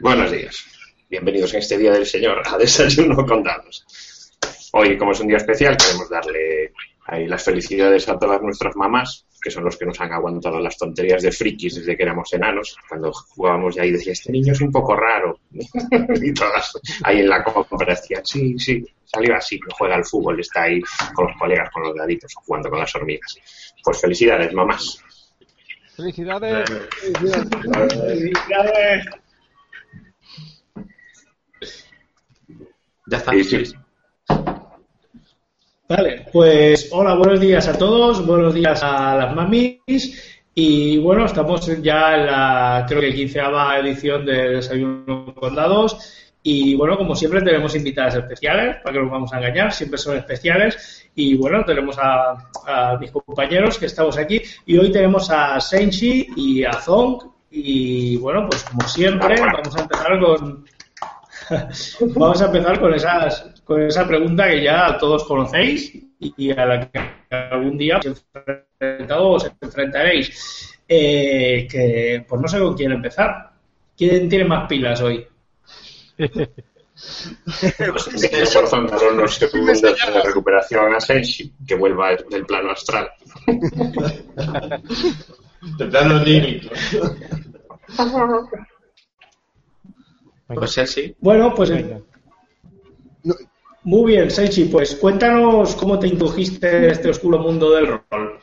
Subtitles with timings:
[0.00, 0.64] Buenos días.
[1.10, 3.84] Bienvenidos en este Día del Señor a Desayuno con Dados.
[4.72, 6.72] Hoy, como es un día especial, queremos darle
[7.26, 11.22] las felicidades a todas nuestras mamás, que son los que nos han aguantado las tonterías
[11.22, 12.76] de frikis desde que éramos enanos.
[12.88, 15.40] Cuando jugábamos y ahí decía, este niño es un poco raro.
[15.50, 20.38] y todas ahí en la compra decían, sí, sí, salió así, que juega al fútbol,
[20.38, 20.80] está ahí
[21.14, 23.36] con los colegas, con los daditos, o jugando con las hormigas.
[23.82, 25.02] Pues felicidades, mamás.
[25.98, 26.70] Felicidades.
[27.98, 29.06] Felicidades.
[33.08, 33.32] Ya está.
[33.32, 33.74] Sí, sí.
[35.88, 41.66] Vale, pues hola, buenos días a todos, buenos días a las mamis y bueno, estamos
[41.82, 47.42] ya en la creo que quinceava edición de Desayuno con Dados y bueno, como siempre
[47.42, 51.98] tenemos invitadas especiales, para que nos vamos a engañar, siempre son especiales y bueno, tenemos
[51.98, 57.22] a, a mis compañeros que estamos aquí y hoy tenemos a Senchi y a Zong
[57.50, 60.64] y bueno, pues como siempre vamos a empezar con
[62.14, 66.90] vamos a empezar con esas con esa pregunta que ya todos conocéis y a la
[66.90, 68.26] que algún día os
[69.10, 70.74] os enfrentaréis.
[70.88, 73.50] Eh, que pues no sé con quién empezar.
[73.96, 75.26] ¿Quién tiene más pilas hoy?
[77.78, 83.08] Por dar unos segundos de recuperación a Senshi, que vuelva del plano astral.
[85.78, 86.74] De plano lírico.
[90.48, 91.14] Pues Senshi.
[91.20, 92.02] Bueno, pues eh,
[93.84, 98.38] muy bien, Senchi, pues cuéntanos cómo te introdujiste en este oscuro mundo del rol.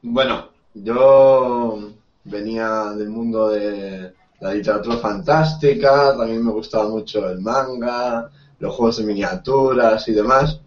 [0.00, 1.92] Bueno, yo
[2.24, 8.98] venía del mundo de la literatura fantástica, también me gustaba mucho el manga, los juegos
[8.98, 10.60] de miniaturas y demás.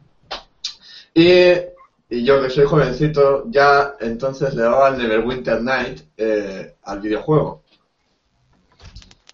[1.14, 1.54] Y,
[2.10, 7.62] yo que soy jovencito, ya entonces le daba el Neverwinter Night eh, al videojuego.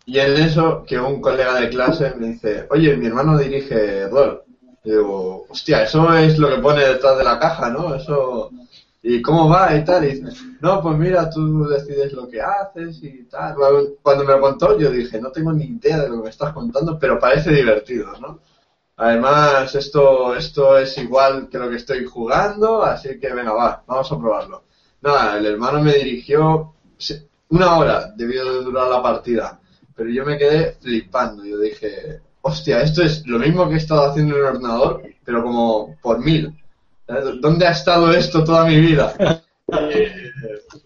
[0.06, 4.44] Y en eso que un colega de clase me dice, oye, mi hermano dirige rol.
[4.84, 7.96] Y digo, hostia, eso es lo que pone detrás de la caja, ¿no?
[7.96, 8.52] Eso...
[9.08, 10.04] ¿Y cómo va y tal?
[10.06, 13.56] Y dice, no, pues mira, tú decides lo que haces y tal.
[14.02, 16.54] Cuando me lo contó yo dije, no tengo ni idea de lo que me estás
[16.54, 18.40] contando, pero parece divertido, ¿no?
[18.98, 24.12] Además, esto, esto es igual que lo que estoy jugando, así que venga, va, vamos
[24.12, 24.64] a probarlo.
[25.02, 26.74] Nada, el hermano me dirigió
[27.50, 29.60] una hora debió de durar la partida
[29.96, 31.46] pero yo me quedé flipando.
[31.46, 35.44] Yo dije, hostia, esto es lo mismo que he estado haciendo en el ordenador, pero
[35.44, 36.54] como por mil.
[37.08, 39.14] ¿Dónde ha estado esto toda mi vida?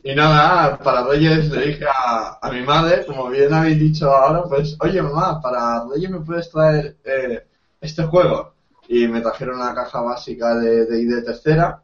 [0.04, 4.44] y, nada, para Reyes le dije a, a, mi madre, como bien habéis dicho ahora,
[4.44, 7.46] pues, oye mamá, para Reyes me puedes traer eh,
[7.80, 8.54] este juego.
[8.88, 11.82] Y me trajeron una caja básica de, de ID tercera,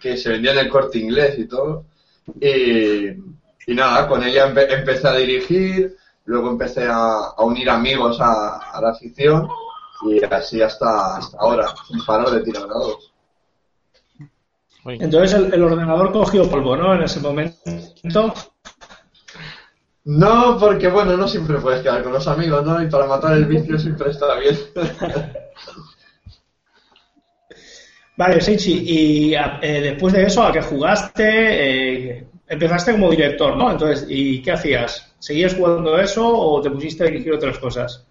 [0.00, 1.84] que se vendía en el corte inglés y todo.
[2.40, 8.20] Y, y nada, con ella empe empecé a dirigir, luego empecé a, a unir amigos
[8.20, 9.48] a, a, la afición
[10.06, 13.07] y así hasta, hasta ahora, sin parar de tirar dados.
[14.84, 16.94] Entonces el, el, ordenador cogió polvo, ¿no?
[16.94, 17.54] En ese momento.
[20.10, 22.82] No, porque bueno, no siempre puedes quedar con los amigos, ¿no?
[22.82, 24.56] Y para matar el vicio siempre está bien.
[28.16, 31.24] vale, Seichi, y eh, después de eso, ¿a qué jugaste?
[31.26, 33.70] Eh, empezaste como director, ¿no?
[33.70, 35.14] Entonces, ¿y qué hacías?
[35.18, 38.07] ¿Seguías jugando eso o te pusiste a dirigir otras cosas?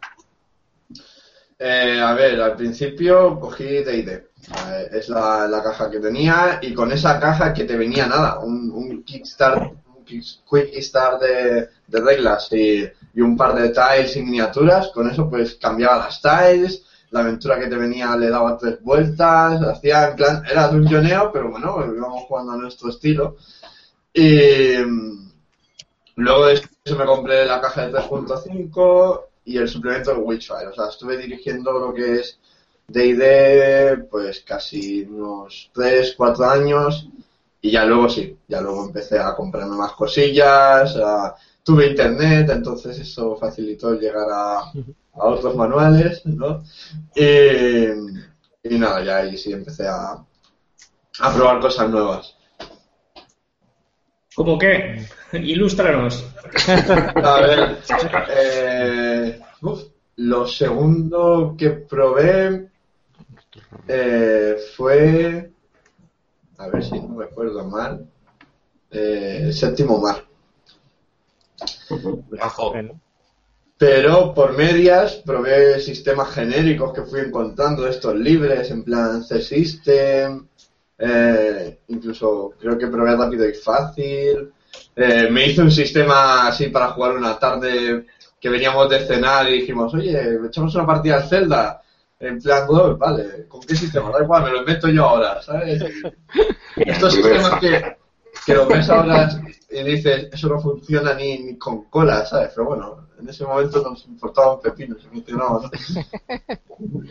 [1.59, 4.13] Eh, a ver, al principio cogí D&D.
[4.13, 8.39] Eh, es la, la, caja que tenía y con esa caja que te venía nada,
[8.39, 14.15] un, un kickstart, un quick start de, de reglas y, y, un par de tiles
[14.15, 14.89] y miniaturas.
[14.89, 19.61] Con eso pues cambiaba las tiles, la aventura que te venía le daba tres vueltas,
[19.63, 23.37] hacía en plan, era dungeoneo, pero bueno, íbamos jugando a nuestro estilo.
[24.13, 24.77] Y
[26.15, 30.67] luego de eso me compré la caja de 3.5 y el suplemento de Witchfire.
[30.67, 32.37] O sea, estuve dirigiendo lo que es
[32.85, 37.07] D&D pues casi unos 3, 4 años
[37.61, 42.99] y ya luego sí, ya luego empecé a comprarme más cosillas, a, tuve internet, entonces
[42.99, 46.63] eso facilitó llegar a, a otros manuales, ¿no?
[47.15, 47.87] Y,
[48.63, 50.23] y, nada, ya ahí sí empecé a,
[51.19, 52.35] a probar cosas nuevas.
[54.35, 55.07] ¿Cómo qué?
[55.33, 56.25] Ilústranos.
[57.15, 57.77] A ver,
[58.29, 59.83] eh, uf,
[60.17, 62.69] lo segundo que probé
[63.87, 65.51] eh, fue,
[66.57, 68.09] a ver si no recuerdo mal,
[68.91, 70.23] eh, Séptimo Mar.
[72.39, 72.73] Bajo.
[73.77, 80.47] Pero por medias probé sistemas genéricos que fui encontrando, estos libres, en plan C-System,
[80.97, 84.51] eh, incluso creo que probé rápido y fácil.
[84.95, 88.05] Eh, me hizo un sistema así para jugar una tarde
[88.39, 91.81] que veníamos de cenar y dijimos, oye, echamos una partida al Zelda.
[92.19, 94.09] En plan, "Oh, vale, ¿con qué sistema?
[94.11, 95.83] Da igual, me lo invento yo ahora, ¿sabes?
[96.75, 97.95] Estos sistemas que,
[98.45, 99.29] que lo ves ahora
[99.69, 102.51] y dices, eso no funciona ni, ni con cola, ¿sabes?
[102.55, 107.01] Pero bueno, en ese momento nos importaba un pepino, se funcionaba, ¿no?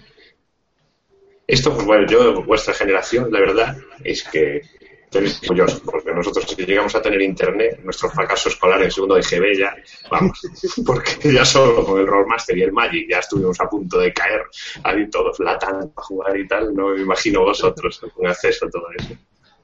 [1.46, 4.62] Esto, pues bueno, yo, vuestra generación, la verdad, es que
[5.84, 9.74] porque nosotros si llegamos a tener internet, nuestro fracaso escolar en segundo de GB ya,
[10.10, 10.40] vamos,
[10.86, 14.42] porque ya solo con el Rollmaster y el Magic ya estuvimos a punto de caer
[14.84, 18.86] ahí todos latando a jugar y tal, no me imagino vosotros con acceso a todo
[18.98, 19.14] eso.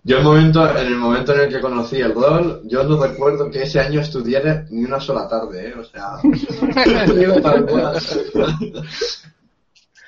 [0.05, 3.49] Yo el momento, en el momento en el que conocí el rol, yo no recuerdo
[3.49, 5.75] que ese año estudiara ni una sola tarde, ¿eh?
[5.79, 6.17] O sea.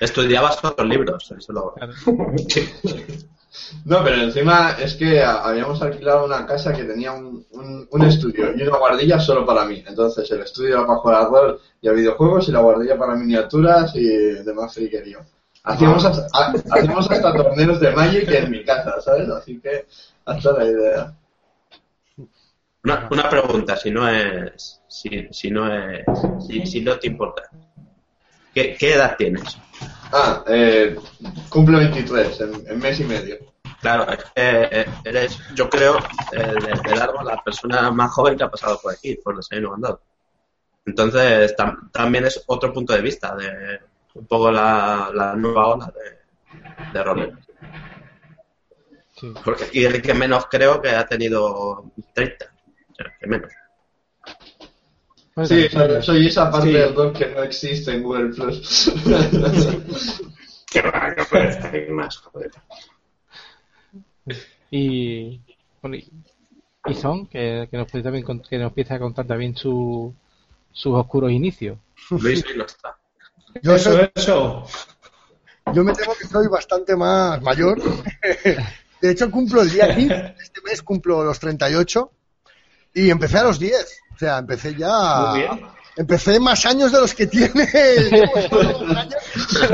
[0.00, 1.75] Estudiabas otros libros, eso lo...
[3.85, 8.53] No, pero encima es que habíamos alquilado una casa que tenía un, un, un estudio
[8.56, 9.83] y una guardilla solo para mí.
[9.87, 13.15] Entonces el estudio era para jugar al rol y a videojuegos y la guardilla para
[13.15, 14.05] miniaturas y
[14.43, 15.21] demás friquerío.
[15.62, 19.29] Hacíamos hasta, ha- hacíamos hasta torneos de Magic en mi casa, ¿sabes?
[19.29, 19.87] Así que
[20.27, 21.15] hasta la idea.
[22.85, 24.81] Una, una pregunta, si no es...
[24.89, 26.05] Si, si no es...
[26.47, 27.45] Si, si no te importa.
[28.53, 29.56] ¿Qué, qué edad tienes?
[30.16, 30.96] Ah, eh,
[31.49, 33.37] cumple 23 en, en mes y medio.
[33.81, 35.99] Claro, es que eh, eres, yo creo,
[36.32, 39.70] eh, de, de largo la persona más joven que ha pasado por aquí, por Desayuno
[39.70, 40.00] Condado.
[40.87, 43.81] Entonces, tam- también es otro punto de vista de
[44.14, 47.34] un poco la, la nueva ola de, de roles.
[49.17, 49.32] Sí.
[49.44, 52.46] Porque aquí el que menos creo que ha tenido 30.
[52.90, 53.52] O sea, que menos.
[55.34, 56.72] Bueno, Sí, también- soy, esa parte Sí.
[56.75, 58.92] del rol que no existe en Google Plus.
[60.70, 62.50] Qué va, que aparece más, joder.
[64.70, 65.40] Y,
[65.82, 66.10] bueno, y,
[66.86, 70.14] y Son, que, que nos puede también que nos empiece a contar también su,
[70.72, 71.78] sus oscuros inicios.
[72.10, 72.96] Luis hoy no está.
[73.62, 74.66] Yo, Eso, soy- eso.
[75.72, 77.81] yo me temo que soy bastante más mayor.
[79.00, 82.10] De hecho, cumplo el día 15, este mes cumplo los 38
[82.94, 84.00] y empecé a los 10.
[84.14, 85.26] O sea, empecé ya...
[85.31, 85.75] Muy bien.
[85.96, 87.66] Empecé más años de los que tiene.
[88.11, 89.69] llevo todos los años de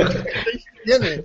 [0.52, 1.24] los que tiene.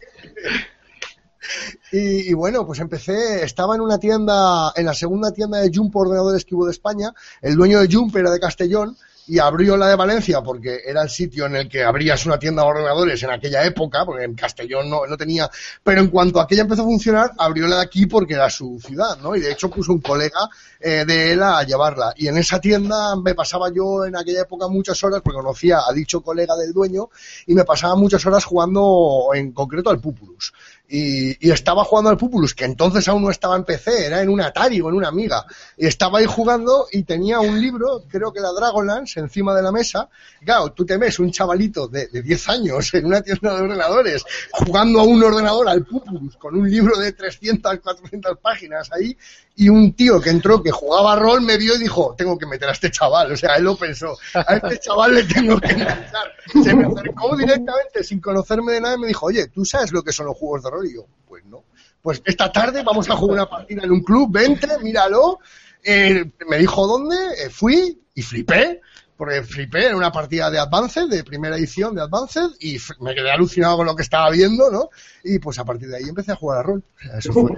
[1.92, 5.96] Y, y bueno, pues empecé, estaba en una tienda, en la segunda tienda de Jump
[5.96, 8.98] ordenadores que hubo de España, el dueño de Jump era de Castellón
[9.28, 12.64] y abrió la de Valencia porque era el sitio en el que abrías una tienda
[12.64, 15.50] de ordenadores en aquella época, porque en Castellón no, no tenía,
[15.84, 19.18] pero en cuanto aquella empezó a funcionar, abrió la de aquí porque era su ciudad,
[19.22, 19.36] ¿no?
[19.36, 20.50] Y de hecho puso un colega
[20.80, 22.14] eh, de él a llevarla.
[22.16, 25.94] Y en esa tienda me pasaba yo en aquella época muchas horas, porque conocía a
[25.94, 27.10] dicho colega del dueño,
[27.48, 30.54] y me pasaba muchas horas jugando en concreto al Pupulus.
[30.88, 34.42] Y, estaba jugando al Pupulus, que entonces aún no estaba en PC, era en un
[34.42, 35.46] Atari o en una Amiga.
[35.78, 39.72] Y estaba ahí jugando y tenía un libro, creo que era Dragonlance, encima de la
[39.72, 40.10] mesa.
[40.44, 44.24] Claro, tú te ves un chavalito de, de 10 años en una tienda de ordenadores
[44.52, 49.18] jugando a un ordenador al Pupulus con un libro de 300, 400 páginas ahí
[49.58, 52.68] y un tío que entró que jugaba rol me vio y dijo, tengo que meter
[52.68, 53.32] a este chaval.
[53.32, 56.32] O sea, él lo pensó, a este chaval le tengo que enganchar.
[56.62, 60.04] Se me acercó directamente sin conocerme de nada y me dijo, oye, ¿tú sabes lo
[60.04, 60.70] que son los juegos de?
[60.84, 61.64] Y yo, pues no.
[62.02, 65.40] Pues esta tarde vamos a jugar una partida en un club, vente, míralo.
[65.84, 68.82] Eh, me dijo dónde, eh, fui y flipé.
[69.18, 73.32] Porque flipé en una partida de Advanced, de primera edición de Advanced, y me quedé
[73.32, 74.90] alucinado con lo que estaba viendo, ¿no?
[75.24, 76.84] Y pues a partir de ahí empecé a jugar a rol.
[77.18, 77.50] Eso fue.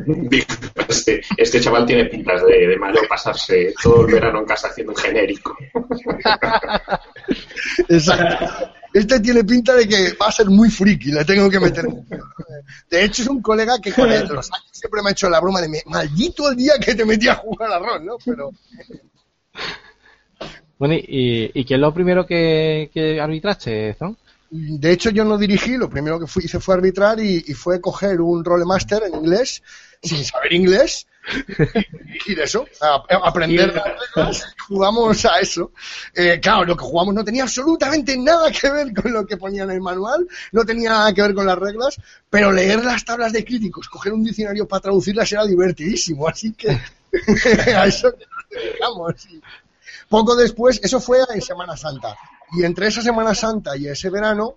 [0.87, 4.93] Este, este chaval tiene pintas de, de malo pasarse todo el verano en casa haciendo
[4.93, 5.57] un genérico.
[7.89, 8.71] Exacto.
[8.93, 11.85] Este tiene pinta de que va a ser muy friki, le tengo que meter.
[12.89, 15.39] De hecho, es un colega que con el- los años siempre me ha hecho la
[15.39, 18.17] broma de maldito el día que te metí a jugar a rol, ¿no?
[18.25, 18.51] Pero
[20.79, 24.15] Bueno, y, y ¿qué es lo primero que, que arbitraste, Son?
[24.49, 27.81] de hecho yo no dirigí, lo primero que fui- hice fue arbitrar y, y fue
[27.81, 29.61] coger un rolemaster en inglés,
[30.01, 31.05] sin saber inglés,
[32.25, 35.71] y de eso, a, aprender las reglas, jugamos a eso.
[36.13, 39.63] Eh, claro, lo que jugamos no tenía absolutamente nada que ver con lo que ponía
[39.63, 41.97] en el manual, no tenía nada que ver con las reglas,
[42.29, 46.69] pero leer las tablas de críticos, coger un diccionario para traducirlas era divertidísimo, así que
[47.75, 48.13] a eso
[48.79, 49.27] nos
[50.09, 52.15] Poco después, eso fue en Semana Santa,
[52.53, 54.55] y entre esa Semana Santa y ese verano,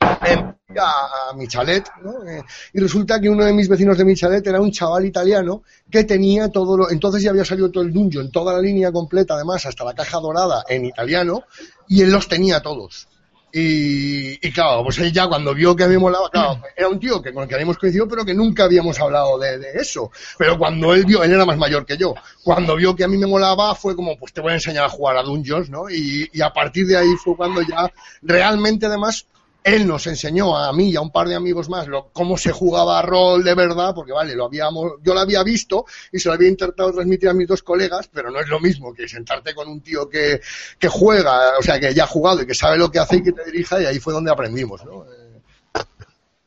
[0.00, 2.28] a, a mi chalet, ¿no?
[2.28, 5.62] Eh, y resulta que uno de mis vecinos de mi chalet era un chaval italiano
[5.90, 9.34] que tenía todo lo, entonces ya había salido todo el dungeon, toda la línea completa,
[9.34, 11.44] además, hasta la caja dorada en italiano,
[11.88, 13.08] y él los tenía todos.
[13.50, 16.86] Y, y claro, pues él ya cuando vio que a mí me molaba, claro, era
[16.86, 20.10] un tío que con el que habíamos coincidido, pero que nunca habíamos hablado de, eso.
[20.36, 22.14] Pero cuando él vio, él era más mayor que yo,
[22.44, 24.90] cuando vio que a mí me molaba, fue como, pues te voy a enseñar a
[24.90, 25.88] jugar a Dungeons, ¿no?
[25.88, 27.90] Y, y a partir de ahí fue cuando ya
[28.20, 29.24] realmente además
[29.68, 32.52] él nos enseñó a mí y a un par de amigos más lo, cómo se
[32.52, 36.28] jugaba a rol de verdad, porque vale, lo habíamos, yo lo había visto y se
[36.28, 39.54] lo había intentado transmitir a mis dos colegas, pero no es lo mismo que sentarte
[39.54, 40.40] con un tío que,
[40.78, 43.22] que juega, o sea, que ya ha jugado y que sabe lo que hace y
[43.22, 45.04] que te dirija, y ahí fue donde aprendimos, ¿no?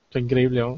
[0.10, 0.78] Es increíble, ¿no?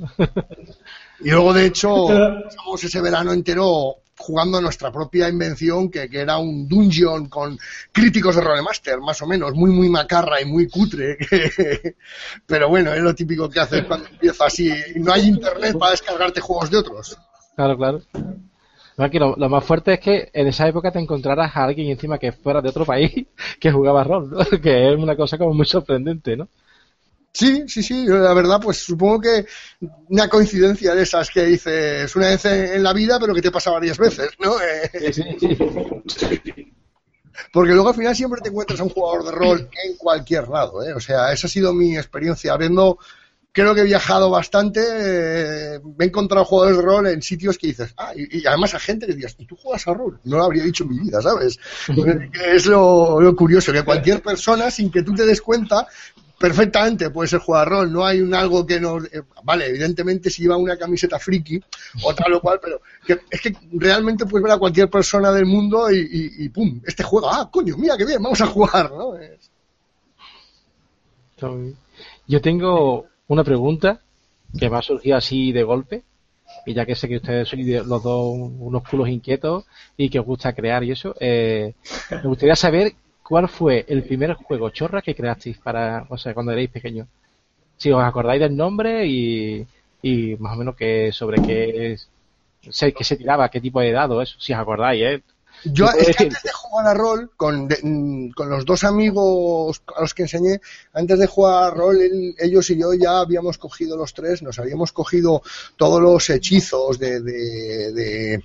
[1.21, 2.07] Y luego, de hecho,
[2.43, 7.57] pasamos ese verano entero jugando nuestra propia invención, que, que era un dungeon con
[7.91, 11.17] críticos de Rolemaster, más o menos, muy, muy macarra y muy cutre.
[12.45, 15.91] Pero bueno, es lo típico que haces cuando empieza así y no hay internet para
[15.91, 17.17] descargarte juegos de otros.
[17.55, 18.01] Claro, claro.
[18.95, 22.61] Lo, más fuerte es que en esa época te encontraras a alguien encima que fuera
[22.61, 23.11] de otro país
[23.59, 26.47] que jugaba rol, que es una cosa como muy sorprendente, ¿no?
[27.33, 29.45] Sí, sí, sí, la verdad, pues supongo que
[30.09, 33.71] una coincidencia de esas que dices una vez en la vida, pero que te pasa
[33.71, 34.53] varias veces, ¿no?
[35.11, 36.73] Sí, sí.
[37.51, 40.83] Porque luego al final siempre te encuentras a un jugador de rol en cualquier lado,
[40.83, 40.93] ¿eh?
[40.93, 42.53] O sea, esa ha sido mi experiencia.
[42.53, 42.99] Habiendo,
[43.51, 47.67] creo que he viajado bastante, eh, me he encontrado jugadores de rol en sitios que
[47.67, 50.19] dices, ah, y, y además a gente que dices, ¿y tú juegas a rol?
[50.23, 51.59] No lo habría dicho en mi vida, ¿sabes?
[52.45, 55.87] es lo, lo curioso, que cualquier persona, sin que tú te des cuenta,
[56.43, 59.05] perfectamente puede ser jugar rol, no hay un algo que nos...
[59.05, 61.57] eh, vale, evidentemente si lleva una camiseta friki
[62.03, 62.81] o tal o cual, pero
[63.31, 67.49] es que realmente puedes ver a cualquier persona del mundo y, pum, este juego, ah,
[67.49, 69.15] coño, mira qué bien, vamos a jugar, ¿no?
[69.15, 69.51] Es-.
[72.27, 74.01] Yo tengo una pregunta
[74.59, 76.03] que me ha surgido así de golpe,
[76.65, 79.63] y ya que sé que ustedes de- los dos unos culos inquietos
[79.95, 81.73] y que os gusta crear y eso, eh,
[82.11, 86.51] me gustaría saber cuál fue el primer juego chorra que creasteis para, o sea, cuando
[86.51, 87.07] erais pequeños.
[87.77, 89.65] Si os acordáis del nombre y,
[90.01, 92.09] y más o menos que sobre qué, es-
[92.69, 95.23] sé, qué se tiraba, qué tipo de dado, eso, si os acordáis, ¿eh?
[95.65, 98.65] Yo ¿Qué puedes es que antes de jugar a rol, con, de- mm, con los
[98.65, 100.59] dos amigos a los que enseñé,
[100.93, 104.59] antes de jugar a rol, él- ellos y yo ya habíamos cogido los tres, nos
[104.59, 105.41] habíamos cogido
[105.77, 108.43] todos los hechizos de, de- de-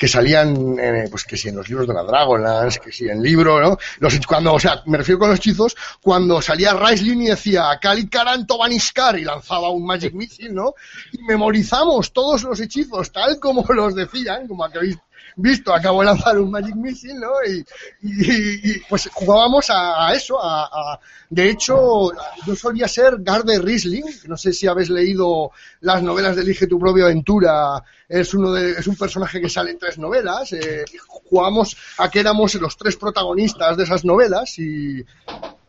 [0.00, 3.22] que salían, eh, pues que si en los libros de la Dragonlance, que si en
[3.22, 3.76] libro, ¿no?
[3.98, 8.08] Los, cuando, o sea, me refiero con los hechizos, cuando salía Raistlin y decía Kali
[8.08, 10.72] Karanto Baniskar y lanzaba un Magic Missile, ¿no?
[11.12, 14.96] Y memorizamos todos los hechizos tal como los decían, como habéis
[15.36, 17.30] visto, acabo de lanzar un Magic Missile, ¿no?
[17.48, 17.64] Y,
[18.02, 22.10] y- pues jugábamos a, eso, a, de hecho,
[22.46, 26.78] yo solía ser Garde Riesling, no sé si habéis leído las novelas de Elige tu
[26.78, 31.76] propia aventura, es uno de, es un personaje que sale en tres novelas, eh, jugamos
[31.98, 35.04] a que éramos los tres protagonistas de esas novelas y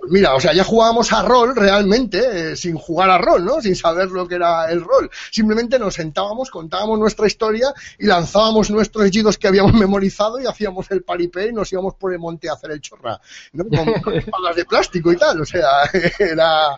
[0.01, 3.61] pues mira, o sea, ya jugábamos a rol realmente, eh, sin jugar a rol, ¿no?
[3.61, 5.11] Sin saber lo que era el rol.
[5.29, 10.89] Simplemente nos sentábamos, contábamos nuestra historia y lanzábamos nuestros hechizos que habíamos memorizado y hacíamos
[10.89, 13.21] el paripé y nos íbamos por el monte a hacer el chorra,
[13.53, 13.65] ¿no?
[13.65, 15.69] Con, con espadas de plástico y tal, o sea,
[16.19, 16.77] era...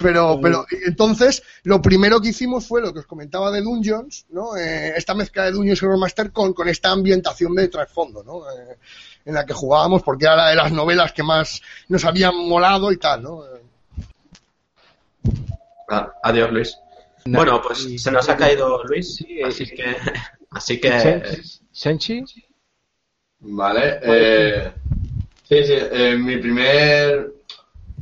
[0.00, 4.56] Pero, pero entonces lo primero que hicimos fue lo que os comentaba de Dungeons, ¿no?
[4.56, 8.40] Eh, esta mezcla de Dungeons y Master con, con esta ambientación de trasfondo, ¿no?
[8.50, 8.78] Eh,
[9.24, 12.92] en la que jugábamos porque era la de las novelas que más nos habían molado
[12.92, 13.42] y tal, ¿no?
[15.88, 16.78] Ah, adiós, Luis.
[17.26, 19.74] No, bueno, pues y- se nos ha caído Luis, Sí, así sí.
[19.74, 19.96] que,
[20.50, 22.22] así que Sen- Senchi,
[23.40, 23.98] Vale.
[24.02, 24.72] Eh,
[25.48, 25.74] sí, sí.
[25.76, 27.32] eh, mi primer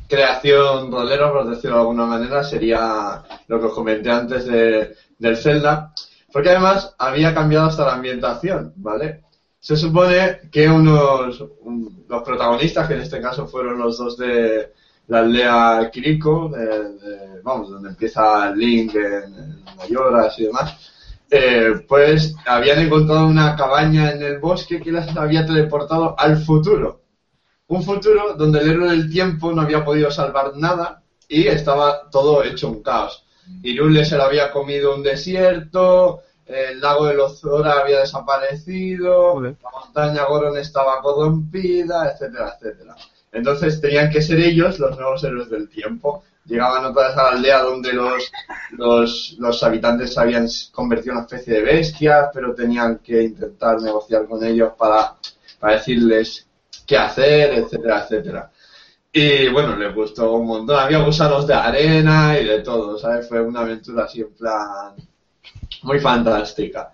[0.08, 5.36] creación rolera, por decirlo de alguna manera, sería lo que os comenté antes de, del
[5.36, 5.92] Zelda.
[6.32, 9.22] Porque además había cambiado hasta la ambientación, ¿vale?
[9.66, 14.72] Se supone que unos un- los protagonistas, que en este caso fueron los dos de
[15.06, 20.68] la aldea Kiriko, de- vamos, donde empieza Link en, en Mayoras y demás,
[21.30, 27.00] eh, pues habían encontrado una cabaña en el bosque que las había teleportado al futuro.
[27.68, 32.42] Un futuro donde el héroe del tiempo no había podido salvar nada y estaba todo
[32.42, 33.24] hecho un caos.
[33.62, 39.56] Irule se lo había comido un desierto, el lago de Lozora había desaparecido, Joder.
[39.62, 42.96] la montaña Goron estaba corrompida, etcétera, etcétera.
[43.30, 46.24] Entonces tenían que ser ellos los nuevos héroes del tiempo.
[46.44, 48.30] Llegaban otra vez a la aldea donde los,
[48.72, 53.80] los, los habitantes se habían convertido en una especie de bestias, pero tenían que intentar
[53.80, 55.14] negociar con ellos para,
[55.60, 56.46] para decirles
[56.86, 58.50] qué hacer, etcétera, etcétera.
[59.12, 60.76] Y bueno, les gustó un montón.
[60.78, 63.28] Había gusanos de arena y de todo, ¿sabes?
[63.28, 64.96] Fue una aventura así en plan
[65.82, 66.92] muy fantástica.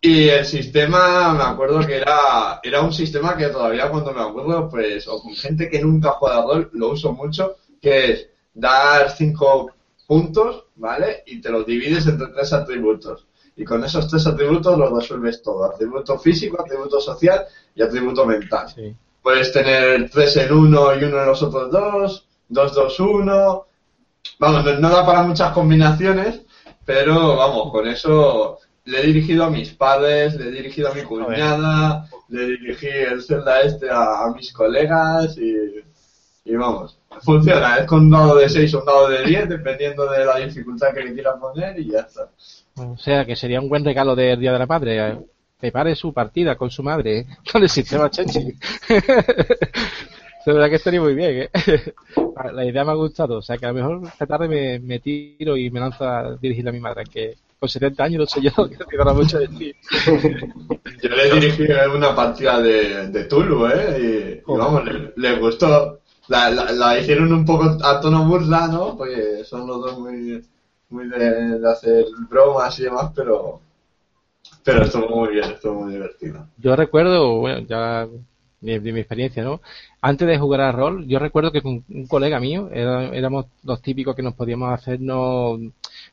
[0.00, 4.68] Y el sistema, me acuerdo que era, era un sistema que todavía cuando me acuerdo,
[4.68, 9.72] pues, o con gente que nunca juega rol, lo uso mucho, que es dar cinco
[10.06, 11.24] puntos, ¿vale?
[11.26, 13.26] Y te los divides entre tres atributos.
[13.56, 15.64] Y con esos tres atributos los resuelves todo.
[15.64, 17.44] Atributo físico, atributo social
[17.74, 18.68] y atributo mental.
[18.72, 18.94] Sí.
[19.20, 23.66] Puedes tener tres en uno y uno en los otros dos, dos, dos, uno.
[24.38, 26.42] Vamos, no, no da para muchas combinaciones,
[26.88, 31.02] pero vamos, con eso le he dirigido a mis padres, le he dirigido a mi
[31.02, 35.54] cuñada, le dirigí el Zelda este a, a mis colegas y,
[36.50, 37.76] y vamos, funciona.
[37.76, 40.94] Es con un dado de 6 o un dado de 10, dependiendo de la dificultad
[40.94, 42.30] que le quieran poner y ya está.
[42.76, 45.08] O sea, que sería un buen regalo del Día de la Madre.
[45.10, 45.18] eh,
[45.60, 48.54] Prepare su partida con su madre, eh, con el sistema Chenchi.
[50.46, 51.50] De verdad que estaría muy bien, ¿eh?
[52.52, 53.38] La idea me ha gustado.
[53.38, 56.36] O sea, que a lo mejor esta tarde me, me tiro y me lanzo a
[56.36, 59.38] dirigir a mi madre, que con 70 años no sé yo, que te dará mucho
[59.38, 59.74] de ti.
[61.02, 64.42] Yo le dirigí una partida de, de Tulu, ¿eh?
[64.46, 66.00] Y, y vamos, le, le gustó.
[66.28, 68.96] La, la, la hicieron un poco a tono burla, ¿no?
[68.96, 70.44] Porque son los dos muy,
[70.90, 73.60] muy de, de hacer bromas y demás, pero,
[74.62, 76.46] pero estuvo muy bien, estuvo muy divertido.
[76.58, 78.06] Yo recuerdo, bueno, ya
[78.60, 79.60] de, mi experiencia, ¿no?
[80.00, 84.16] Antes de jugar a rol, yo recuerdo que con un colega mío éramos los típicos
[84.16, 85.60] que nos podíamos hacernos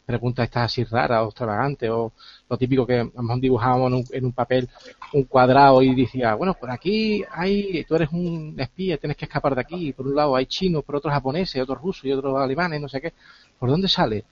[0.05, 2.11] preguntas estas así raras o extravagantes o
[2.49, 4.69] lo típico que a lo mejor dibujábamos en un, en un papel
[5.13, 9.55] un cuadrado y decía, bueno, por aquí hay, tú eres un espía, tienes que escapar
[9.55, 12.81] de aquí, por un lado hay chinos, por otros japoneses, otros rusos y otros alemanes,
[12.81, 13.13] no sé qué,
[13.57, 14.23] ¿por dónde sale?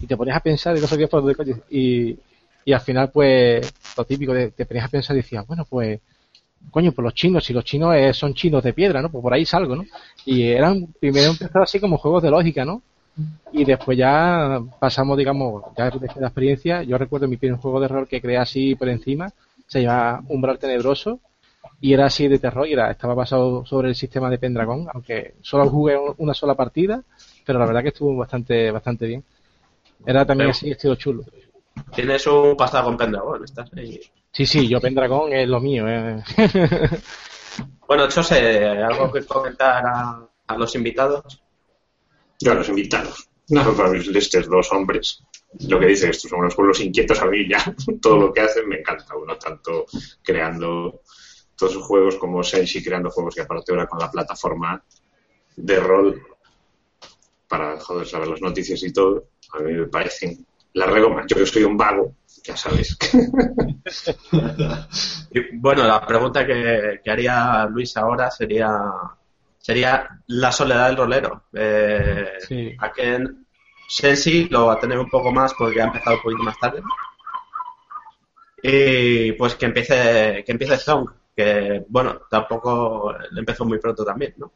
[0.00, 1.62] Y te ponías a pensar y no sabías por dónde.
[1.70, 2.18] Y,
[2.64, 6.00] y al final, pues, lo típico, de, te ponías a pensar y decías, bueno, pues,
[6.70, 9.10] coño, pues los chinos, si los chinos eh, son chinos de piedra, ¿no?
[9.10, 9.84] Pues por ahí salgo, ¿no?
[10.24, 12.82] Y eran, primero empezó así como juegos de lógica, ¿no?
[13.52, 17.88] Y después ya pasamos, digamos, ya desde la experiencia, yo recuerdo mi primer juego de
[17.88, 19.32] rol que creé así por encima,
[19.66, 21.18] se llama Umbral Tenebroso,
[21.80, 25.34] y era así de terror, y era, estaba basado sobre el sistema de Pendragon, aunque
[25.42, 27.02] solo jugué una sola partida,
[27.44, 29.24] pero la verdad que estuvo bastante, bastante bien.
[30.06, 31.24] Era también Pero- así, estilo chulo.
[31.94, 34.00] Tienes un pasado con Pendragon, estás ahí.
[34.38, 35.84] Sí, sí, yo Pendragon es lo mío.
[35.88, 36.22] Eh.
[37.88, 41.42] Bueno, Chose, ¿algo que comentar a, a los invitados?
[42.38, 43.28] Yo a los invitados.
[43.48, 45.24] No, para mí estos dos hombres.
[45.68, 47.74] Lo que dicen, estos son unos pueblos inquietos a mí ya.
[48.02, 49.16] Todo lo que hacen me encanta.
[49.16, 49.86] Uno tanto
[50.22, 51.00] creando
[51.56, 54.80] todos sus juegos como Senshi creando juegos que aparte ahora con la plataforma
[55.56, 56.22] de rol
[57.48, 61.24] para joder saber las noticias y todo, a mí me parecen la regoma.
[61.26, 62.96] Yo que soy un vago, ya sabes.
[65.30, 68.70] Y, bueno, la pregunta que, que haría Luis ahora sería
[69.58, 71.44] sería la soledad del rolero.
[71.52, 72.74] Eh, Sí.
[72.78, 73.26] A que
[73.88, 76.82] Sensi lo va a tener un poco más porque ha empezado un poquito más tarde.
[78.62, 84.52] Y pues que empiece que empiece Zong, que bueno, tampoco empezó muy pronto también, ¿no?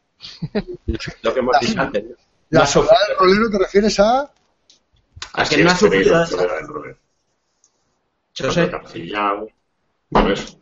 [1.21, 2.03] Lo que hemos dicho antes.
[2.49, 4.29] La soledad del rolero te refieres a...
[5.49, 6.97] que no ha sufrido tener la esa- soledad del rolero.
[8.35, 9.47] Yo Cuando sé, te ha pillado,
[10.09, 10.59] bueno, eso.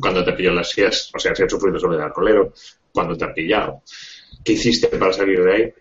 [0.00, 2.52] cuando te pilló las sillas, o sea, si has sufrido soledad del rolero,
[2.92, 3.82] cuando te ha pillado,
[4.44, 5.74] ¿qué hiciste para salir de ahí?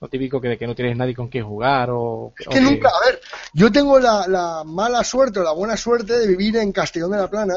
[0.00, 2.32] Lo típico que, que no tienes nadie con quien jugar o...
[2.38, 3.20] Es o que nunca, a ver,
[3.54, 7.18] yo tengo la, la mala suerte o la buena suerte de vivir en Castellón de
[7.18, 7.54] la Plana.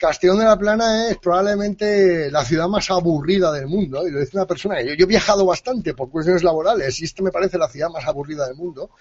[0.00, 4.34] Castellón de la Plana es probablemente la ciudad más aburrida del mundo, y lo dice
[4.34, 7.68] una persona yo, yo he viajado bastante por cuestiones laborales y esto me parece la
[7.68, 8.92] ciudad más aburrida del mundo,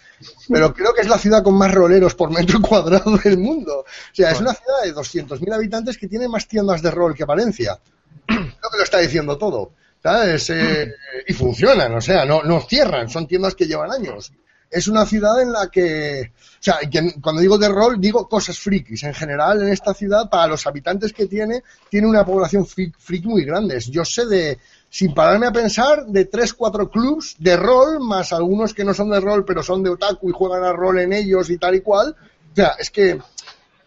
[0.50, 3.80] pero creo que es la ciudad con más roleros por metro cuadrado del mundo.
[3.80, 3.86] O
[4.16, 7.80] sea, es una ciudad de 200.000 habitantes que tiene más tiendas de rol que Valencia.
[8.26, 9.72] Creo que lo está diciendo todo.
[10.04, 10.50] ¿Sabes?
[10.50, 10.94] Eh,
[11.28, 14.32] y funcionan, o sea, no cierran, son tiendas que llevan años.
[14.70, 16.80] Es una ciudad en la que, o sea,
[17.22, 19.04] cuando digo de rol, digo cosas frikis.
[19.04, 23.46] En general, en esta ciudad, para los habitantes que tiene, tiene una población freak muy
[23.46, 23.80] grande.
[23.90, 28.74] Yo sé de, sin pararme a pensar, de tres, cuatro clubs de rol, más algunos
[28.74, 31.50] que no son de rol, pero son de otaku y juegan a rol en ellos
[31.50, 32.16] y tal y cual.
[32.52, 33.20] O sea, es que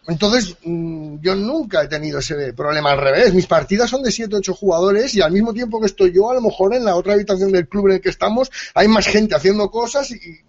[0.05, 3.33] entonces, mm, yo nunca he tenido ese problema al revés.
[3.33, 6.33] Mis partidas son de 7 8 jugadores y al mismo tiempo que estoy yo, a
[6.33, 9.35] lo mejor en la otra habitación del club en el que estamos, hay más gente
[9.35, 10.41] haciendo cosas y.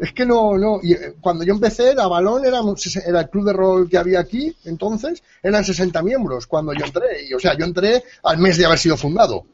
[0.00, 0.80] es que no, no.
[0.82, 2.60] Y, eh, cuando yo empecé, era Balón, era,
[3.06, 7.26] era el club de rol que había aquí, entonces eran 60 miembros cuando yo entré.
[7.28, 9.44] Y, o sea, yo entré al mes de haber sido fundado.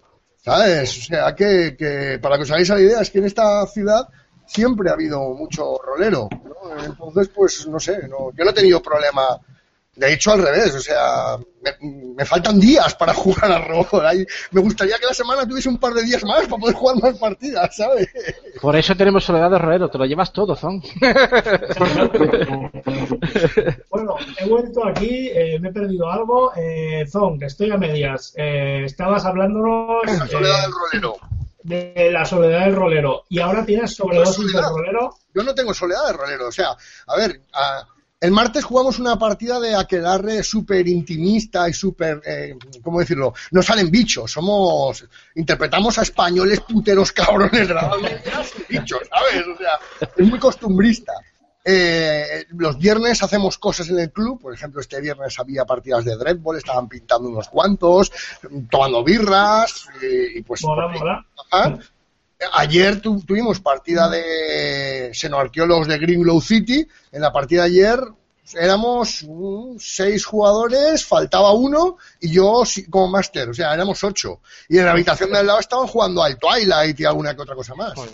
[0.44, 0.98] ¿Sabes?
[0.98, 4.08] O sea, que, que para que os hagáis la idea, es que en esta ciudad
[4.46, 6.28] siempre ha habido mucho rolero.
[6.84, 9.40] Entonces, pues no sé, no, yo no he tenido problema.
[9.96, 14.08] De hecho, al revés, o sea, me, me faltan días para jugar a.
[14.08, 16.96] Ahí- me gustaría que la semana tuviese un par de días más para poder jugar
[17.02, 18.06] más partidas, ¿sabes?
[18.60, 20.82] Por eso tenemos soledad de rolero, te lo llevas todo, Zon.
[23.90, 26.52] Bueno, he vuelto aquí, eh, me he perdido algo.
[26.56, 28.32] Eh, Zong, estoy a medias.
[28.36, 30.02] Eh, estabas hablándonos.
[30.06, 31.16] La soledad eh, del rolero.
[31.62, 35.14] de la soledad del rolero y ahora tienes sobredosis del rolero.
[35.34, 36.48] Yo no tengo soledad de rolero.
[36.48, 37.86] O sea, a ver, a-
[38.20, 43.34] el martes jugamos una partida de aquelarre súper intimista y súper, eh, ¿cómo decirlo?
[43.50, 47.68] No salen bichos, somos, interpretamos a españoles puteros cabrones
[48.68, 49.46] bichos, ¿sabes?
[49.46, 51.12] O sea, es muy costumbrista.
[51.68, 56.16] Eh, los viernes hacemos cosas en el club, por ejemplo, este viernes había partidas de
[56.16, 58.12] Dreadball, estaban pintando unos cuantos,
[58.70, 60.62] tomando birras, y, y pues...
[60.62, 61.26] Mola, mola.
[61.50, 61.78] Ajá.
[62.52, 66.86] Ayer tu- tuvimos partida de xenoarqueólogos de Gringlow City.
[67.12, 67.98] En la partida de ayer
[68.54, 74.40] éramos mm, seis jugadores, faltaba uno y yo como máster, o sea, éramos ocho.
[74.68, 77.54] Y en la habitación de al lado estaban jugando al Twilight y alguna que otra
[77.54, 77.94] cosa más.
[77.94, 78.12] Joder.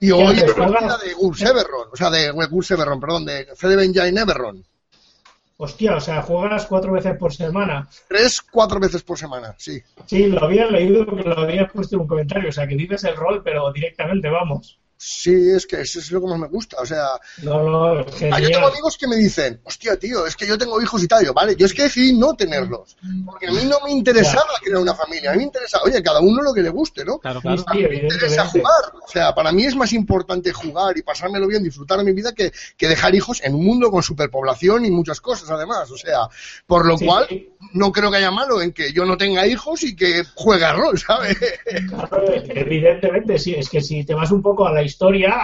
[0.00, 1.00] Y hoy es partida juegas?
[1.00, 1.10] de
[1.50, 2.30] Everron, o sea, de
[2.70, 4.64] Everron, perdón, de Fede Benjamin Everron.
[5.64, 7.88] Hostia, o sea, juegas cuatro veces por semana.
[8.06, 9.80] Tres, cuatro veces por semana, sí.
[10.04, 12.50] Sí, lo había leído lo habías puesto en un comentario.
[12.50, 14.78] O sea, que dices el rol, pero directamente vamos.
[15.06, 17.08] Sí, es que eso es lo que más me gusta, o sea,
[17.42, 21.02] No, no, yo tengo amigos que me dicen, hostia, tío, es que yo tengo hijos
[21.02, 21.22] y tal.
[21.22, 22.96] Yo, vale, yo es que decidí no tenerlos.
[23.26, 25.30] Porque a mí no me interesaba crear una familia.
[25.30, 27.18] A mí me interesa, oye, cada uno lo que le guste, ¿no?
[27.18, 27.62] Claro, claro.
[27.70, 28.72] sí, Me interesa jugar.
[29.06, 32.32] O sea, para mí es más importante jugar y pasármelo bien, disfrutar de mi vida,
[32.32, 35.90] que, que dejar hijos en un mundo con superpoblación y muchas cosas, además.
[35.90, 36.28] O sea,
[36.66, 37.50] por lo Sí, cual, sí.
[37.74, 40.72] no creo que haya malo en que yo no tenga hijos y que juegue a
[40.72, 41.36] rol, ¿sabes?
[41.90, 42.22] Claro,
[42.64, 43.54] Evidentemente, sí.
[43.54, 44.93] Es que si te vas un poco a la historia,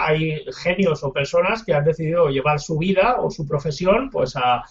[0.03, 4.63] hay genios o personas que han decidido llevar su vida o su profesión, pues a,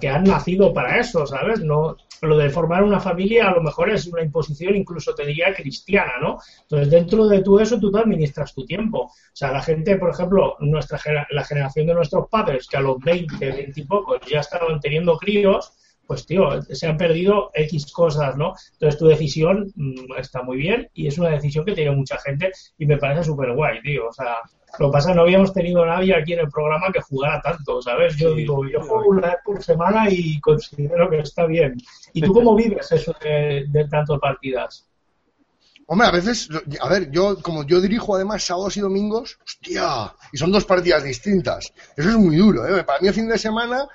[0.00, 1.60] que han nacido para eso, ¿sabes?
[1.60, 5.54] No, lo de formar una familia a lo mejor es una imposición, incluso te diría
[5.54, 6.38] cristiana, ¿no?
[6.62, 9.04] Entonces, dentro de todo eso, tú te administras tu tiempo.
[9.04, 10.98] O sea, la gente, por ejemplo, nuestra
[11.30, 15.16] la generación de nuestros padres, que a los 20, 20 y pocos ya estaban teniendo
[15.16, 15.72] críos,
[16.08, 18.54] pues tío, se han perdido X cosas, ¿no?
[18.72, 22.50] Entonces tu decisión mm, está muy bien y es una decisión que tiene mucha gente
[22.78, 24.08] y me parece súper guay, tío.
[24.08, 24.36] O sea,
[24.78, 27.42] lo que pasa es que no habíamos tenido nadie aquí en el programa que jugara
[27.42, 28.16] tanto, ¿sabes?
[28.16, 31.74] Yo Sí, digo, yo juego una vez por semana y considero que está bien.
[32.14, 34.88] ¿Y tú cómo vives eso de, de tanto partidas?
[35.90, 36.48] Hombre, a veces,
[36.80, 41.02] a ver, yo, como yo dirijo además sábados y domingos, hostia, y son dos partidas
[41.02, 41.72] distintas.
[41.96, 42.84] Eso es muy duro, ¿eh?
[42.84, 43.86] Para mí el fin de semana,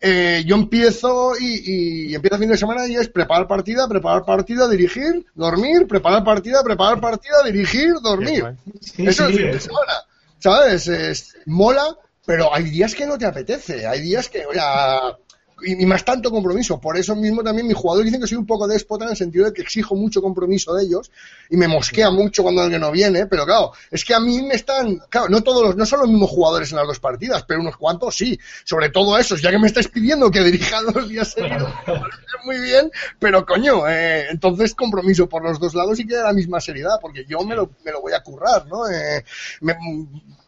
[0.00, 4.24] eh, yo empiezo y, y empiezo el fin de semana y es preparar partida, preparar
[4.24, 8.44] partida, dirigir, dormir, preparar partida, preparar partida, dirigir, dormir.
[8.80, 9.92] Sí, Eso es sí, el fin de es- semana,
[10.38, 10.88] ¿sabes?
[10.88, 15.16] Es, mola, pero hay días que no te apetece, hay días que, o sea,
[15.62, 16.80] y, y más tanto compromiso.
[16.80, 19.46] Por eso mismo también mis jugadores dicen que soy un poco déspota en el sentido
[19.46, 21.10] de que exijo mucho compromiso de ellos
[21.50, 24.54] y me mosquea mucho cuando alguien no viene, pero claro, es que a mí me
[24.54, 27.60] están, claro, no todos los, no son los mismos jugadores en las dos partidas, pero
[27.60, 31.32] unos cuantos sí, sobre todo esos, ya que me estáis pidiendo que dirija dos días
[31.32, 31.70] seguidos,
[32.44, 36.60] muy bien, pero coño, eh, entonces compromiso por los dos lados y que la misma
[36.60, 38.88] seriedad, porque yo me lo, me lo voy a currar, ¿no?
[38.88, 39.24] Eh,
[39.60, 39.76] me,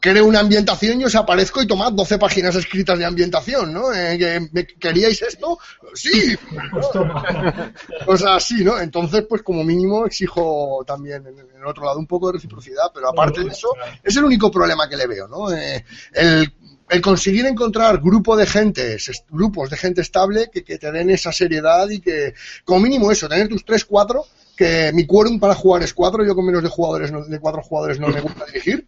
[0.01, 3.93] creo una ambientación y os aparezco y tomad 12 páginas escritas de ambientación, ¿no?
[3.93, 5.59] Eh, me- ¿Queríais esto?
[5.95, 6.37] Sí,
[6.73, 7.73] Pues toma.
[8.07, 8.79] cosas así, ¿no?
[8.79, 13.09] Entonces, pues como mínimo exijo también en el otro lado un poco de reciprocidad, pero
[13.09, 13.69] aparte de eso,
[14.03, 15.51] es el único problema que le veo, ¿no?
[15.53, 15.85] Eh,
[16.15, 16.53] el,
[16.91, 18.97] el conseguir encontrar grupo de gente,
[19.31, 22.35] grupos de gente estable que, que te den esa seriedad y que,
[22.65, 24.25] como mínimo eso, tener tus 3, 4,
[24.57, 27.63] que mi quórum para jugar es 4, yo con menos de jugadores, no- de 4
[27.63, 28.88] jugadores no me gusta dirigir.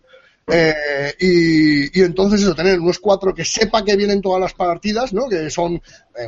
[0.53, 5.29] Eh, y, entonces eso, tener unos cuatro que sepa que vienen todas las partidas, ¿no?
[5.29, 6.27] Que son eh,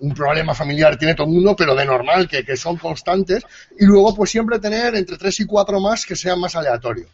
[0.00, 3.44] un, problema familiar tiene todo el mundo, pero de normal, que, que son constantes.
[3.78, 7.08] Y luego, pues siempre tener entre tres y cuatro más que sean más aleatorios.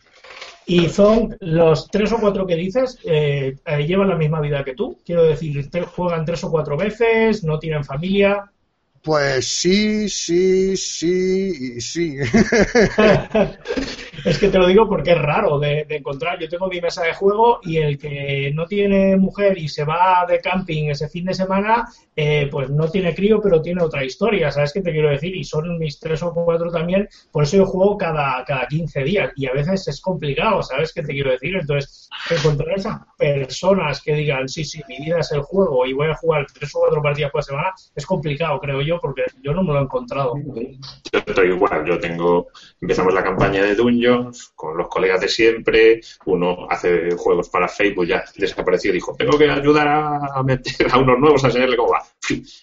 [0.69, 4.75] Y son los tres o cuatro que dices, eh, eh, llevan la misma vida que
[4.75, 4.99] tú.
[5.03, 5.67] Quiero decir,
[5.97, 8.53] juegan tres o cuatro veces, no tienen familia.
[9.03, 12.17] Pues sí, sí, sí sí.
[14.25, 16.39] es que te lo digo porque es raro de, de encontrar.
[16.39, 20.25] Yo tengo mi mesa de juego y el que no tiene mujer y se va
[20.29, 24.51] de camping ese fin de semana, eh, pues no tiene crío, pero tiene otra historia.
[24.51, 25.37] ¿Sabes qué te quiero decir?
[25.37, 27.09] Y son mis tres o cuatro también.
[27.31, 30.63] Por eso yo juego cada, cada 15 días y a veces es complicado.
[30.63, 31.57] ¿Sabes qué te quiero decir?
[31.57, 36.09] Entonces, encontrar esas personas que digan, sí, sí, mi vida es el juego y voy
[36.09, 39.63] a jugar tres o cuatro partidas por semana, es complicado, creo yo, porque yo no
[39.63, 40.35] me lo he encontrado.
[41.13, 42.49] Yo estoy igual, yo tengo,
[42.81, 48.07] empezamos la campaña de Dungeons con los colegas de siempre, uno hace juegos para Facebook,
[48.07, 52.03] ya desapareció, dijo, tengo que ayudar a meter a unos nuevos a enseñarle cómo va.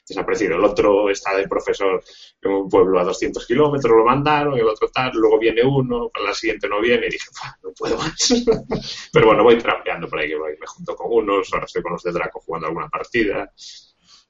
[0.08, 0.56] Desaparecido.
[0.56, 2.04] El otro está de profesor
[2.42, 6.28] en un pueblo a 200 kilómetros, lo mandaron, el otro tal, luego viene uno, para
[6.28, 8.46] la siguiente no viene, y dije, "Buah, no puedo más.
[9.14, 11.94] Pero bueno, voy trampeando por ahí, que voy, me junto con unos, ahora estoy con
[11.94, 13.52] los de Draco jugando alguna partida.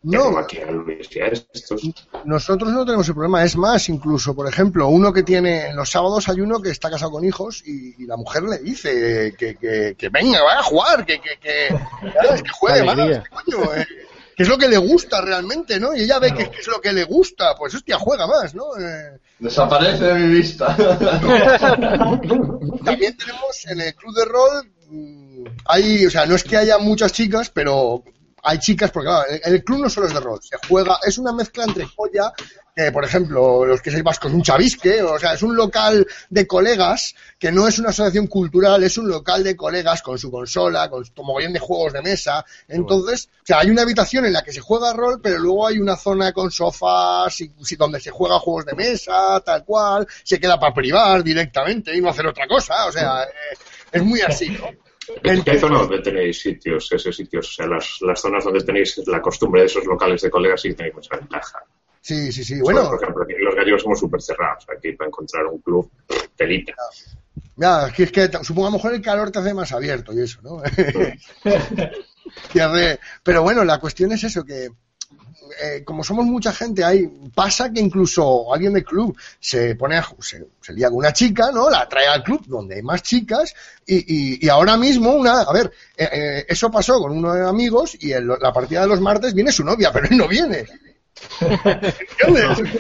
[0.05, 1.81] No, Tengo aquí a Luis y a estos.
[2.25, 3.43] nosotros no tenemos el problema.
[3.43, 6.91] Es más, incluso, por ejemplo, uno que tiene, en los sábados hay uno que está
[6.91, 10.63] casado con hijos y, y la mujer le dice que, que, que venga, vaya a
[10.63, 11.69] jugar, que, que, que,
[12.23, 12.43] ¿sabes?
[12.43, 12.85] que juegue
[13.31, 13.87] coño, eh,
[14.35, 15.95] que es lo que le gusta realmente, ¿no?
[15.95, 18.77] Y ella ve que, que es lo que le gusta, pues hostia, juega más, ¿no?
[18.77, 20.75] Eh, Desaparece de mi vista.
[22.85, 26.77] También tenemos en el club de rol, mm, hay, o sea, no es que haya
[26.77, 28.03] muchas chicas, pero
[28.45, 29.09] hay chicas, porque
[29.43, 32.31] el, club no solo es de rol, se juega, es una mezcla entre joya,
[32.93, 37.15] por ejemplo, los que sois vascos, un chavisque, o sea, es un local de colegas,
[37.39, 41.03] que no es una asociación cultural, es un local de colegas con su consola, con
[41.03, 44.53] su mogollón de juegos de mesa, entonces, o sea, hay una habitación en la que
[44.53, 48.39] se juega rol, pero luego hay una zona con sofás, y, y donde se juega
[48.39, 52.85] juegos de mesa, tal cual, se queda para privar directamente y no hacer otra cosa,
[52.85, 53.57] o sea, eh,
[53.91, 54.84] es muy así, ¿no?
[55.23, 57.47] ¿En qué zona donde tenéis sitios, esos sitios?
[57.49, 60.73] O sea, las, las zonas donde tenéis la costumbre de esos locales de colegas sí
[60.73, 61.59] tenéis mucha ventaja.
[62.01, 62.59] Sí, sí, sí.
[62.61, 64.65] Bueno, Por ejemplo, aquí los gallegos somos súper cerrados.
[64.75, 65.89] Aquí para encontrar un club,
[66.35, 66.73] telita.
[67.55, 69.71] ya, es que, es que t- supongo a lo mejor el calor te hace más
[69.71, 70.61] abierto y eso, ¿no?
[72.53, 74.69] Te hace- Pero bueno, la cuestión es eso, que
[75.61, 80.07] eh, como somos mucha gente, hay pasa que incluso alguien del club se pone a,
[80.19, 81.69] se, se lía con una chica, ¿no?
[81.69, 83.53] La trae al club donde hay más chicas
[83.85, 87.97] y, y, y ahora mismo una, a ver, eh, eh, eso pasó con unos amigos
[87.99, 90.65] y en la partida de los martes viene su novia, pero él no viene.
[91.41, 92.73] ¿Entiendes?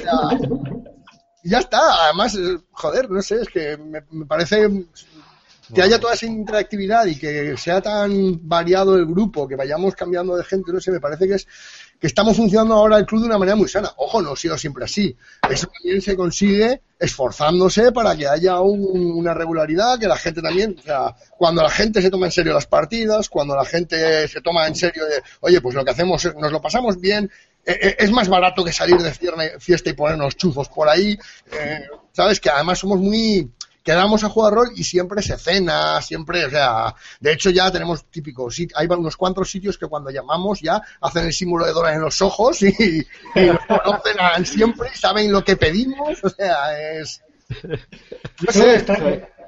[1.43, 2.05] Ya está.
[2.05, 4.67] Además, eh, joder, no sé, es que me, me parece
[5.73, 10.35] que haya toda esa interactividad y que sea tan variado el grupo, que vayamos cambiando
[10.35, 11.47] de gente, no sé, me parece que es
[11.99, 13.91] que estamos funcionando ahora el club de una manera muy sana.
[13.97, 15.15] Ojo, no ha sido siempre así.
[15.49, 20.75] Eso también se consigue esforzándose para que haya un- una regularidad, que la gente también,
[20.77, 24.41] o sea, cuando la gente se toma en serio las partidas, cuando la gente se
[24.41, 27.29] toma en serio de, oye, pues lo que hacemos, es- nos lo pasamos bien,
[27.65, 29.11] eh, eh, es más barato que salir de
[29.59, 31.17] fiesta y ponernos chuzos por ahí,
[31.51, 33.49] eh, sabes que además somos muy
[33.85, 38.03] quedamos a jugar rol y siempre se cena, siempre, o sea, de hecho ya tenemos
[38.05, 41.93] típicos, sit- hay unos cuantos sitios que cuando llamamos ya hacen el símbolo de Dora
[41.93, 42.67] en los ojos y,
[43.35, 47.21] y nos conocen a- siempre y saben lo que pedimos, o sea, es...
[47.61, 48.97] No sé, está,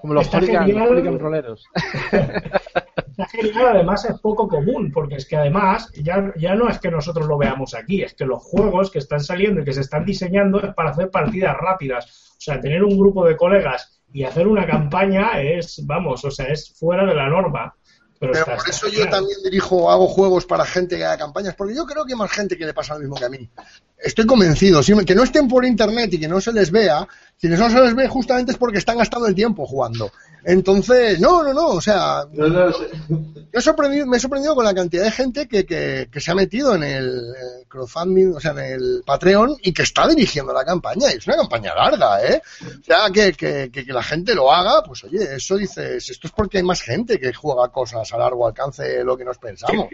[0.02, 0.88] Como los está hooligan, genial.
[0.88, 1.66] hooligan roleros.
[2.12, 6.92] Está genial, además es poco común, porque es que además ya, ya no es que
[6.92, 10.06] nosotros lo veamos aquí, es que los juegos que están saliendo y que se están
[10.06, 12.06] diseñando es para hacer partidas rápidas.
[12.38, 16.48] O sea, tener un grupo de colegas y hacer una campaña es, vamos, o sea,
[16.48, 17.72] es fuera de la norma.
[18.20, 21.54] Pero, Pero está- por eso yo también dirijo, hago juegos para gente que haga campañas,
[21.56, 23.48] porque yo creo que hay más gente que le pasa lo mismo que a mí.
[23.96, 27.48] Estoy convencido, si- que no estén por internet y que no se les vea, si
[27.48, 30.12] no se les ve justamente es porque están gastando el tiempo jugando.
[30.44, 32.90] Entonces, no, no, no, o sea, No, no, sé.
[33.10, 36.32] yo he sorprendido, me he sorprendido con la cantidad de gente que, que, que se
[36.32, 37.22] ha metido en el
[37.68, 41.12] crowdfunding, o sea, en el Patreon y que está dirigiendo la campaña.
[41.14, 42.42] Y es una campaña larga, ¿eh?
[42.64, 46.28] O sea, que, que, que, que la gente lo haga, pues oye, eso dices, esto
[46.28, 49.38] es porque hay más gente que juega cosas a largo alcance de lo que nos
[49.38, 49.90] pensamos.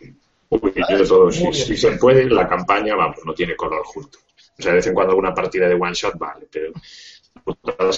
[0.49, 4.19] Uy, yo todo, si, si se puede, la campaña, vamos, no tiene color justo.
[4.59, 6.71] O sea, de vez en cuando alguna partida de one shot vale, pero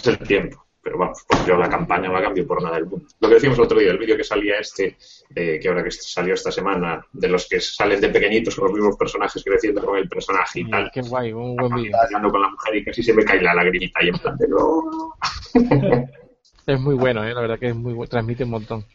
[0.06, 0.62] el tiempo.
[0.82, 3.08] Pero vamos, pues yo la campaña no la cambio por nada del mundo.
[3.20, 4.96] Lo que decimos el otro día, el vídeo que salía este,
[5.36, 8.74] eh, que ahora que salió esta semana, de los que salen de pequeñitos con los
[8.76, 10.92] mismos personajes creciendo con el personaje y tal.
[10.94, 11.98] Qué guay, un buen vídeo.
[12.00, 14.48] Hablando con la mujer y casi se me cae la lagrimita y en plan de
[14.48, 14.84] no.
[16.68, 17.34] Es muy bueno, ¿eh?
[17.34, 18.86] la verdad que es muy bu- transmite un montón.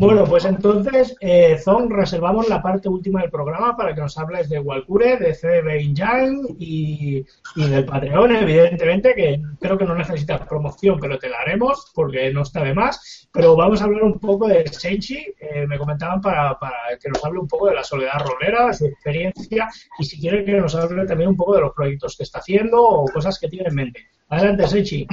[0.00, 4.48] Bueno, pues entonces, eh, Zon, reservamos la parte última del programa para que nos hables
[4.48, 10.46] de Walcure, de CB Engine y, y del Patreon, evidentemente, que creo que no necesitas
[10.46, 13.28] promoción, pero te la haremos porque no está de más.
[13.32, 15.34] Pero vamos a hablar un poco de Senchi.
[15.40, 18.86] Eh, me comentaban para, para que nos hable un poco de la soledad rolera, su
[18.86, 22.38] experiencia y si quiere que nos hable también un poco de los proyectos que está
[22.38, 24.06] haciendo o cosas que tiene en mente.
[24.28, 25.08] Adelante, Senchi.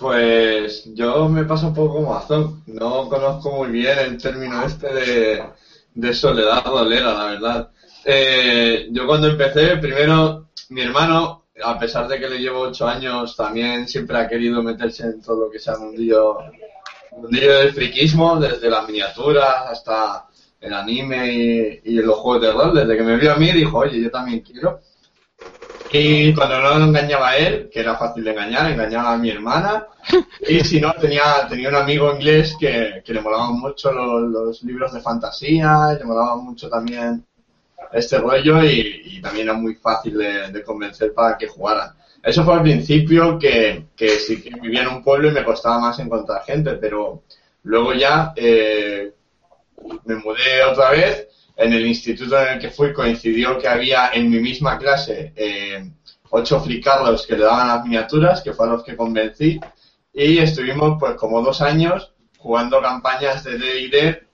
[0.00, 2.62] Pues yo me paso un poco como Azón.
[2.66, 4.88] No conozco muy bien el término este
[5.94, 7.70] de, soledad rolera, la verdad.
[8.06, 13.36] Eh, yo cuando empecé, primero, mi hermano, a pesar de que le llevo ocho años,
[13.36, 16.38] también siempre ha querido meterse en todo lo que sea mundillo,
[17.18, 20.28] mundillo del friquismo, desde las miniaturas hasta
[20.62, 22.74] el anime y, y los juegos de rol.
[22.74, 24.80] Desde que me vio a mí dijo, oye, yo también quiero.
[25.92, 29.86] Y cuando no engañaba a él, que era fácil de engañar, engañaba a mi hermana.
[30.48, 34.92] Y si no, tenía, tenía un amigo inglés que, que le molaban mucho los, libros
[34.92, 37.24] de fantasía, le molaba mucho también
[37.92, 41.92] este rollo y, también era muy fácil de, de convencer para que jugaran.
[42.22, 45.80] Eso fue al principio que, que sí que vivía en un pueblo y me costaba
[45.80, 47.22] más encontrar gente, pero
[47.62, 49.12] luego ya eh,
[50.04, 51.28] me mudé otra vez
[51.60, 55.90] en el instituto en el que fui coincidió que había en mi misma clase eh,
[56.30, 59.60] ocho flicardos que le daban las miniaturas, que fue a los que convencí,
[60.14, 64.26] y estuvimos pues como dos años jugando campañas de D&D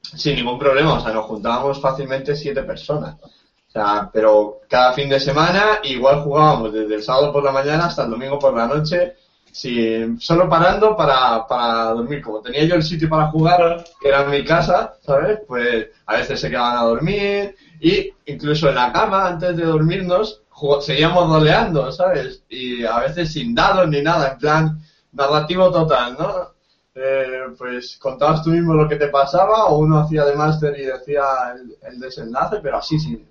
[0.00, 3.16] sin ningún problema, o sea, nos juntábamos fácilmente siete personas.
[3.16, 7.86] O sea, pero cada fin de semana igual jugábamos desde el sábado por la mañana
[7.86, 9.16] hasta el domingo por la noche,
[9.52, 12.22] sin, solo parando para, para dormir.
[12.22, 15.40] Como tenía yo el sitio para jugar, que era mi casa, ¿sabes?
[15.46, 20.42] Pues a veces se quedaban a dormir y incluso en la cama, antes de dormirnos,
[20.80, 22.42] seguíamos roleando, ¿sabes?
[22.48, 24.78] Y a veces sin dados ni nada, en plan
[25.12, 26.60] narrativo total, ¿no?
[26.94, 30.84] Eh, pues contabas tú mismo lo que te pasaba o uno hacía de máster y
[30.84, 31.22] decía
[31.54, 33.26] el, el desenlace, pero así, sin,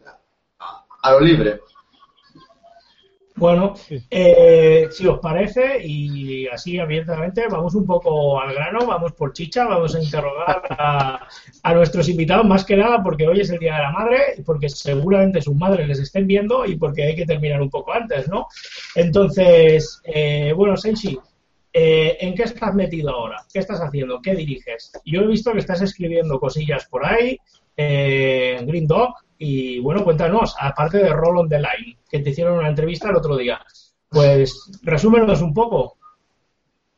[1.02, 1.62] a lo libre.
[3.40, 3.74] Bueno,
[4.12, 9.66] eh, si os parece, y así abiertamente, vamos un poco al grano, vamos por chicha,
[9.66, 11.28] vamos a interrogar a,
[11.64, 14.42] a nuestros invitados, más que nada porque hoy es el Día de la Madre, y
[14.42, 18.28] porque seguramente sus madres les estén viendo y porque hay que terminar un poco antes,
[18.28, 18.48] ¿no?
[18.96, 21.18] Entonces, eh, bueno, Senshi,
[21.72, 23.38] eh, ¿en qué estás metido ahora?
[23.54, 24.22] ¿Qué estás haciendo?
[24.22, 24.92] ¿Qué diriges?
[25.06, 27.38] Yo he visto que estás escribiendo cosillas por ahí,
[27.78, 32.30] eh, en Green Dog, y bueno, cuéntanos, aparte de Roll on the Line, que te
[32.32, 33.60] hicieron una entrevista el otro día,
[34.10, 35.98] pues resúmenos un poco.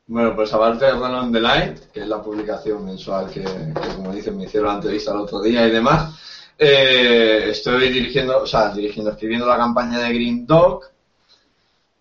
[0.07, 3.95] Bueno, pues aparte de Run on the Line, que es la publicación mensual que, que,
[3.95, 6.19] como dicen, me hicieron la entrevista el otro día y demás,
[6.57, 10.83] eh, estoy dirigiendo, o sea, dirigiendo, escribiendo la campaña de Green Dog,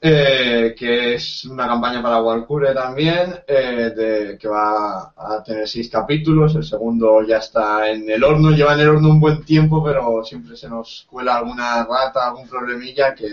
[0.02, 5.90] eh, que es una campaña para Walcure también, eh, de, que va a tener seis
[5.90, 6.54] capítulos.
[6.54, 10.24] El segundo ya está en el horno, lleva en el horno un buen tiempo, pero
[10.24, 13.28] siempre se nos cuela alguna rata, algún problemilla que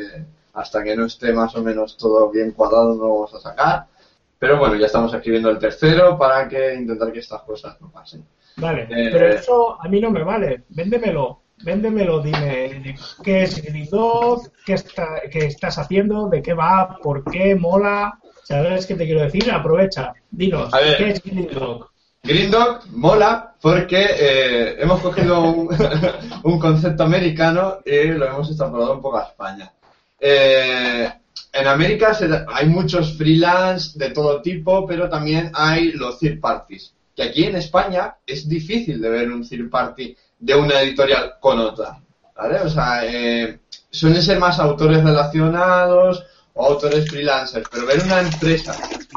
[0.53, 3.85] hasta que no esté más o menos todo bien cuadrado no lo vamos a sacar.
[4.39, 8.25] Pero bueno, ya estamos escribiendo el tercero para que intentar que estas cosas no pasen.
[8.57, 10.63] Vale, Eh, pero eso a mí no me vale.
[10.69, 17.23] Véndemelo, véndemelo, dime qué es Dog, qué, está, qué estás haciendo, de qué va, por
[17.23, 18.19] qué, mola.
[18.43, 19.51] ¿Sabes qué te quiero decir?
[19.51, 20.97] Aprovecha, dinos, A ver.
[20.97, 21.89] ¿qué es Green Dog?
[22.23, 25.69] Green Dog mola porque eh, hemos cogido un,
[26.43, 29.71] un concepto americano y lo hemos extrapolado un poco a España.
[30.19, 31.09] Eh,
[31.53, 36.93] en América se hay muchos freelance de todo tipo, pero también hay los third parties.
[37.15, 41.59] Que aquí en España es difícil de ver un third party de una editorial con
[41.59, 41.99] otra.
[42.35, 42.61] ¿Vale?
[42.61, 46.23] O sea, eh, suelen ser más autores relacionados
[46.53, 48.75] o autores freelancers, pero ver una empresa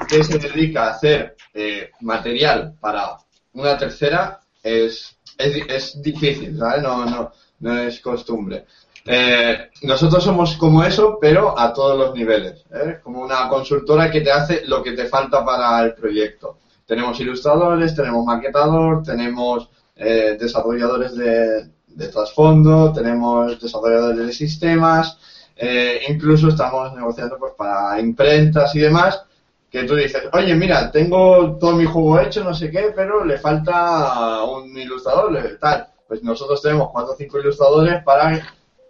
[0.08, 3.16] que se dedica a hacer eh, material para
[3.52, 6.82] una tercera es, es, es difícil, ¿sabes?
[6.82, 8.66] No, no, no es costumbre.
[9.06, 12.64] Eh, nosotros somos como eso, pero a todos los niveles.
[12.70, 13.00] ¿eh?
[13.02, 16.58] Como una consultora que te hace lo que te falta para el proyecto.
[16.86, 19.68] Tenemos ilustradores, tenemos maquetador, tenemos
[20.00, 25.18] eh, desarrolladores de, de trasfondo, tenemos desarrolladores de sistemas,
[25.56, 29.22] eh, incluso estamos negociando pues para imprentas y demás,
[29.70, 33.38] que tú dices, oye, mira, tengo todo mi juego hecho, no sé qué, pero le
[33.38, 35.86] falta un ilustrador, tal.
[36.08, 38.40] Pues nosotros tenemos cuatro o cinco ilustradores para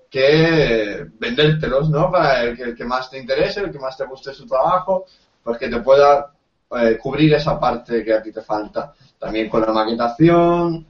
[0.08, 2.10] que vendértelos, ¿no?
[2.10, 5.04] Para el que, el que más te interese, el que más te guste su trabajo,
[5.42, 6.32] pues que te pueda
[6.70, 8.94] eh, cubrir esa parte que a ti te falta.
[9.18, 10.86] También con la maquetación,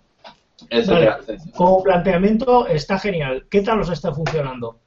[0.95, 1.07] Vale.
[1.57, 3.47] Como planteamiento está genial.
[3.51, 4.79] ¿Qué tal os está funcionando?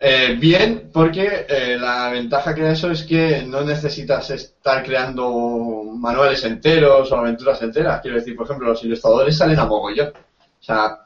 [0.00, 5.84] Eh, bien, porque eh, la ventaja que da eso es que no necesitas estar creando
[5.96, 8.00] manuales enteros o aventuras enteras.
[8.02, 10.08] Quiero decir, por ejemplo, los ilustradores salen a mogollón.
[10.08, 10.98] O sea,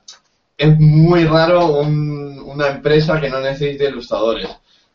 [0.56, 4.48] es muy raro un- una empresa que no necesite ilustradores,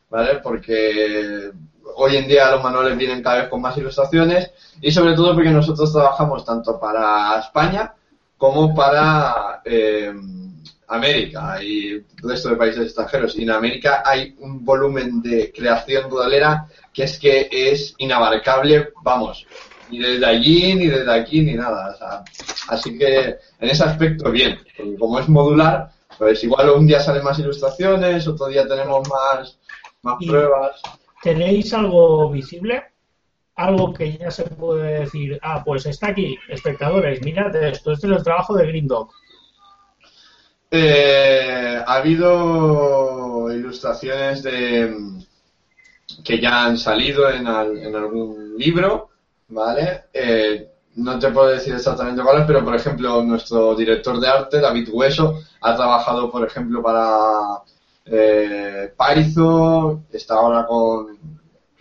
[0.10, 0.40] ¿vale?
[0.44, 1.52] Porque
[1.96, 5.52] hoy en día los manuales vienen cada vez con más ilustraciones y sobre todo porque
[5.52, 7.94] nosotros trabajamos tanto para España
[8.44, 10.14] como para eh,
[10.90, 13.38] América y el resto de países extranjeros.
[13.38, 19.48] Y en América hay un volumen de creación ruralera que es que es inabarcable, vamos,
[19.90, 21.94] ni desde allí, ni desde aquí, ni nada.
[21.94, 22.24] o sea,
[22.68, 27.24] así que en ese aspecto bien, porque como es modular, pues igual un día salen
[27.24, 29.58] más ilustraciones, otro día tenemos más,
[30.02, 30.82] más pruebas.
[31.22, 32.84] ¿Tenéis algo visible?
[33.56, 38.14] Algo que ya se puede decir, ah, pues está aquí, espectadores, mirad esto, este es
[38.18, 39.10] el trabajo de Green Dog.
[40.72, 44.92] Eh, ha habido ilustraciones de
[46.24, 49.10] que ya han salido en, al- en algún libro,
[49.50, 50.04] ¿vale?
[50.14, 54.90] Eh, no te puedo decir exactamente cuáles, pero por ejemplo nuestro director de arte, David
[54.92, 57.62] Hueso, ha trabajado, por ejemplo, para
[58.06, 61.18] eh, Python, está ahora con,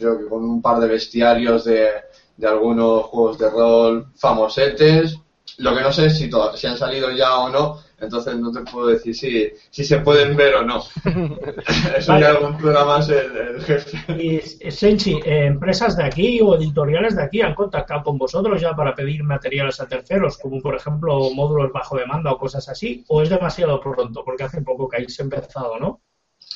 [0.03, 1.89] creo que con un par de bestiarios de,
[2.37, 5.19] de algunos juegos de rol famosetes.
[5.59, 8.61] Lo que no sé es si, si han salido ya o no entonces no te
[8.71, 10.83] puedo decir si, si se pueden ver o no.
[11.97, 13.99] Eso ya lo controla más el, el jefe.
[14.21, 18.75] Y, Senchi, eh, empresas de aquí o editoriales de aquí han contactado con vosotros ya
[18.75, 23.23] para pedir materiales a terceros, como por ejemplo módulos bajo demanda o cosas así, o
[23.23, 26.01] es demasiado pronto, porque hace poco que habéis empezado, ¿no?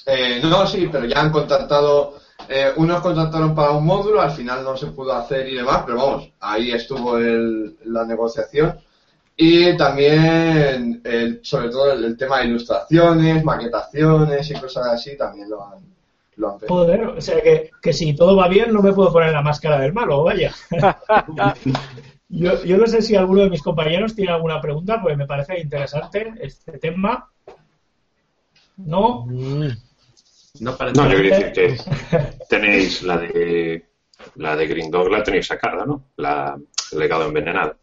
[0.04, 2.18] Eh, no, sí, pero ya han contactado,
[2.48, 5.98] eh, unos contactaron para un módulo, al final no se pudo hacer y demás, pero
[5.98, 8.78] vamos, ahí estuvo el, la negociación.
[9.36, 15.50] Y también, el- sobre todo, el, el tema de ilustraciones, maquetaciones y cosas así, también
[15.50, 15.80] lo han,
[16.36, 16.74] lo han pedido.
[16.76, 19.78] Joder, o sea que, que si todo va bien no me puedo poner la máscara
[19.78, 20.52] del malo, vaya.
[22.28, 25.60] yo, yo no sé si alguno de mis compañeros tiene alguna pregunta, pues me parece
[25.60, 27.28] interesante este tema.
[28.76, 29.26] ¿No?
[29.26, 29.70] Mm,
[30.60, 31.00] No parece.
[31.00, 31.76] No, yo quería decir que
[32.48, 33.86] tenéis la de
[34.36, 36.10] la de Green Dog la tenéis sacada, ¿no?
[36.16, 36.56] La
[36.92, 37.76] el legado envenenado.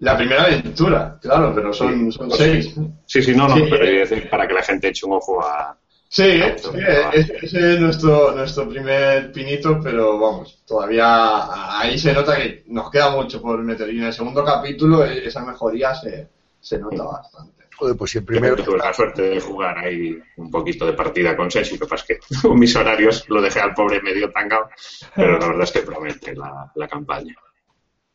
[0.00, 2.74] La primera aventura, claro, pero son, son seis.
[3.06, 3.66] Sí, sí, no, no, Sí.
[3.70, 5.78] pero quería decir para que la gente eche un ojo a
[6.08, 6.24] Sí,
[6.58, 6.68] sí,
[7.14, 12.90] ese ese es nuestro, nuestro primer pinito, pero vamos, todavía ahí se nota que nos
[12.90, 13.88] queda mucho por meter.
[13.94, 16.28] Y en el segundo capítulo e- esa mejoría se,
[16.60, 17.61] se nota bastante.
[17.82, 21.36] Joder, pues si el Primero tuve la suerte de jugar ahí un poquito de partida
[21.36, 24.30] con Sensi, lo que pasa es que con mis horarios lo dejé al pobre medio
[24.30, 24.68] tangado,
[25.16, 27.34] pero la verdad es que promete la, la campaña.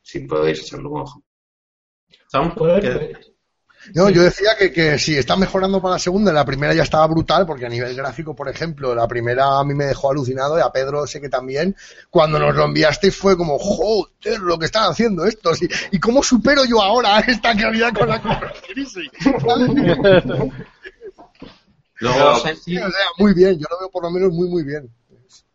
[0.02, 1.22] Si podéis echarle un ojo.
[2.32, 3.20] Joder,
[3.94, 6.32] ¿qué- No, yo decía que, que sí, está mejorando para la segunda.
[6.34, 9.74] La primera ya estaba brutal, porque a nivel gráfico, por ejemplo, la primera a mí
[9.74, 11.76] me dejó alucinado y a Pedro sé que también.
[12.10, 15.62] Cuando nos lo enviasteis fue como, joder, lo que están haciendo estos.
[15.62, 18.22] ¿Y, y cómo supero yo ahora esta calidad con la
[18.74, 19.10] crisis?
[22.00, 24.90] Luego, Sensi, O sea, muy bien, yo lo veo por lo menos muy, muy bien.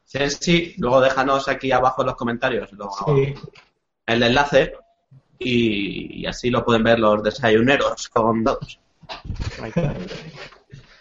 [0.05, 3.35] Sensi, luego déjanos aquí abajo en los comentarios Sí.
[4.07, 4.74] el enlace
[5.45, 8.78] y, así lo pueden ver los desayuneros con está.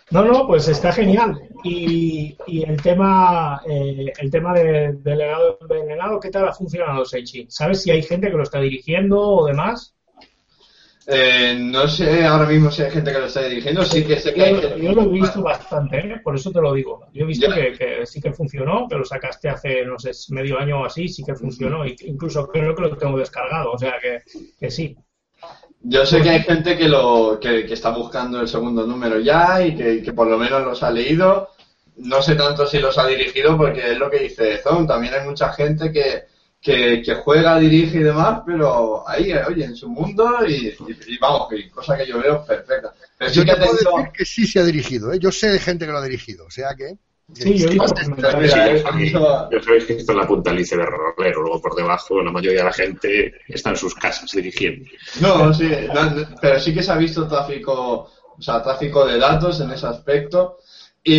[0.09, 1.39] No, no, pues está genial.
[1.63, 7.05] Y, y el tema, eh, el tema de- del legado envenenado, ¿qué tal ha funcionado,
[7.05, 7.45] Seichi?
[7.49, 9.95] ¿Sabes si hay gente que lo está dirigiendo o demás?
[11.07, 14.33] Eh, no sé ahora mismo si hay gente que lo está dirigiendo, sí que sé
[14.33, 14.83] que hay Yo, gente.
[14.83, 16.21] yo lo he visto bastante, ¿eh?
[16.23, 17.07] por eso te lo digo.
[17.11, 20.59] Yo he visto que, que sí que funcionó, que lo sacaste hace, no sé, medio
[20.59, 21.85] año o así, sí que funcionó.
[21.85, 24.21] y incluso creo que lo tengo descargado, o sea que,
[24.59, 24.95] que sí.
[25.83, 29.65] Yo sé que hay gente que lo que, que está buscando el segundo número ya
[29.65, 31.49] y que, que por lo menos los ha leído.
[31.97, 34.85] No sé tanto si los ha dirigido porque es lo que dice Zon.
[34.85, 36.25] También hay mucha gente que,
[36.61, 41.17] que, que juega, dirige y demás, pero ahí, oye, en su mundo y, y- y
[41.17, 42.93] vamos, que cosa que yo veo perfecta.
[43.17, 45.19] Pero sí Yo que te puedo decir que sí se ha dirigido, ¿eh?
[45.19, 46.97] Yo sé de gente que lo ha dirigido, o sea que.
[47.33, 47.69] Sí, yo.
[47.69, 47.77] Sí,
[49.63, 52.65] sabéis, que esto es la punta del iceberg rolero, luego por debajo la mayoría de
[52.65, 54.89] la gente está en sus casas dirigiendo.
[55.21, 59.61] No, sí, no, pero sí que se ha visto tráfico, o sea, tráfico de datos
[59.61, 60.57] en ese aspecto.
[61.03, 61.13] Y,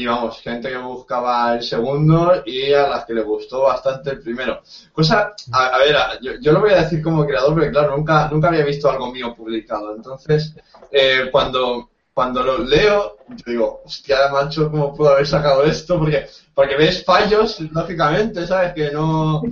[0.00, 4.20] y vamos, gente que buscaba el segundo y a las que le gustó bastante el
[4.20, 4.62] primero.
[4.92, 7.96] Cosa, a, a ver, a- yo, yo lo voy a decir como creador porque claro,
[7.96, 9.96] nunca, nunca había visto algo mío publicado.
[9.96, 10.54] Entonces,
[10.92, 15.98] eh, cuando, cuando lo leo, yo digo, hostia, macho, ¿cómo puedo haber sacado esto?
[15.98, 18.72] Porque, porque ves fallos, lógicamente, ¿sabes?
[18.72, 19.42] Que no,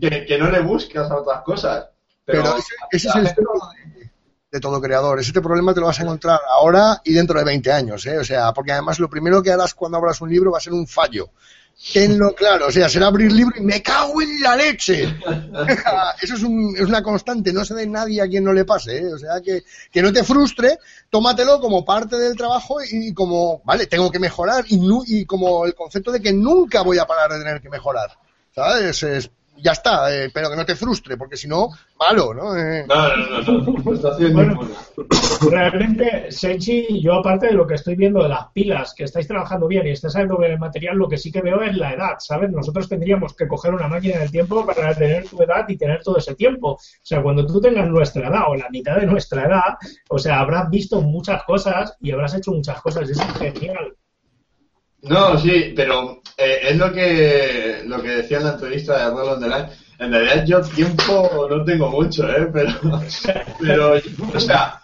[0.00, 1.88] que, que no le buscas a otras cosas.
[2.24, 3.34] Pero, Pero, ese, ese es el
[4.52, 5.18] de, todo creador.
[5.18, 8.18] Ese problema te lo vas a encontrar ahora y dentro de 20 años, ¿eh?
[8.18, 10.74] O sea, porque además lo primero que harás cuando abras un libro va a ser
[10.74, 11.30] un fallo.
[11.92, 15.04] Tenlo claro, o sea, será abrir libro y me cago en la leche.
[16.22, 18.98] Eso es, un- es una constante, no se de nadie a quien no le pase,
[18.98, 19.12] ¿eh?
[19.14, 20.78] O sea, que, que no te frustre,
[21.08, 25.74] tómatelo como parte del trabajo y como, vale, tengo que mejorar y, y como el
[25.74, 28.10] concepto de que nunca voy a parar de tener que mejorar.
[28.54, 29.02] ¿Sabes?
[29.02, 32.56] Es- ya está, eh, pero que no te frustre, porque si no, malo, ¿no?
[32.56, 34.60] Eh, No, no, no, Bueno.
[35.48, 39.68] Realmente, Senchi, yo aparte de lo que estoy viendo de las pilas, que estáis trabajando
[39.68, 42.14] bien y estáis sabiendo bien el material, lo que sí que veo es la edad,
[42.18, 42.50] ¿sabes?
[42.50, 46.16] Nosotros tendríamos que coger una máquina del tiempo para tener tu edad y tener todo
[46.16, 46.72] ese tiempo.
[46.72, 49.76] O sea, cuando tú tengas nuestra edad o la mitad de nuestra edad,
[50.08, 53.08] o sea, habrás visto muchas cosas y habrás hecho muchas cosas.
[53.08, 53.94] y Eso es genial.
[55.02, 59.42] No, sí, pero eh, es lo que lo que decía en la entrevista de Roland
[59.42, 59.66] Delay.
[59.98, 62.48] En realidad yo tiempo no tengo mucho, ¿eh?
[62.52, 62.72] Pero,
[63.60, 63.94] pero
[64.34, 64.80] o sea,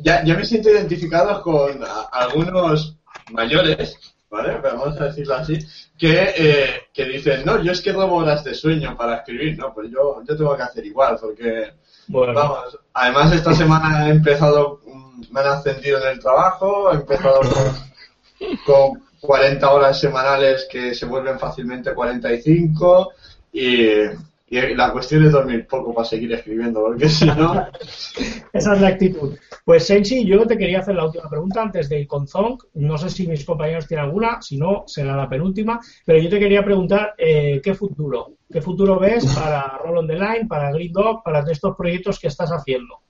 [0.00, 2.96] ya, ya me siento identificado con a- algunos
[3.32, 3.96] mayores,
[4.30, 4.58] ¿vale?
[4.62, 5.58] Pero vamos a decirlo así,
[5.98, 9.72] que, eh, que dicen, no, yo es que robo horas de sueño para escribir, no,
[9.74, 11.72] pues yo, yo tengo que hacer igual, porque
[12.08, 16.96] Bueno, Vamos, además esta semana he empezado, mm, me han ascendido en el trabajo, he
[16.96, 23.12] empezado con, con 40 horas semanales que se vuelven fácilmente 45
[23.52, 23.88] y,
[24.50, 27.66] Y la cuestión es dormir poco para seguir escribiendo, porque si no...
[28.52, 29.36] Esa es la actitud.
[29.62, 32.64] Pues Senchi, yo te quería hacer la última pregunta antes de ir con Zonk.
[32.74, 35.78] No sé si mis compañeros tienen alguna, si no, será la penúltima.
[36.06, 38.32] Pero yo te quería preguntar, eh, ¿qué futuro?
[38.50, 42.28] ¿Qué futuro ves para Roll on the Line, para Green Dog, para estos proyectos que
[42.28, 43.02] estás haciendo?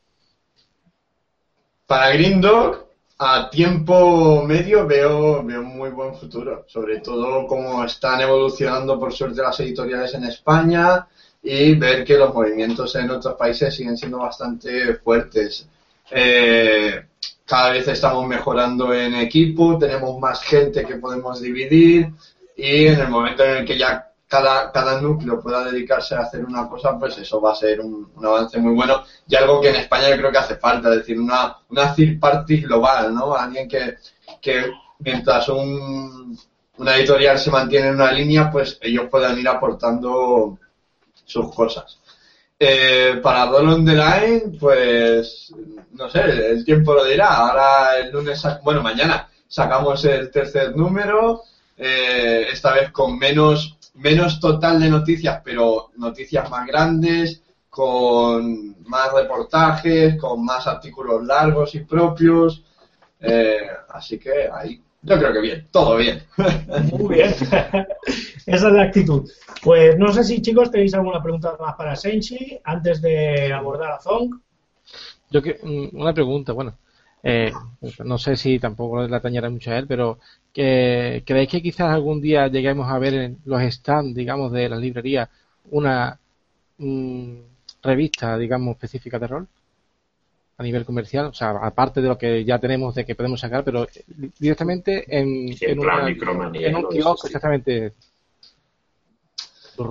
[1.87, 2.88] Para Green Dog,
[3.21, 9.43] a tiempo medio veo, veo muy buen futuro, sobre todo cómo están evolucionando por suerte
[9.43, 11.07] las editoriales en España
[11.43, 15.67] y ver que los movimientos en otros países siguen siendo bastante fuertes.
[16.11, 17.07] Eh,
[17.45, 22.13] cada vez estamos mejorando en equipo, tenemos más gente que podemos dividir
[22.57, 26.45] y en el momento en el que ya cada, cada núcleo pueda dedicarse a hacer
[26.45, 29.77] una cosa, pues eso va a ser un, avance muy bueno y algo que en
[29.77, 33.35] España yo creo que hace falta, es decir, una, una third party global, ¿no?
[33.35, 33.97] Alguien que,
[34.41, 36.39] que mientras un,
[36.77, 40.59] una editorial se mantiene en una línea, pues ellos puedan ir aportando
[41.25, 41.99] sus cosas.
[42.61, 45.53] Eh, para Dolon the Line, pues
[45.93, 46.21] no sé,
[46.51, 47.29] el tiempo lo dirá.
[47.29, 51.43] Ahora el lunes, bueno, mañana sacamos el tercer número,
[51.77, 59.13] eh, esta vez con menos menos total de noticias, pero noticias más grandes, con más
[59.13, 62.65] reportajes, con más artículos largos y propios.
[63.21, 66.23] Eh, así que ahí, yo creo que bien, todo bien.
[66.93, 67.31] Muy bien.
[68.47, 69.29] Esa es la actitud.
[69.63, 74.01] Pues no sé si chicos tenéis alguna pregunta más para Senchi antes de abordar a
[74.01, 74.41] Zong.
[75.31, 76.79] Yo que, mm, una pregunta, bueno,
[77.23, 77.53] eh,
[78.05, 80.19] no sé si tampoco le atañará mucho a él, pero
[80.53, 84.81] que, ¿creéis que quizás algún día lleguemos a ver en los stands, digamos, de las
[84.81, 85.29] librerías
[85.71, 86.19] una
[86.79, 87.35] mm,
[87.83, 89.49] revista, digamos, específica de rol?
[90.57, 93.63] A nivel comercial, o sea, aparte de lo que ya tenemos de que podemos sacar,
[93.63, 93.87] pero
[94.39, 97.93] directamente en, en, un kiosco, exactamente.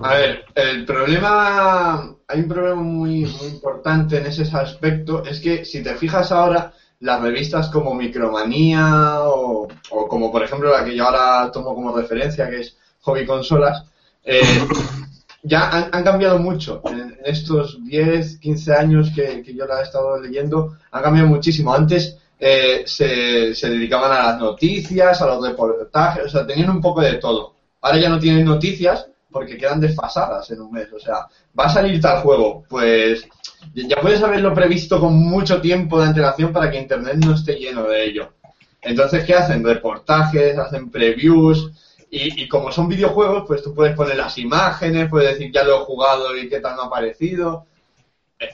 [0.03, 5.63] A ver, el problema, hay un problema muy, muy importante en ese aspecto, es que
[5.63, 9.67] si te fijas ahora, las revistas como Micromanía o,
[10.09, 13.85] como por ejemplo la que yo ahora tomo como referencia, que es Hobby Consolas,
[14.23, 14.41] eh,
[15.43, 16.81] ya han, cambiado mucho.
[16.85, 21.73] En, estos 10, 15 años que, yo la he estado leyendo, han cambiado muchísimo.
[21.73, 26.81] Antes eh, se, se dedicaban a las noticias, a los reportajes, o sea, tenían un
[26.81, 27.53] poco de todo.
[27.81, 30.91] Ahora ya no tienen noticias porque quedan desfasadas en un mes.
[30.93, 31.27] O sea,
[31.57, 33.27] va a salir tal juego, pues
[33.73, 37.83] ya puedes haberlo previsto con mucho tiempo de antelación para que Internet no esté lleno
[37.83, 38.33] de ello.
[38.81, 39.63] Entonces, ¿qué hacen?
[39.63, 41.71] Reportajes, hacen previews
[42.09, 45.85] y, como son videojuegos, pues tú puedes poner las imágenes, puedes decir ya lo he
[45.85, 47.65] jugado y qué tal me ha parecido.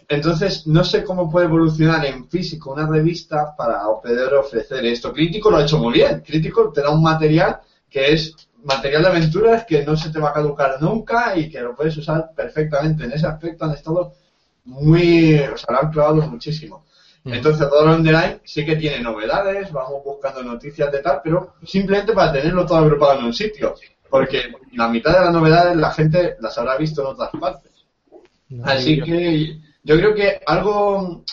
[0.07, 5.13] Entonces, no sé cómo puede evolucionar en físico una revista para poder ofrecer esto.
[5.13, 6.21] Crítico lo ha hecho muy bien.
[6.21, 10.29] Crítico te da un material que es material de aventuras que no se te va
[10.29, 13.03] a caducar nunca y que lo puedes usar perfectamente.
[13.03, 14.13] En ese aspecto han estado
[14.66, 16.86] muy, o sea, lo han clavado muchísimo.
[17.24, 17.34] Mm.
[17.34, 22.14] Entonces, todo lo online sí que tiene novedades, vamos buscando noticias de tal, pero simplemente
[22.14, 23.76] para tenerlo todo agrupado en un sitio.
[24.09, 27.72] Porque la mitad de las novedades la gente las habrá visto en otras partes.
[28.64, 31.24] así que yo creo que algo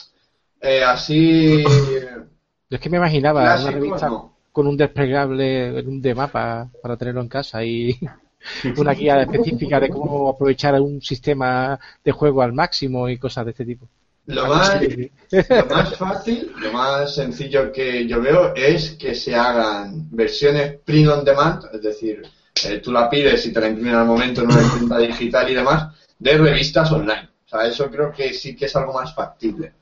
[0.60, 1.62] eh, así.
[1.62, 4.10] Yo es que me imaginaba una revista
[4.52, 7.98] con un desplegable, un de mapa para tenerlo en casa y
[8.76, 13.50] una guía específica de cómo aprovechar un sistema de juego al máximo y cosas de
[13.52, 13.88] este tipo.
[14.26, 14.80] Lo más,
[15.68, 21.24] más fácil, lo más sencillo que yo veo es que se hagan versiones print on
[21.24, 22.22] demand, es decir,
[22.64, 25.54] eh, tú la pides y te la imprimen al momento en una tienda digital y
[25.54, 27.28] demás, de revistas online.
[27.46, 29.72] O sea, eso creo que sí que es algo más factible.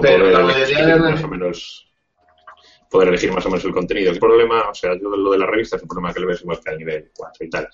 [0.00, 1.87] Pero la mayoría de más o menos
[2.90, 4.12] poder elegir más o menos el contenido.
[4.12, 4.68] ¿Qué problema?
[4.68, 6.70] O sea, yo lo de la revista es un problema que le ves igual que
[6.70, 7.68] al nivel 4 y tal.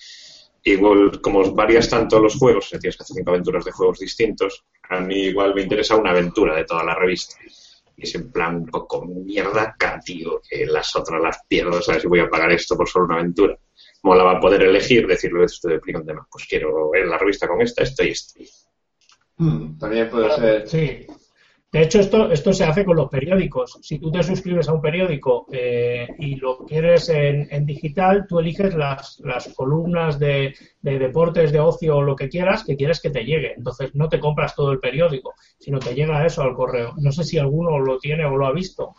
[0.67, 4.65] Igual, como varías tanto los juegos, o tienes que hacer cinco aventuras de juegos distintos,
[4.89, 7.37] a mí igual me interesa una aventura de toda la revista.
[7.97, 12.03] Y es en plan un poco mierda acá, tío, que las otras las pierdo, ¿sabes?
[12.03, 13.57] Si voy a pagar esto por solo una aventura.
[14.01, 15.07] ¿Cómo la va a poder elegir?
[15.07, 16.27] Decirlo, esto de un tema.
[16.31, 18.41] Pues quiero ver la revista con esta, esto y esto.
[19.37, 20.69] Hmm, también puede ser.
[20.69, 21.07] Sí,
[21.75, 23.81] de hecho, esto, esto se hace con los periódicos.
[23.83, 28.77] Si tú te suscribes a un periódico eh, y lo quieres en, digital, tú eliges
[28.77, 33.25] las, las columnas de, deportes, de ocio o lo que quieras que quieres que te
[33.25, 33.55] llegue.
[33.57, 36.95] Entonces no te compras todo el periódico, sino te llega eso al correo.
[36.97, 38.95] No sé si alguno lo tiene o lo ha visto.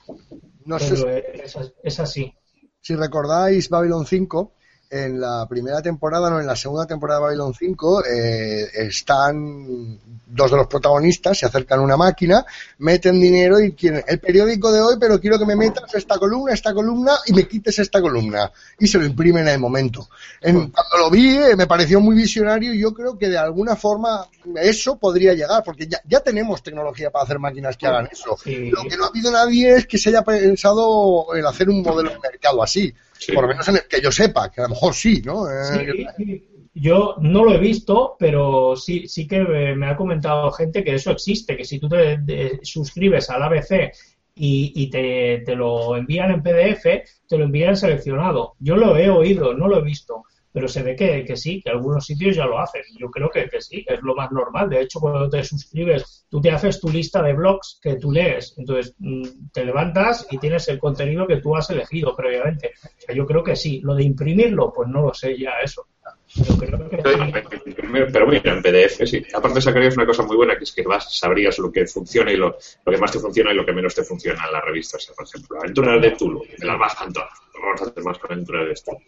[0.66, 1.24] No sé.
[1.34, 2.34] Es, es, así.
[2.82, 4.54] Si recordáis Babylon 5,
[4.90, 10.52] en la primera temporada, no, en la segunda temporada de Babylon 5, eh, están dos
[10.52, 12.46] de los protagonistas, se acercan a una máquina,
[12.80, 16.54] meten dinero y quieren el periódico de hoy, pero quiero que me metas esta columna,
[16.54, 18.52] esta columna y me quites esta columna.
[18.80, 20.10] Y se lo imprimen en el momento.
[20.42, 23.76] En, cuando lo vi, eh, me pareció muy visionario y yo creo que de alguna
[23.76, 28.38] forma eso podría llegar, porque ya, ya tenemos tecnología para hacer máquinas que hagan eso.
[28.44, 28.70] Sí.
[28.70, 32.10] Lo que no ha habido nadie es que se haya pensado en hacer un modelo
[32.10, 32.94] de mercado así.
[33.18, 33.32] Sí.
[33.32, 35.50] Por lo menos en el que yo sepa, que a lo mejor sí, ¿no?
[35.50, 36.48] Eh, Sí.
[36.78, 41.12] Yo no lo he visto, pero sí, sí que me ha comentado gente que eso
[41.12, 43.94] existe, que si tú te, te suscribes al ABC
[44.36, 46.84] y, y te, te lo envían en PDF,
[47.30, 48.56] te lo envían seleccionado.
[48.60, 50.26] Yo lo he oído, no lo he visto,
[50.56, 52.82] pero se ve que, que sí, que algunos sitios ya lo hacen.
[52.98, 54.70] Yo creo que, que sí, que es lo más normal.
[54.70, 58.54] De hecho, cuando te suscribes, tú te haces tu lista de blogs que tú lees.
[58.58, 62.72] Entonces, mm, te levantas y tienes el contenido que tú has elegido previamente.
[62.82, 63.82] O sea, yo creo que sí.
[63.82, 65.88] Lo de imprimirlo, pues no lo sé ya eso.
[66.36, 67.76] Yo creo que sí.
[68.14, 69.26] Pero mira, en PDF, sí.
[69.34, 72.38] Aparte sacarías una cosa muy buena, que es que vas, sabrías lo que funciona y
[72.38, 74.96] lo, lo que más te funciona y lo que menos te funciona en la revista.
[74.96, 77.30] O sea, por ejemplo, Aventuras de Tulu, me las bajan todas.
[77.62, 79.00] Vamos a hacer más con Aventuras de Tulu.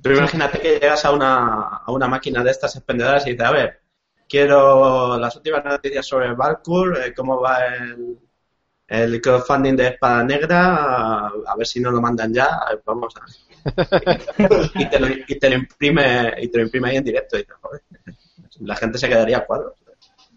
[0.00, 3.52] Tú imagínate que llegas a una, a una máquina de estas expendedoras y dices, a
[3.52, 3.80] ver,
[4.28, 8.18] quiero las últimas noticias sobre Valcour, eh, cómo va el,
[8.88, 13.24] el crowdfunding de Espada Negra, a, a ver si nos lo mandan ya, vamos a
[14.74, 17.46] y te lo, y te lo imprime y te lo imprime ahí en directo y
[17.60, 17.82] joder,
[18.60, 19.74] la gente se quedaría a cuadros.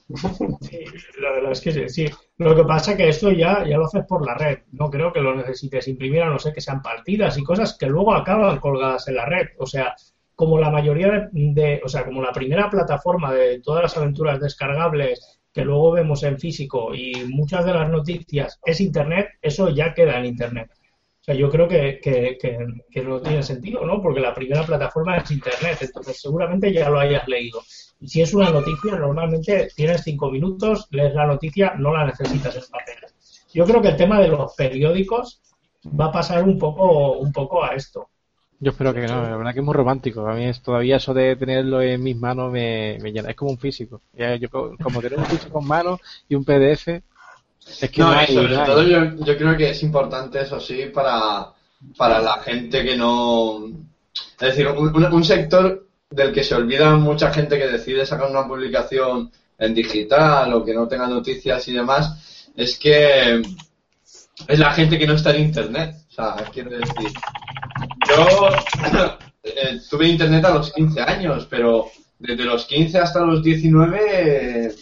[0.08, 2.06] La verdad es que sí, sí.
[2.38, 4.60] Lo que pasa es que esto ya, ya lo haces por la red.
[4.72, 7.88] No creo que lo necesites imprimir, a no ser que sean partidas y cosas que
[7.88, 9.48] luego acaban colgadas en la red.
[9.58, 9.96] O sea,
[10.36, 15.40] como la mayoría de, o sea, como la primera plataforma de todas las aventuras descargables
[15.52, 20.20] que luego vemos en físico y muchas de las noticias es Internet, eso ya queda
[20.20, 20.70] en Internet.
[20.74, 24.02] O sea, yo creo que, que, que no tiene sentido, ¿no?
[24.02, 27.62] Porque la primera plataforma es Internet, entonces seguramente ya lo hayas leído.
[28.02, 32.56] Y si es una noticia, normalmente tienes cinco minutos, lees la noticia, no la necesitas
[32.56, 32.96] en papel.
[33.54, 35.42] Yo creo que el tema de los periódicos
[36.00, 38.10] va a pasar un poco, un poco a esto.
[38.60, 40.28] Yo espero que no, la verdad que es muy romántico.
[40.28, 43.30] A mí es, todavía eso de tenerlo en mis manos me, me llena.
[43.30, 44.02] Es como un físico.
[44.14, 46.88] Ya, yo co- como tener un físico en mano y un PDF,
[47.82, 48.66] es que no, No, hay, sobre no hay.
[48.66, 51.48] todo yo, yo creo que es importante, eso sí, para,
[51.98, 53.66] para la gente que no...
[54.40, 55.85] Es decir, un sector
[56.16, 60.74] del que se olvida mucha gente que decide sacar una publicación en digital o que
[60.74, 63.42] no tenga noticias y demás, es que
[64.48, 65.96] es la gente que no está en Internet.
[66.10, 67.12] O sea, quiero decir,
[68.08, 68.50] yo
[69.44, 71.88] eh, tuve Internet a los 15 años, pero
[72.18, 74.00] desde los 15 hasta los 19
[74.68, 74.76] eh,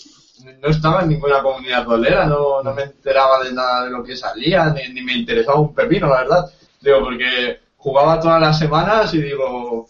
[0.61, 4.15] no estaba en ninguna comunidad rolera, no, no me enteraba de nada de lo que
[4.15, 6.51] salía, ni, ni me interesaba un pepino, la verdad.
[6.79, 9.87] Digo, porque jugaba todas las semanas y digo,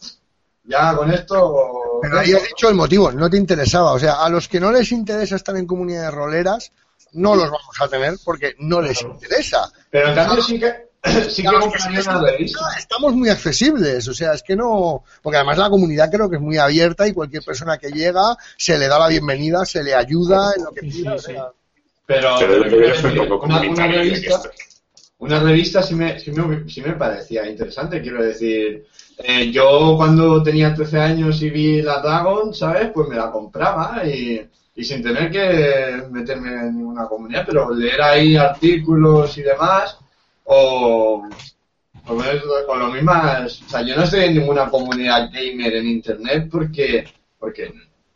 [0.63, 1.99] ya con esto...
[2.01, 3.93] Pero ahí has dicho el motivo, no te interesaba.
[3.93, 6.71] O sea, a los que no les interesa estar en comunidades roleras,
[7.13, 9.71] no los vamos a tener porque no les interesa.
[9.89, 10.89] Pero en cambio sí que,
[11.29, 12.43] sí que
[12.77, 15.03] Estamos muy accesibles, o sea, es que no.
[15.21, 18.77] Porque además la comunidad creo que es muy abierta y cualquier persona que llega se
[18.77, 21.33] le da la bienvenida, se le ayuda en lo que Sí, sí, sí.
[22.05, 24.41] Pero, Pero un poco una, una revista,
[25.19, 28.85] una revista sí me, sí me, sí me parecía interesante, quiero decir.
[29.17, 32.91] Eh, yo cuando tenía 13 años y vi la Dragon, ¿sabes?
[32.93, 34.49] Pues me la compraba y,
[34.83, 39.97] sin tener que meterme en ninguna comunidad, pero leer ahí artículos y demás,
[40.45, 41.27] o,
[42.07, 42.13] o,
[42.67, 47.05] o lo mismo, o sea, yo no estoy en ninguna comunidad gamer en internet porque,
[47.39, 47.71] porque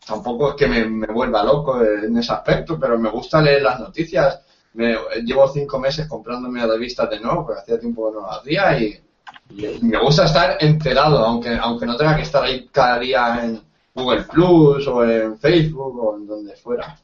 [0.06, 4.42] tampoco es que me, vuelva loco en ese aspecto, pero me gusta leer las noticias.
[4.74, 8.80] Me, llevo cinco meses comprándome revistas de nuevo, porque hacía tiempo que no lo hacía
[8.80, 9.00] y
[9.82, 13.62] me gusta estar enterado, aunque, aunque no tenga que estar ahí cada día en
[13.94, 16.96] Google Plus o en Facebook o en donde fuera.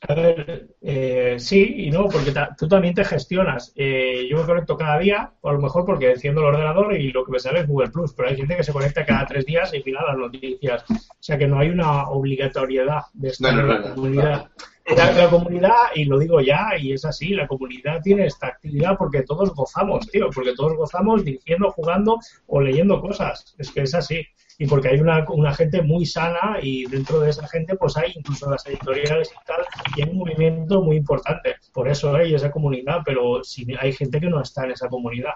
[0.00, 3.72] A ver, eh, sí y no, porque ta- tú también te gestionas.
[3.74, 7.10] Eh, yo me conecto cada día, o a lo mejor porque enciendo el ordenador y
[7.10, 9.44] lo que me sale es Google Plus, pero hay gente que se conecta cada tres
[9.44, 10.84] días y mira las noticias.
[10.88, 13.94] O sea que no hay una obligatoriedad de estar No, no, en la no, no,
[13.96, 14.46] comunidad.
[14.96, 18.96] La, la comunidad, y lo digo ya, y es así, la comunidad tiene esta actividad
[18.96, 23.54] porque todos gozamos, tío, porque todos gozamos diciendo, jugando o leyendo cosas.
[23.58, 24.24] Es que es así.
[24.58, 28.12] Y porque hay una, una gente muy sana y dentro de esa gente pues hay
[28.16, 29.64] incluso las editoriales y tal,
[29.96, 31.56] y hay un movimiento muy importante.
[31.72, 35.34] Por eso hay esa comunidad, pero si hay gente que no está en esa comunidad.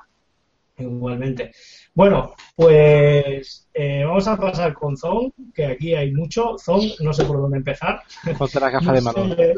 [0.76, 1.52] Igualmente.
[1.94, 6.56] Bueno, pues eh, vamos a pasar con Zong, que aquí hay mucho.
[6.58, 8.00] Zong, no sé por dónde empezar.
[8.38, 9.54] Ponte la gafa de sé,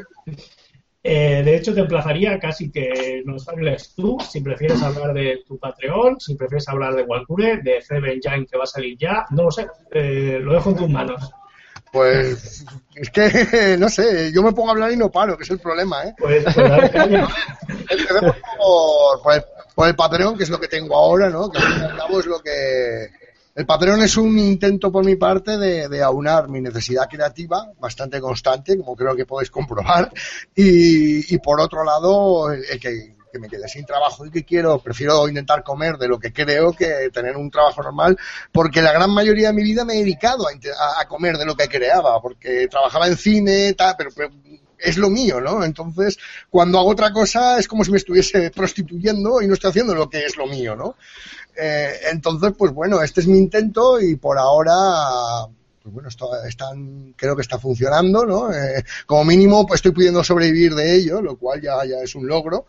[1.06, 5.58] Eh, de hecho, te emplazaría casi que nos hables tú, si prefieres hablar de tu
[5.58, 9.42] Patreon, si prefieres hablar de Walcure, de Febe Engine que va a salir ya, no
[9.42, 11.30] lo sé, eh, lo dejo en tus manos.
[11.92, 15.50] Pues es que, no sé, yo me pongo a hablar y no paro, que es
[15.50, 16.14] el problema, ¿eh?
[16.16, 16.56] Pues, pues.
[16.56, 18.36] Empecemos
[19.22, 19.44] por el,
[19.74, 21.50] por el Patreon, que es lo que tengo ahora, ¿no?
[21.50, 23.08] Que al fin y al cabo es lo que...
[23.54, 28.76] El Patreon es un intento por mi parte de, aunar mi necesidad creativa, bastante constante,
[28.76, 30.10] como creo que podéis comprobar,
[30.56, 35.62] y, por otro lado, el, que, me quede sin trabajo y que quiero, prefiero intentar
[35.62, 38.18] comer de lo que creo que tener un trabajo normal,
[38.50, 41.68] porque la gran mayoría de mi vida me he dedicado a comer de lo que
[41.68, 44.30] creaba, porque trabajaba en cine, tal, pero, pero
[44.84, 45.64] es lo mío, ¿no?
[45.64, 46.18] Entonces,
[46.50, 50.08] cuando hago otra cosa es como si me estuviese prostituyendo y no estoy haciendo lo
[50.08, 50.96] que es lo mío, ¿no?
[51.56, 55.46] Eh, entonces, pues bueno, este es mi intento y por ahora,
[55.82, 58.52] pues bueno, están, creo que está funcionando, ¿no?
[58.52, 62.26] Eh, como mínimo, pues estoy pudiendo sobrevivir de ello, lo cual ya, ya es un
[62.26, 62.66] logro.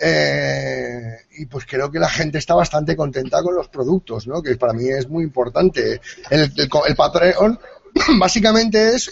[0.00, 4.40] Eh, y pues creo que la gente está bastante contenta con los productos, ¿no?
[4.40, 6.00] Que para mí es muy importante.
[6.30, 7.58] El, el, Patreon
[8.20, 9.10] básicamente es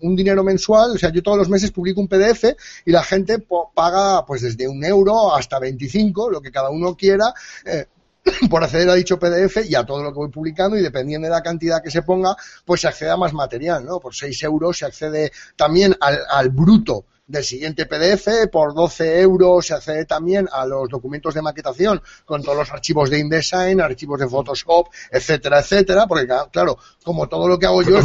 [0.00, 2.44] un dinero mensual, o sea, yo todos los meses publico un PDF
[2.86, 7.34] y la gente paga pues desde un euro hasta 25, lo que cada uno quiera,
[8.50, 11.32] por acceder a dicho PDF y a todo lo que voy publicando y dependiendo de
[11.32, 14.00] la cantidad que se ponga, pues se accede a más material, ¿no?
[14.00, 19.66] Por 6 euros se accede también al, al bruto del siguiente PDF, por 12 euros
[19.66, 24.18] se accede también a los documentos de maquetación con todos los archivos de InDesign, archivos
[24.18, 28.04] de Photoshop, etcétera, etcétera, porque claro, como todo lo que hago yo es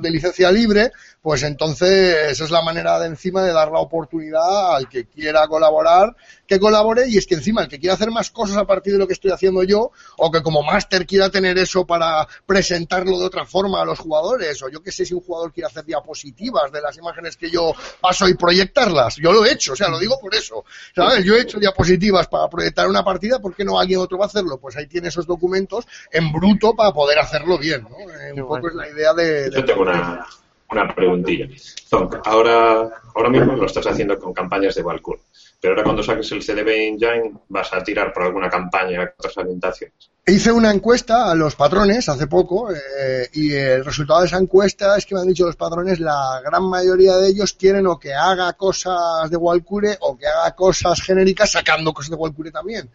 [0.00, 0.90] de licencia libre,
[1.20, 6.16] pues entonces es la manera de encima de dar la oportunidad al que quiera colaborar,
[6.46, 8.98] que colabore y es que encima el que quiera hacer más cosas a partir de
[9.00, 13.26] lo que estoy haciendo yo o que como máster quiera tener eso para presentarlo de
[13.26, 16.70] otra forma a los jugadores o yo que sé si un jugador quiere hacer diapositivas
[16.70, 19.16] de las imágenes que yo paso y proyectarlas.
[19.16, 20.64] Yo lo he hecho, o sea, lo digo por eso.
[20.94, 21.24] ¿Sabes?
[21.24, 24.28] Yo he hecho diapositivas para proyectar una partida, ¿por qué no alguien otro va a
[24.28, 24.58] hacerlo?
[24.58, 27.98] Pues ahí tiene esos documentos en bruto para poder hacerlo bien, ¿no?
[28.12, 29.50] Eh, un poco es la idea de...
[29.50, 30.24] de- Yo tengo una,
[30.70, 31.46] una preguntilla.
[31.88, 35.20] Zonk, ahora, ahora mismo lo estás haciendo con campañas de Valcourt,
[35.60, 40.10] pero ahora cuando saques el CDB Engine vas a tirar por alguna campaña otras orientaciones.
[40.28, 44.96] Hice una encuesta a los patrones hace poco eh, y el resultado de esa encuesta
[44.96, 48.12] es que me han dicho los patrones, la gran mayoría de ellos quieren o que
[48.12, 52.90] haga cosas de Walcure o que haga cosas genéricas sacando cosas de Walcure también.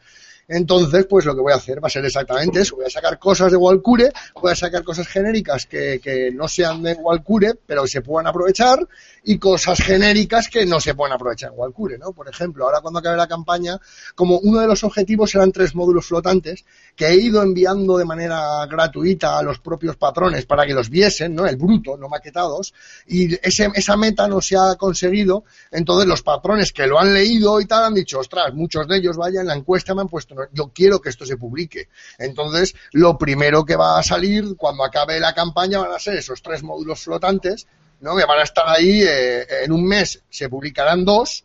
[0.54, 2.76] Entonces, pues lo que voy a hacer va a ser exactamente eso.
[2.76, 6.84] Voy a sacar cosas de Walcure, voy a sacar cosas genéricas que, que no sean
[6.84, 8.86] de Walcure, pero se puedan aprovechar,
[9.24, 12.12] y cosas genéricas que no se pueden aprovechar en Walcure, ¿no?
[12.12, 13.80] Por ejemplo, ahora cuando acabe la campaña,
[14.14, 18.66] como uno de los objetivos eran tres módulos flotantes, que he ido enviando de manera
[18.66, 21.46] gratuita a los propios patrones para que los viesen, ¿no?
[21.46, 22.74] El bruto, no maquetados,
[23.08, 27.62] y ese, esa meta no se ha conseguido, entonces los patrones que lo han leído
[27.62, 30.36] y tal han dicho, ostras, muchos de ellos, vaya, en la encuesta me han puesto,
[30.36, 31.90] "No, yo quiero que esto se publique.
[32.18, 36.42] Entonces, lo primero que va a salir cuando acabe la campaña van a ser esos
[36.42, 37.68] tres módulos flotantes,
[38.02, 38.16] ¿no?
[38.16, 41.44] Que van a estar ahí, eh, en un mes se publicarán dos,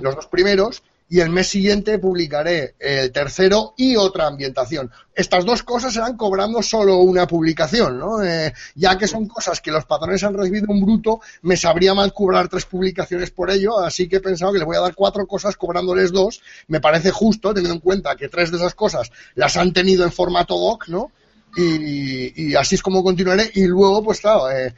[0.00, 4.90] los dos primeros, y el mes siguiente publicaré el tercero y otra ambientación.
[5.14, 8.22] Estas dos cosas serán cobrando solo una publicación, ¿no?
[8.22, 12.12] Eh, ya que son cosas que los patrones han recibido un bruto, me sabría mal
[12.12, 15.26] cobrar tres publicaciones por ello, así que he pensado que les voy a dar cuatro
[15.26, 16.40] cosas cobrándoles dos.
[16.68, 20.12] Me parece justo, teniendo en cuenta que tres de esas cosas las han tenido en
[20.12, 21.10] formato doc, ¿no?
[21.56, 23.50] Y, y así es como continuaré.
[23.54, 24.74] Y luego, pues claro, eh,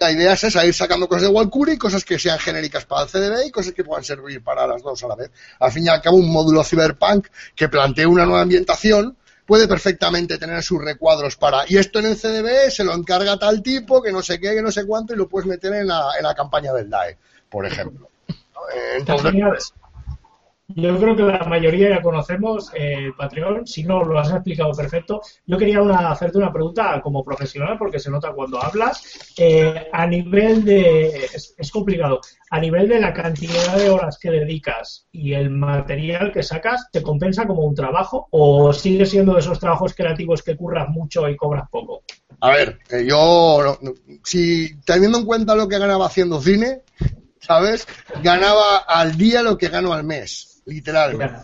[0.00, 3.02] la idea es esa, ir sacando cosas de Walcure y cosas que sean genéricas para
[3.02, 5.30] el CDB y cosas que puedan servir para las dos a la vez.
[5.58, 10.38] Al fin y al cabo, un módulo Cyberpunk que plantee una nueva ambientación puede perfectamente
[10.38, 14.12] tener sus recuadros para, y esto en el CDB se lo encarga tal tipo, que
[14.12, 16.34] no sé qué, que no sé cuánto, y lo puedes meter en la, en la
[16.34, 18.08] campaña del DAE, por ejemplo.
[18.96, 19.72] Entonces.
[20.76, 25.20] Yo creo que la mayoría ya conocemos eh, Patreon, si no lo has explicado perfecto.
[25.46, 29.32] Yo quería una- hacerte una pregunta como profesional, porque se nota cuando hablas.
[29.36, 31.08] Eh, a nivel de.
[31.56, 32.20] Es, complicado.
[32.50, 37.02] A nivel de la cantidad de horas que dedicas y el material que sacas, ¿te
[37.02, 38.26] compensa como un trabajo?
[38.30, 42.02] ¿O sigue siendo de esos trabajos creativos que curras mucho y cobras poco?
[42.40, 43.78] A ver, yo,
[44.24, 46.82] si teniendo en cuenta lo que ganaba haciendo cine,
[47.40, 47.86] ¿sabes?
[48.22, 51.42] Ganaba al día lo que gano al mes, literalmente.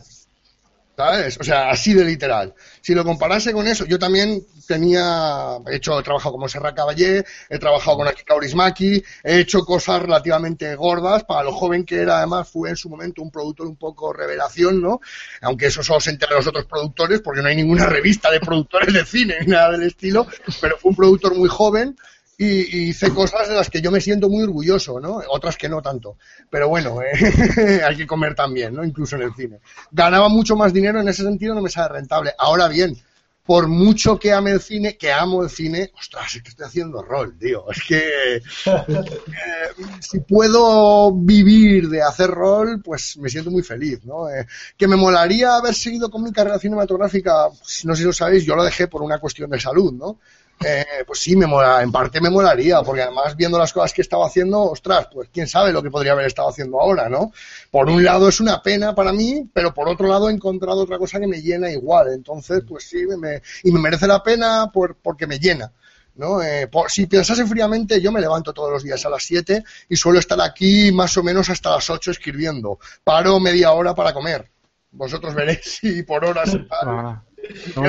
[0.97, 1.37] ¿Sabes?
[1.39, 2.55] O sea, así de literal.
[2.81, 7.23] Si lo comparase con eso, yo también tenía, he hecho, he trabajado como Serra Caballé,
[7.51, 12.17] he trabajado con Akika Kaurismäki, he hecho cosas relativamente gordas, para lo joven que era,
[12.17, 15.01] además, fue en su momento un productor un poco revelación, ¿no?
[15.43, 18.95] Aunque eso solo se entera los otros productores, porque no hay ninguna revista de productores
[18.95, 20.27] de cine ni nada del estilo,
[20.63, 21.95] pero fue un productor muy joven,
[22.39, 25.23] y, hice cosas de las que yo me siento muy orgulloso, ¿no?
[25.29, 26.17] Otras que no tanto.
[26.51, 28.85] Pero bueno, eh, hay que comer también, ¿no?
[28.85, 29.61] Incluso en el cine.
[29.91, 32.35] Ganaba mucho más dinero, en ese sentido no me sale rentable.
[32.39, 32.97] Ahora bien,
[33.47, 37.01] por mucho que ame el cine, que amo el cine, ostras, es que estoy haciendo
[37.01, 37.71] rol, tío.
[37.71, 38.43] Es que eh,
[40.01, 44.29] si puedo vivir de hacer rol, pues me siento muy feliz, ¿no?
[44.29, 47.49] Eh, que me molaría haber seguido con mi carrera cinematográfica,
[47.85, 50.19] no sé si lo sabéis, yo lo dejé por una cuestión de salud, ¿no?
[50.65, 54.01] Eh, pues sí, me mola, en parte me molaría, porque además viendo las cosas que
[54.01, 57.31] estaba haciendo, ostras, pues quién sabe lo que podría haber estado haciendo ahora, ¿no?
[57.71, 60.97] Por un lado es una pena para mí, pero por otro lado he encontrado otra
[60.99, 64.71] cosa que me llena igual, entonces pues sí, me, me- y me merece la pena
[64.73, 65.71] por, porque me llena.
[66.15, 66.41] ¿no?
[66.43, 69.97] Eh, por- si pensase fríamente, yo me levanto todos los días a las 7 y
[69.97, 72.79] suelo estar aquí más o menos hasta las 8 escribiendo.
[73.05, 74.51] Paro media hora para comer.
[74.93, 76.99] Vosotros veréis si por horas paro.
[76.99, 77.23] Ah,
[77.77, 77.89] No, no,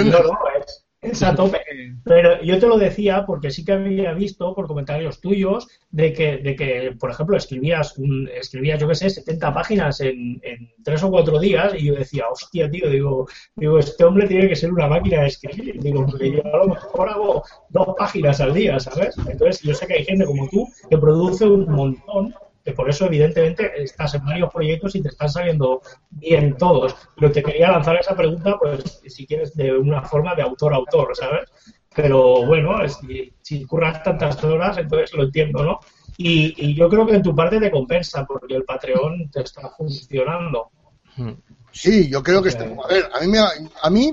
[0.60, 1.62] es, es a tope.
[2.04, 6.38] Pero yo te lo decía porque sí que había visto por comentarios tuyos de que,
[6.38, 7.96] de que por ejemplo, escribías,
[8.34, 12.26] escribías yo qué sé, 70 páginas en, en tres o cuatro días y yo decía,
[12.30, 15.80] hostia, tío, digo, digo, este hombre tiene que ser una máquina de escribir.
[15.82, 19.16] Digo, porque yo a lo mejor hago dos páginas al día, ¿sabes?
[19.30, 22.34] Entonces, yo sé que hay gente como tú que produce un montón
[22.68, 26.94] que por eso evidentemente estás en varios proyectos y te están saliendo bien todos.
[27.16, 30.76] Pero te quería lanzar esa pregunta, pues si quieres, de una forma de autor a
[30.76, 31.50] autor, ¿sabes?
[31.96, 33.00] Pero bueno, es-
[33.42, 35.80] si, curras tantas horas, entonces lo entiendo, ¿no?
[36.18, 39.70] Y, y yo creo que en tu parte te compensa, porque el Patreon te está
[39.70, 40.70] funcionando.
[41.16, 41.32] hmm.
[41.72, 42.66] Sí, yo creo que está.
[42.66, 44.12] A ver, a mí, me, a mí,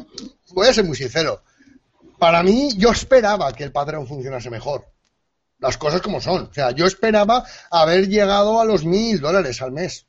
[0.53, 1.41] voy a ser muy sincero.
[2.21, 4.94] Para mí, yo esperaba que el Patreon funcionase mejor.
[5.59, 6.49] Las cosas como son.
[6.51, 10.07] O sea, yo esperaba haber llegado a los mil dólares al mes.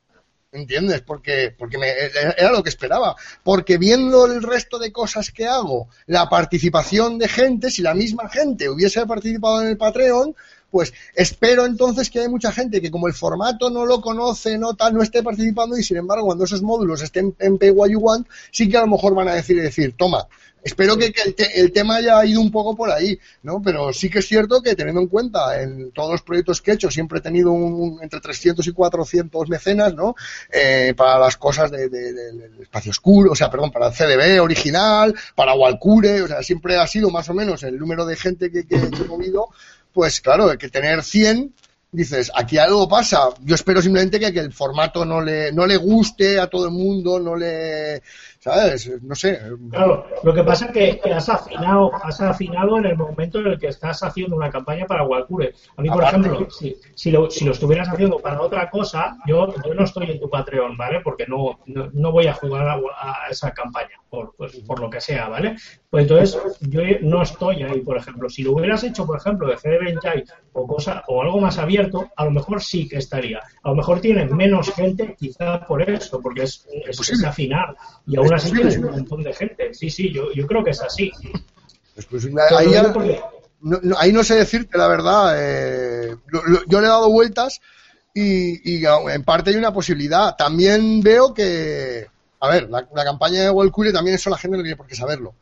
[0.52, 1.02] ¿Entiendes?
[1.02, 3.14] Porque, porque me, era lo que esperaba.
[3.42, 8.28] Porque viendo el resto de cosas que hago, la participación de gente, si la misma
[8.28, 10.34] gente hubiese participado en el Patreon,
[10.70, 14.74] pues espero entonces que hay mucha gente que como el formato no lo conoce, no
[14.74, 18.00] tal, no esté participando y sin embargo cuando esos módulos estén en Pay What You
[18.00, 20.26] Want, sí que a lo mejor van a decir, decir, toma,
[20.62, 23.62] espero que, el, te- el tema haya ido un poco por ahí, ¿no?
[23.62, 26.74] Pero sí que es cierto que teniendo en cuenta en todos los proyectos que he
[26.74, 30.16] hecho siempre he tenido un, entre 300 y 400 mecenas, ¿no?
[30.52, 34.42] Eh, para las cosas de- de- del espacio oscuro, o sea, perdón, para el CDB
[34.42, 38.50] original, para Walcure, o sea, siempre ha sido más o menos el número de gente
[38.50, 39.48] que, que- que he movido,
[39.96, 41.54] pues claro, hay que tener 100
[41.96, 43.30] dices, aquí algo pasa.
[43.40, 46.72] Yo espero simplemente que, que el formato no le, no le guste a todo el
[46.72, 48.02] mundo, no le,
[48.38, 48.90] ¿sabes?
[49.02, 49.40] No sé.
[49.70, 53.46] Claro, lo que pasa es que, que has afinado, has afinado en el momento en
[53.46, 55.54] el que estás haciendo una campaña para Walcure.
[55.76, 56.28] A mí, por Aparte.
[56.28, 60.10] ejemplo, si, si, lo, si lo estuvieras haciendo para otra cosa, yo, yo no estoy
[60.10, 61.00] en tu Patreon, ¿vale?
[61.00, 64.90] Porque no, no, no voy a jugar a, a esa campaña, por, pues, por lo
[64.90, 65.56] que sea, ¿vale?
[65.88, 68.28] Pues entonces, yo no estoy ahí, por ejemplo.
[68.28, 72.10] Si lo hubieras hecho, por ejemplo, de CD Benjai o cosa, o algo más abierto,
[72.16, 73.38] a lo mejor sí que estaría.
[73.62, 77.76] A lo mejor tienes menos gente, quizá por eso, porque es, es, es afinar.
[78.06, 79.72] Y aún así tienes un montón de gente.
[79.74, 81.10] Sí, sí, yo, yo creo que es así.
[82.58, 83.20] Ahí, porque-
[83.60, 85.34] no, no, ahí no sé decirte la verdad.
[85.38, 87.60] eh, lo- lo- yo le he dado vueltas
[88.12, 90.34] y, y en parte hay una posibilidad.
[90.36, 92.06] También veo que,
[92.40, 94.94] a ver, la, la campaña de Walcure también eso la gente no tiene por qué
[94.94, 95.34] saberlo.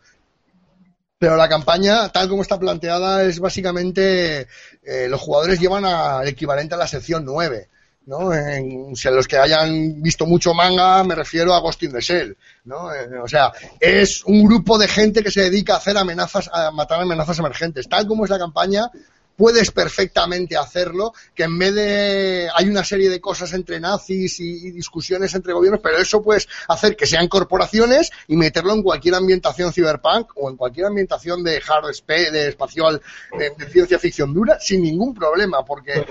[1.24, 4.46] Pero la campaña, tal como está planteada, es básicamente
[4.82, 7.70] eh, los jugadores llevan al equivalente a la sección 9.
[8.04, 8.34] ¿no?
[8.34, 12.00] En, si a los que hayan visto mucho manga, me refiero a Ghost in the
[12.02, 12.92] Shell, ¿no?
[12.92, 13.50] Eh, o sea,
[13.80, 17.88] es un grupo de gente que se dedica a hacer amenazas, a matar amenazas emergentes.
[17.88, 18.90] Tal como es la campaña,
[19.36, 24.68] puedes perfectamente hacerlo, que en vez de hay una serie de cosas entre nazis y,
[24.68, 29.14] y discusiones entre gobiernos, pero eso puedes hacer que sean corporaciones y meterlo en cualquier
[29.16, 33.02] ambientación cyberpunk o en cualquier ambientación de hard spa- de espacial,
[33.38, 36.04] de, de ciencia ficción dura, sin ningún problema, porque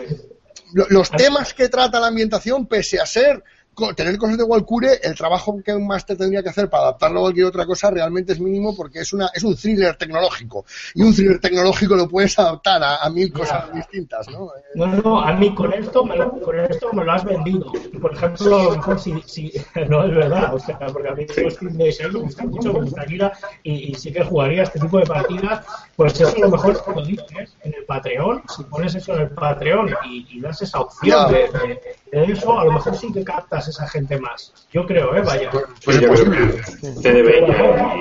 [0.74, 3.44] lo- los temas que trata la ambientación, pese a ser
[3.96, 7.24] tener cosas de Walcure, el trabajo que un máster tendría que hacer para adaptarlo a
[7.24, 11.14] cualquier otra cosa realmente es mínimo porque es una es un thriller tecnológico y un
[11.14, 14.50] thriller tecnológico lo puedes adaptar a, a mil cosas distintas, ¿no?
[14.76, 17.72] No, no, a mí con esto me lo, con esto me lo has vendido.
[18.02, 19.52] Por ejemplo, a lo mejor si, si
[19.90, 22.74] no es verdad, o sea, porque a mí los Team de Shell me gusta mucho,
[22.74, 23.32] me gusta Kira
[23.64, 25.66] y, y sí que jugaría este tipo de partidas,
[25.96, 29.30] pues eso a lo mejor lo dices en el Patreon, si pones eso en el
[29.32, 31.28] Patreon y, y das esa opción Ya.
[31.28, 34.54] de, de- de eso, a lo mejor sí que captas esa gente más.
[34.72, 35.22] Yo creo, ¿eh?
[35.26, 35.50] Vaya.
[35.52, 35.66] pues
[35.98, 38.00] Sí, yo creo que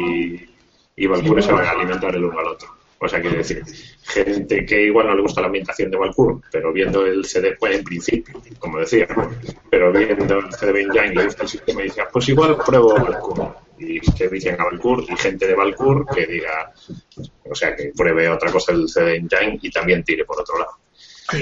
[0.97, 2.69] y, y se van a alimentar el uno al otro.
[3.05, 3.65] O sea, quiero decir,
[4.05, 7.77] gente que igual no le gusta la ambientación de Valkyrie, pero viendo el CD, pues
[7.77, 9.29] en principio, como decía, ¿no?
[9.71, 12.95] pero viendo el CDB Engine le gusta el sistema y dice, "Ah, pues igual pruebo
[12.95, 13.49] Valkyrie.
[13.79, 16.73] Y se dicen a Valkyrie y gente de Valkyrie que diga,
[17.51, 20.71] O sea, que pruebe otra cosa del CD Engine y también tire por otro lado.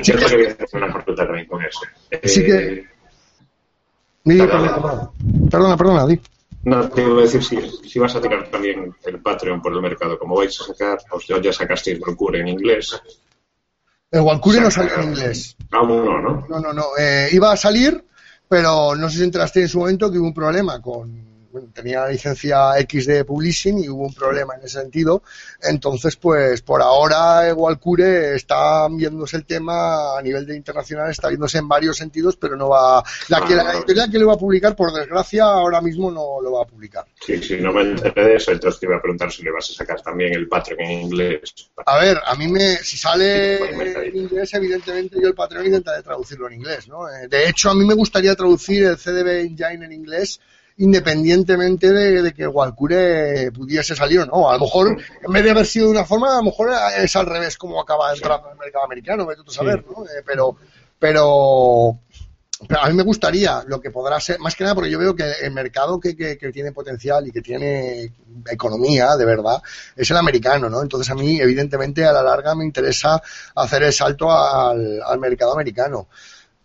[0.03, 1.81] Cierto que voy a hacer una consulta también con eso.
[2.23, 2.85] Así que- Eh,
[4.31, 4.39] Di,
[5.51, 5.77] Perdona.
[5.77, 6.21] perdona, di.
[6.63, 7.57] No, te iba a decir si,
[7.89, 11.19] si vas a tirar también el Patreon por el mercado, como vais a sacar, o
[11.19, 13.01] sea, ya sacasteis Valkyrie en inglés.
[14.11, 15.57] El Walkure no salió en inglés.
[15.71, 16.47] Aún no, ¿no?
[16.49, 16.85] No, no, no.
[16.99, 18.05] Eh, iba a salir,
[18.49, 21.30] pero no sé si enteraste en su momento que hubo un problema con.
[21.53, 25.23] Bueno, tenía la licencia X de Publishing y hubo un problema en ese sentido.
[25.61, 31.29] Entonces, pues por ahora el Walkure está viéndose el tema a nivel de internacional, está
[31.29, 33.03] viéndose en varios sentidos, pero no va.
[33.29, 36.53] La, que, la editorial que lo va a publicar, por desgracia, ahora mismo no lo
[36.53, 37.05] va a publicar.
[37.21, 39.69] Sí, sí, no me enteré de eso, entonces te iba a preguntar si le vas
[39.71, 41.53] a sacar también el Patreon en inglés.
[41.85, 46.47] A ver, a mí me, si sale en inglés, evidentemente yo el Patreon intentaré traducirlo
[46.47, 47.09] en inglés, ¿no?
[47.09, 50.41] Eh, De hecho, a mí me gustaría traducir el CDB Engine en inglés
[50.77, 54.51] independientemente de, de que Walkure pudiese salir o no.
[54.51, 57.15] A lo mejor, en vez de haber sido de una forma, a lo mejor es
[57.17, 60.05] al revés como acaba entrando en el mercado americano, vete tú a saber, ¿no?
[60.05, 60.57] Eh, pero,
[60.99, 61.99] pero,
[62.67, 65.15] pero a mí me gustaría lo que podrá ser, más que nada porque yo veo
[65.15, 68.13] que el mercado que, que, que tiene potencial y que tiene
[68.51, 69.63] economía, de verdad,
[69.97, 70.83] es el americano, ¿no?
[70.83, 73.21] Entonces a mí, evidentemente, a la larga me interesa
[73.55, 76.09] hacer el salto al, al mercado americano.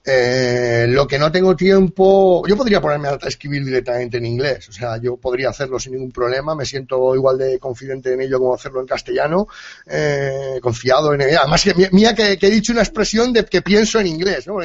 [0.08, 4.72] Eh, lo que no tengo tiempo, yo podría ponerme a escribir directamente en inglés, o
[4.72, 8.54] sea, yo podría hacerlo sin ningún problema, me siento igual de confidente en ello como
[8.54, 9.48] hacerlo en castellano,
[9.88, 11.40] eh, confiado en ello.
[11.40, 14.62] Además, que- mía que, que he dicho una expresión de que pienso en inglés, ¿no?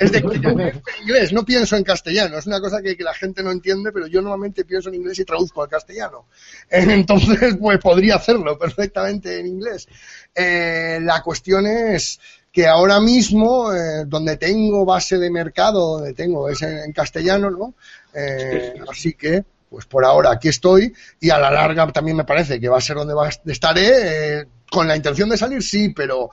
[0.00, 2.96] Es de que yo pienso en inglés, no pienso en castellano, es una cosa que,
[2.96, 6.26] que la gente no entiende, pero yo normalmente pienso en inglés y traduzco al castellano.
[6.70, 9.86] Entonces, pues podría hacerlo perfectamente en inglés.
[10.34, 12.18] Eh, la cuestión es
[12.52, 17.50] que ahora mismo, eh, donde tengo base de mercado, donde tengo es en, en castellano,
[17.50, 17.74] ¿no?
[18.14, 22.60] Eh, así que, pues por ahora aquí estoy y a la larga también me parece
[22.60, 24.40] que va a ser donde va, estaré.
[24.40, 26.30] eh, con la intención de salir, sí, pero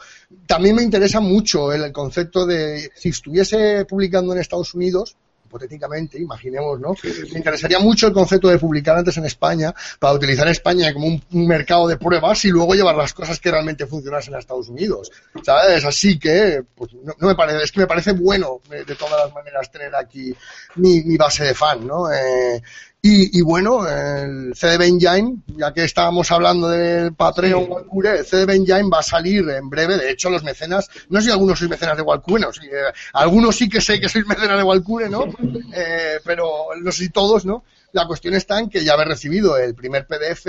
[0.48, 5.18] también me interesa mucho el, el concepto de si estuviese publicando en Estados Unidos,
[5.50, 6.96] hipotéticamente, imaginemos, ¿no?
[7.32, 11.24] Me interesaría mucho el concepto de publicar antes en España para utilizar España como un,
[11.32, 15.12] un mercado de pruebas y luego llevar las cosas que realmente funcionasen a Estados Unidos,
[15.44, 15.84] ¿sabes?
[15.84, 19.34] Así que, pues, no, no me parece, es que me parece bueno de todas las
[19.34, 20.34] maneras tener aquí
[20.76, 22.12] mi, mi base de fan, ¿no?
[22.12, 22.62] Eh,
[23.02, 28.50] y, y bueno, el CDB Engine, ya que estábamos hablando del Patreon Walkure, el CDB
[28.56, 29.98] Engine va a salir en breve.
[29.98, 32.92] De hecho, los mecenas, no sé si algunos sois mecenas de Walkure, no, sí, eh,
[33.14, 35.26] algunos sí que sé que sois mecenas de Walkure, ¿no?
[35.72, 37.64] Eh, pero no sé si todos, ¿no?
[37.94, 40.48] La cuestión está en que ya habéis recibido el primer PDF,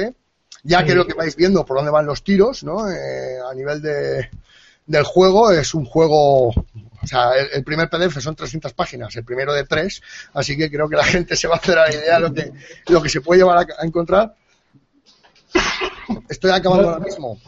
[0.65, 2.91] ya que lo que vais viendo por dónde van los tiros, ¿no?
[2.91, 4.29] Eh, a nivel de,
[4.87, 6.53] del juego, es un juego,
[7.03, 10.03] o sea, el, el primer PDF son 300 páginas, el primero de tres,
[10.35, 12.33] así que creo que la gente se va a hacer a la idea de lo
[12.35, 12.53] que,
[12.89, 14.35] lo que se puede llevar a, a encontrar.
[16.29, 17.39] Estoy acabando ahora mismo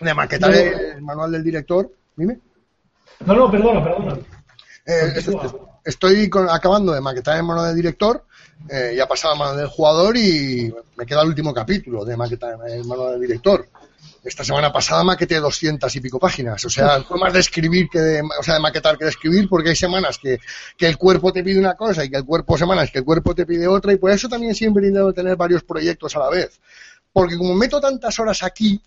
[0.00, 1.90] de maquetar el, el manual del director.
[2.16, 2.38] Dime.
[3.24, 4.18] No, no, perdona, perdona.
[4.86, 5.12] Eh,
[5.84, 8.24] estoy, con- acabando de maquetar el manual del director,
[8.68, 12.56] eh, ya pasado el manual del jugador y me queda el último capítulo de maquetar
[12.68, 13.68] el manual del director.
[14.24, 18.00] Esta semana pasada maqueté 200 y pico páginas, o sea, fue más de escribir que
[18.00, 20.38] de, o sea, de maquetar que de escribir, porque hay semanas que,
[20.76, 23.34] que el cuerpo te pide una cosa y que el cuerpo, semanas que el cuerpo
[23.34, 26.60] te pide otra, y por eso también siempre intento tener varios proyectos a la vez.
[27.12, 28.82] Porque como meto tantas horas aquí,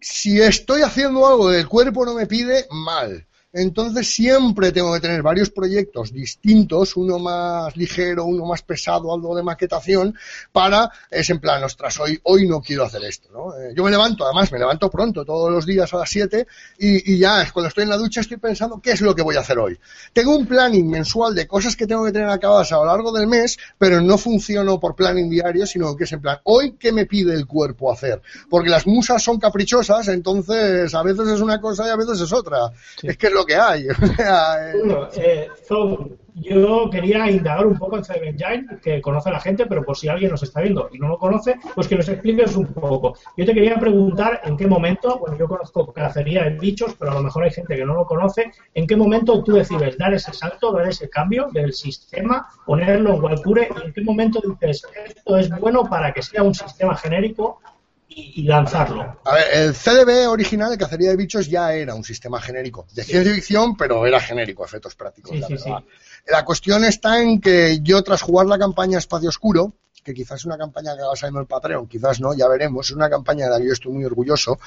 [0.00, 3.26] si estoy haciendo algo que el cuerpo no me pide, mal.
[3.52, 9.34] Entonces siempre tengo que tener varios proyectos distintos, uno más ligero, uno más pesado, algo
[9.34, 10.14] de maquetación,
[10.52, 13.58] para, es en plan, ostras, hoy, hoy no quiero hacer esto, ¿no?
[13.58, 16.46] Eh, yo me levanto, además me levanto pronto, todos los días a las 7,
[16.78, 19.36] y, y ya, cuando estoy en la ducha estoy pensando qué es lo que voy
[19.36, 19.78] a hacer hoy.
[20.12, 23.26] Tengo un planning mensual de cosas que tengo que tener acabadas a lo largo del
[23.26, 27.06] mes, pero no funciono por planning diario, sino que es en plan, hoy qué me
[27.06, 28.20] pide el cuerpo hacer.
[28.50, 32.32] Porque las musas son caprichosas, entonces a veces es una cosa y a veces es
[32.32, 32.58] otra.
[33.02, 33.86] Es que lo que hay.
[34.18, 39.66] Eh, Bueno, eh, Zog, yo quería indagar un poco en Engine, que conoce la gente,
[39.66, 42.56] pero por si alguien nos está viendo y no lo conoce, pues que nos expliques
[42.56, 43.16] un poco.
[43.36, 47.14] Yo te quería preguntar en qué momento, bueno, yo conozco cacería de bichos, pero a
[47.14, 50.32] lo mejor hay gente que no lo conoce, en qué momento tú decides dar ese
[50.32, 55.36] salto, dar ese cambio del sistema, ponerlo en Walkure, y en qué momento dices, esto
[55.36, 57.60] es bueno para que sea un sistema genérico
[58.18, 59.20] y, lanzarlo.
[59.24, 63.04] A ver, el CDB original de cacería de bichos ya era un sistema genérico, de
[63.04, 65.32] ciencia ficción, pero era genérico, efectos prácticos.
[65.32, 65.84] Sí, la, sí, verdad.
[66.26, 69.74] la cuestión está en que yo, tras jugar la campaña Espacio Oscuro,
[70.08, 72.96] que quizás es una campaña que va saliendo el Patreon, quizás no, ya veremos, es
[72.96, 74.58] una campaña de la que yo estoy muy orgulloso.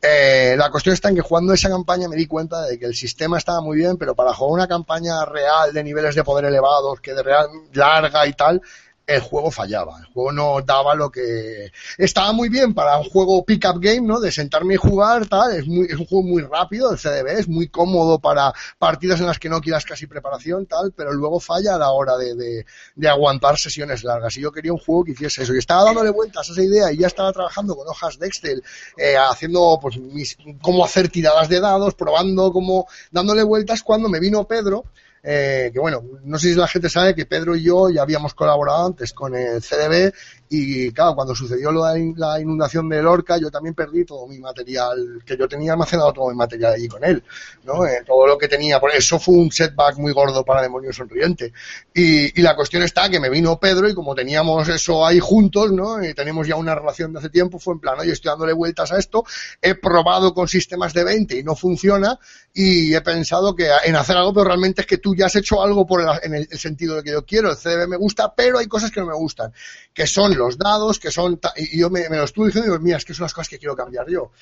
[0.00, 2.94] Eh, la cuestión está en que jugando esa campaña me di cuenta de que el
[2.94, 7.00] sistema estaba muy bien, pero para jugar una campaña real de niveles de poder elevados,
[7.00, 8.60] que de real larga y tal,
[9.06, 9.98] el juego fallaba.
[9.98, 11.72] El juego no daba lo que.
[11.98, 14.20] Estaba muy bien para un juego pick-up game, ¿no?
[14.20, 15.56] De sentarme y jugar, tal.
[15.56, 19.26] Es, muy, es un juego muy rápido, el CDB, es muy cómodo para partidas en
[19.26, 20.92] las que no quieras casi preparación, tal.
[20.92, 24.36] Pero luego falla a la hora de, de, aguantar sesiones largas.
[24.36, 25.54] Y yo quería un juego que hiciese eso.
[25.54, 28.62] Y estaba dándole vueltas a esa idea y ya estaba trabajando con hojas de Excel,
[28.96, 32.86] eh, haciendo, pues, mis, cómo hacer tiradas de dados, probando, cómo.
[33.10, 34.84] dándole vueltas cuando me vino Pedro
[35.22, 38.34] eh, que bueno, no sé si la gente sabe que Pedro y yo ya habíamos
[38.34, 40.12] colaborado antes con el CDB
[40.54, 45.34] y claro, cuando sucedió la inundación de Lorca, yo también perdí todo mi material, que
[45.34, 47.24] yo tenía almacenado todo mi material allí con él,
[47.64, 47.86] ¿no?
[47.86, 51.54] Eh, todo lo que tenía, por eso fue un setback muy gordo para Demonio Sonriente.
[51.94, 55.72] Y, y, la cuestión está que me vino Pedro y como teníamos eso ahí juntos,
[55.72, 56.04] ¿no?
[56.04, 58.92] Y tenemos ya una relación de hace tiempo, fue en plan, oye, estoy dándole vueltas
[58.92, 59.24] a esto,
[59.62, 62.18] he probado con sistemas de 20 y no funciona,
[62.52, 65.62] y he pensado que en hacer algo, pero realmente es que tú ya has hecho
[65.62, 68.58] algo por el, en el, sentido de que yo quiero, el CDB me gusta, pero
[68.58, 69.52] hay cosas que no me gustan,
[69.92, 72.96] que son los dados, que son, y yo me, me lo estuve diciendo digo, mira,
[72.96, 74.32] es que son las cosas que quiero cambiar yo.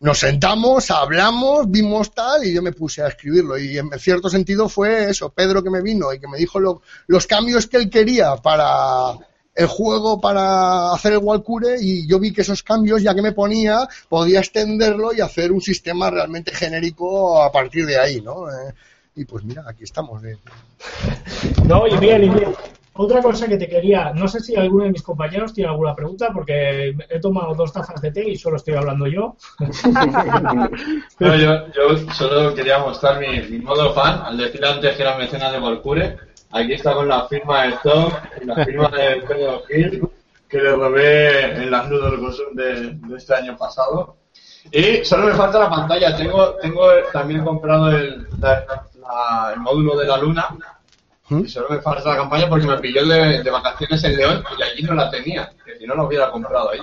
[0.00, 4.68] Nos sentamos, hablamos, vimos tal, y yo me puse a escribirlo, y en cierto sentido
[4.68, 7.88] fue eso, Pedro que me vino y que me dijo lo, los cambios que él
[7.88, 9.16] quería para,
[9.56, 13.32] el juego para hacer el Walcure y yo vi que esos cambios, ya que me
[13.32, 18.50] ponía, podía extenderlo y hacer un sistema realmente genérico a partir de ahí, ¿no?
[18.50, 18.74] Eh,
[19.16, 20.22] y pues mira, aquí estamos.
[20.24, 20.36] Eh.
[21.66, 22.54] No, y bien, y bien.
[22.98, 26.30] Otra cosa que te quería, no sé si alguno de mis compañeros tiene alguna pregunta,
[26.32, 29.36] porque he tomado dos tazas de té y solo estoy hablando yo.
[31.18, 35.18] no, yo, yo, solo quería mostrar mi, mi, modo fan, al decir antes que era
[35.18, 36.16] mecenas de Walcure.
[36.52, 38.10] Aquí está con la firma de Tom
[38.40, 40.08] y la firma de Pedro Gil,
[40.48, 44.16] que le robé en las nudos de, de este año pasado.
[44.70, 46.16] Y solo me falta la pantalla.
[46.16, 48.64] Tengo, tengo también comprado el, la,
[49.00, 50.48] la, el módulo de la luna.
[51.28, 54.62] Y solo me falta la campaña porque me pilló de, de, vacaciones en León y
[54.62, 55.50] allí no la tenía.
[55.64, 56.80] Que si no, lo hubiera comprado ahí.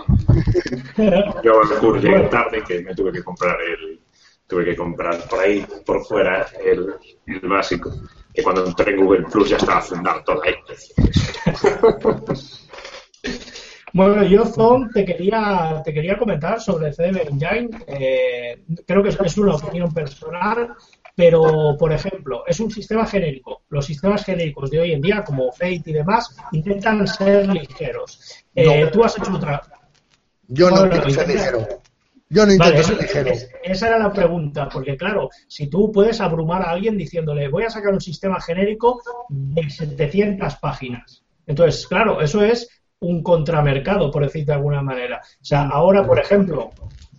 [1.44, 4.00] Yo me llegué tarde que me tuve que comprar el.
[4.46, 6.94] Tuve que comprar por ahí, por fuera, el,
[7.26, 7.92] el básico.
[8.34, 10.56] Que cuando entré en Google Plus ya estaba fundado todo ahí.
[13.94, 17.70] Bueno, yo, Zon, te quería, te quería comentar sobre el CDB Engine.
[17.88, 20.74] Eh, creo que es una opinión personal,
[21.16, 23.62] pero, por ejemplo, es un sistema genérico.
[23.70, 28.44] Los sistemas genéricos de hoy en día, como Fate y demás, intentan ser ligeros.
[28.56, 28.90] Eh, No.
[28.92, 29.62] Tú has hecho otra.
[30.48, 31.68] Yo no Bueno, quiero ser ligero.
[32.30, 33.30] Yo no intento Vale, ser ligero.
[33.30, 37.64] es- esa era la pregunta, porque claro, si tú puedes abrumar a alguien diciéndole voy
[37.66, 41.24] a sacar un sistema genérico de 700 páginas.
[41.46, 42.68] Entonces, claro, eso es
[43.04, 45.22] un contramercado, por decir de alguna manera.
[45.24, 46.72] O sea, ahora, por ejemplo,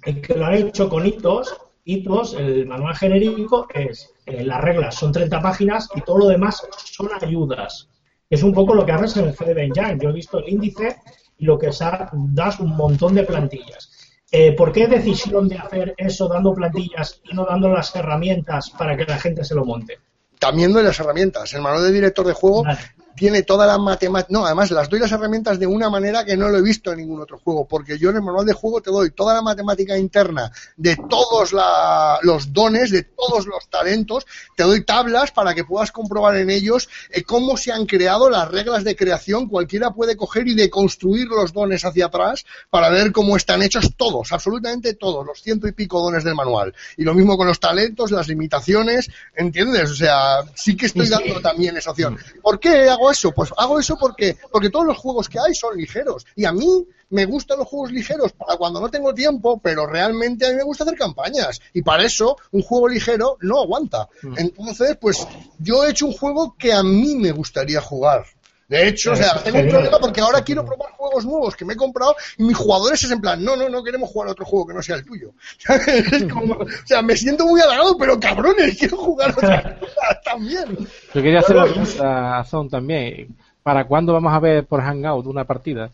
[0.02, 1.54] el que lo han hecho con hitos,
[1.84, 6.66] hitos, el manual genérico es, eh, las reglas son 30 páginas y todo lo demás
[6.84, 7.88] son ayudas.
[8.28, 9.98] Es un poco lo que haces en el CDB Engine.
[10.00, 10.96] Yo he visto el índice
[11.38, 13.90] y lo que das un montón de plantillas.
[14.32, 18.96] Eh, ¿Por qué decisión de hacer eso dando plantillas y no dando las herramientas para
[18.96, 19.98] que la gente se lo monte?
[20.40, 21.54] También doy las herramientas.
[21.54, 22.80] El manual de director de juego Vale.
[23.16, 24.28] Tiene toda la matemática.
[24.30, 26.98] No, además las doy las herramientas de una manera que no lo he visto en
[26.98, 29.96] ningún otro juego, porque yo en el manual de juego te doy toda la matemática
[29.96, 35.64] interna de todos la- los dones, de todos los talentos, te doy tablas para que
[35.64, 39.48] puedas comprobar en ellos eh, cómo se han creado las reglas de creación.
[39.48, 44.32] Cualquiera puede coger y deconstruir los dones hacia atrás para ver cómo están hechos todos,
[44.32, 46.74] absolutamente todos, los ciento y pico dones del manual.
[46.96, 49.90] Y lo mismo con los talentos, las limitaciones, ¿entiendes?
[49.90, 52.18] O sea, sí que estoy dando también esa opción.
[52.42, 53.32] ¿Por qué hago eso?
[53.32, 56.26] Pues hago eso porque, porque todos los juegos que hay son ligeros.
[56.36, 60.46] Y a mí me gustan los juegos ligeros para cuando no tengo tiempo, pero realmente
[60.46, 61.60] a mí me gusta hacer campañas.
[61.72, 64.08] Y para eso, un juego ligero no aguanta.
[64.36, 65.26] Entonces, pues
[65.58, 68.24] yo he hecho un juego que a mí me gustaría jugar.
[68.68, 71.74] De hecho, o sea, tengo un problema porque ahora quiero probar juegos nuevos que me
[71.74, 74.44] he comprado y mis jugadores es en plan, no, no, no queremos jugar a otro
[74.46, 75.32] juego que no sea el tuyo.
[76.12, 80.78] Es como, o sea, me siento muy halagado, pero cabrones, quiero jugar otra cosa también.
[81.14, 83.36] Yo quería hacer una pregunta a Zon también.
[83.62, 85.90] ¿Para cuándo vamos a ver por Hangout una partida?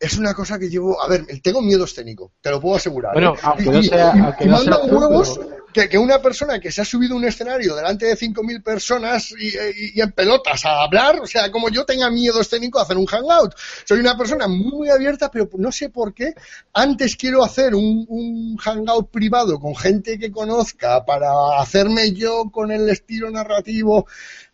[0.00, 1.00] es una cosa que llevo.
[1.00, 3.12] A ver, tengo miedo escénico, te lo puedo asegurar.
[3.12, 3.38] Bueno, ¿eh?
[3.42, 5.40] aunque Y- no y- sea- y- aunque y no mandan sea tú, huevos
[5.72, 9.48] que, una persona que se ha subido a un escenario delante de 5.000 personas y,
[9.96, 13.06] y- en pelotas a hablar, o sea, como yo tenga miedo escénico a hacer un
[13.06, 13.54] hangout.
[13.86, 16.34] Soy una persona muy, muy abierta, pero no sé por qué.
[16.72, 22.70] Antes quiero hacer un, un hangout privado con gente que conozca para hacerme yo con
[22.70, 24.06] el estilo narrativo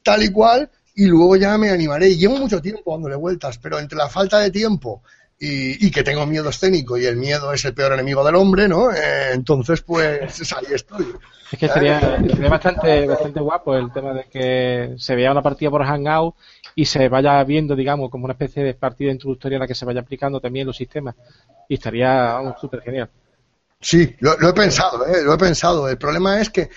[0.02, 2.16] tal y cual y luego ya me animaré.
[2.16, 5.02] Llevo mucho tiempo dándole vueltas, pero entre la falta de tiempo
[5.40, 8.66] y, y que tengo miedo escénico y el miedo es el peor enemigo del hombre,
[8.66, 8.90] ¿no?
[8.90, 11.06] Eh, entonces, pues ahí estoy.
[11.52, 15.70] Es que sería, sería bastante, bastante guapo el tema de que se vea una partida
[15.70, 16.34] por Hangout
[16.74, 19.84] y se vaya viendo, digamos, como una especie de partida introductoria en la que se
[19.84, 21.14] vaya aplicando también los sistemas.
[21.68, 23.08] Y estaría súper genial.
[23.80, 25.22] Sí, lo, lo he pensado, ¿eh?
[25.24, 25.88] lo he pensado.
[25.88, 26.68] El problema es que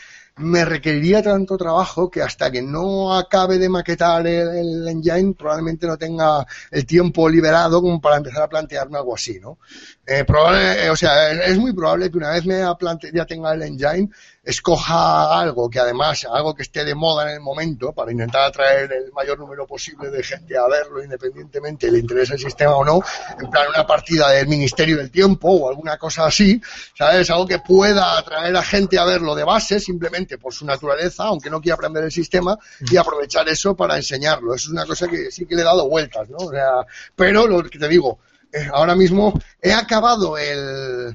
[0.41, 5.97] me requeriría tanto trabajo que hasta que no acabe de maquetar el, engine probablemente no
[5.97, 9.59] tenga el tiempo liberado como para empezar a plantearme algo así, ¿no?
[10.05, 13.53] Eh, probable, eh, o sea, es muy probable que una vez me plante- ya tenga
[13.53, 14.09] el engine
[14.43, 18.91] escoja algo que además, algo que esté de moda en el momento para intentar atraer
[18.91, 23.01] el mayor número posible de gente a verlo independientemente le interese el sistema o no,
[23.39, 26.59] en plan una partida del Ministerio del Tiempo o alguna cosa así,
[26.97, 27.29] ¿sabes?
[27.29, 31.49] Algo que pueda atraer a gente a verlo de base simplemente por su naturaleza, aunque
[31.49, 34.55] no quiera aprender el sistema y aprovechar eso para enseñarlo.
[34.55, 36.37] Eso es una cosa que sí que le he dado vueltas, ¿no?
[36.37, 36.85] O sea,
[37.15, 38.19] pero lo que te digo,
[38.51, 41.13] eh, ahora mismo he acabado el,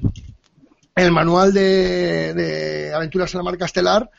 [0.97, 4.09] el manual de, de aventuras en la marca estelar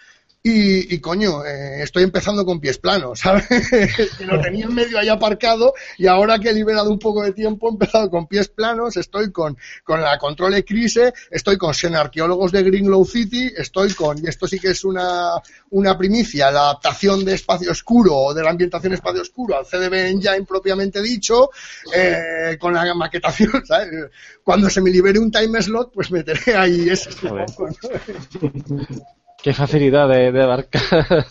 [0.43, 3.47] y, y coño, eh, estoy empezando con pies planos, ¿sabes?
[3.49, 7.33] que lo tenía en medio ahí aparcado y ahora que he liberado un poco de
[7.33, 12.53] tiempo he empezado con pies planos, estoy con, con la Control Eclipse, estoy con Arqueólogos
[12.53, 15.35] de Greenlow City, estoy con, y esto sí que es una,
[15.71, 20.09] una primicia, la adaptación de espacio oscuro o de la ambientación espacio oscuro al CDB
[20.09, 21.51] Engine propiamente dicho,
[21.95, 23.89] eh, con la maquetación, ¿sabes?
[24.43, 27.11] Cuando se me libere un time slot, pues meteré ahí ese.
[29.43, 31.27] Qué facilidad de, de abarcar.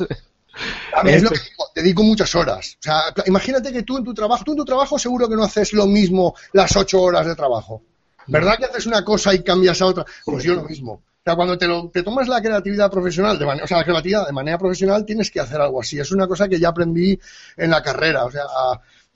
[0.93, 2.77] A ver, es lo que digo, dedico muchas horas.
[2.79, 5.43] O sea, imagínate que tú en tu trabajo, tú en tu trabajo seguro que no
[5.43, 7.83] haces lo mismo las ocho horas de trabajo.
[8.27, 10.05] ¿Verdad que haces una cosa y cambias a otra?
[10.25, 10.93] Pues yo lo mismo.
[10.93, 13.83] O sea, cuando te, lo, te tomas la creatividad profesional, de manera, o sea, la
[13.83, 15.99] creatividad de manera profesional, tienes que hacer algo así.
[15.99, 17.19] Es una cosa que ya aprendí
[17.57, 18.25] en la carrera.
[18.25, 18.43] O sea,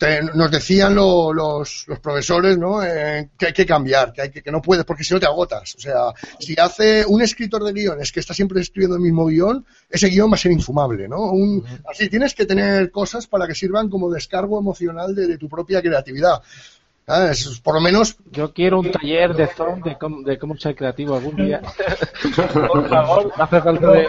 [0.01, 2.81] te- nos decían lo- los, los profesores, ¿no?
[2.83, 5.27] Eh, que hay que cambiar, que, hay que, que no puedes, porque si no te
[5.27, 5.75] agotas.
[5.75, 6.05] O sea,
[6.39, 10.31] si hace un escritor de guiones que está siempre escribiendo el mismo guion, ese guion
[10.31, 11.21] va a ser infumable, ¿no?
[11.31, 15.47] Un- así tienes que tener cosas para que sirvan como descargo emocional de, de tu
[15.47, 16.41] propia creatividad.
[17.05, 17.59] ¿Sabes?
[17.63, 21.15] Por lo menos Yo quiero un taller de Zone de cómo, de cómo ser creativo
[21.15, 21.61] algún día.
[22.53, 24.07] Por favor, no hace falta de,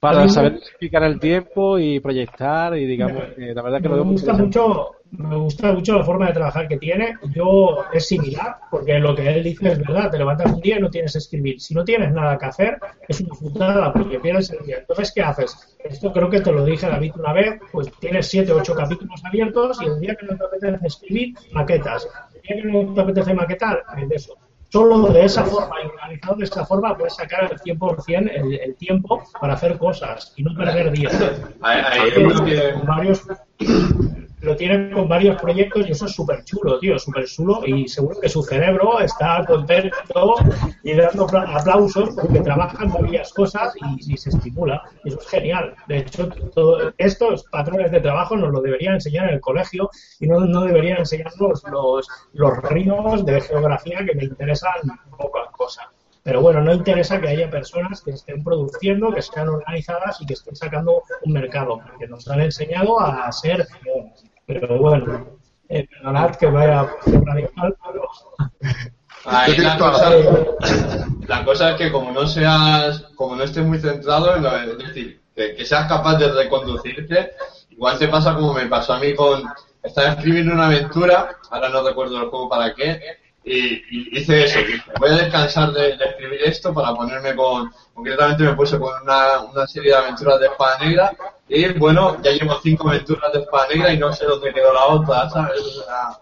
[0.00, 4.10] para saber explicar el tiempo y proyectar y digamos, que la verdad que lo me
[4.12, 7.14] gusta mucho me gusta mucho la forma de trabajar que tiene.
[7.34, 10.80] Yo es similar porque lo que él dice es verdad te levantas un día y
[10.80, 11.60] no tienes que escribir.
[11.60, 12.78] Si no tienes nada que hacer
[13.08, 14.78] es una putada porque pierdes el día.
[14.78, 15.76] Entonces ¿qué haces?
[15.84, 19.80] esto creo que te lo dije David una vez pues tienes siete ocho capítulos abiertos
[19.80, 22.08] y el día que no te apetece escribir maquetas.
[22.34, 24.36] El día que no te apetece maquetar es de eso
[24.68, 28.74] Solo de esa forma y organizado de esa forma puedes sacar el 100% el, el
[28.76, 31.14] tiempo para hacer cosas y no perder días.
[32.86, 33.26] Varios
[34.46, 38.20] lo tiene con varios proyectos y eso es súper chulo, tío, súper chulo y seguro
[38.20, 40.36] que su cerebro está contento
[40.84, 44.82] y dando apla- aplausos porque trabaja en varias cosas y, se estimula.
[45.04, 45.74] Y eso es genial.
[45.88, 49.90] De hecho, todo- estos patrones de trabajo nos lo deberían enseñar en el colegio
[50.20, 54.74] y no, no deberían enseñarnos los, los ríos de geografía que me interesan
[55.18, 55.86] pocas cosas.
[56.22, 60.34] Pero bueno, no interesa que haya personas que estén produciendo, que sean organizadas y que
[60.34, 63.64] estén sacando un mercado, porque nos han enseñado a ser.
[64.46, 68.08] Pero bueno, eh, perdonad que vaya a ser radical, pero
[69.28, 73.80] Ahí la, cosa, la la cosa es que como no seas, como no estés muy
[73.80, 77.32] centrado en lo, es decir, que, que seas capaz de reconducirte,
[77.70, 79.42] igual te pasa como me pasó a mí con,
[79.82, 83.00] estaba escribiendo una aventura, ahora no recuerdo el juego para qué,
[83.48, 87.70] y, y hice eso, dije, voy a descansar de, de escribir esto para ponerme con,
[87.94, 91.16] concretamente me puse con una, una serie de aventuras de espada negra,
[91.48, 94.86] y bueno, ya llevo cinco aventuras de espada negra y no sé dónde quedó la
[94.86, 95.60] otra, ¿sabes?
[95.60, 96.18] O sea,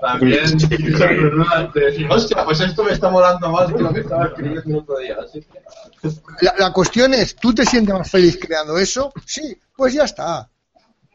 [0.00, 0.58] también
[1.74, 4.76] de decir, hostia, pues esto me está molando más que lo que estaba escribiendo el
[4.76, 5.16] otro día.
[5.24, 6.10] Así que...
[6.40, 9.12] la, la cuestión es, ¿tú te sientes más feliz creando eso?
[9.24, 10.50] Sí, pues ya está.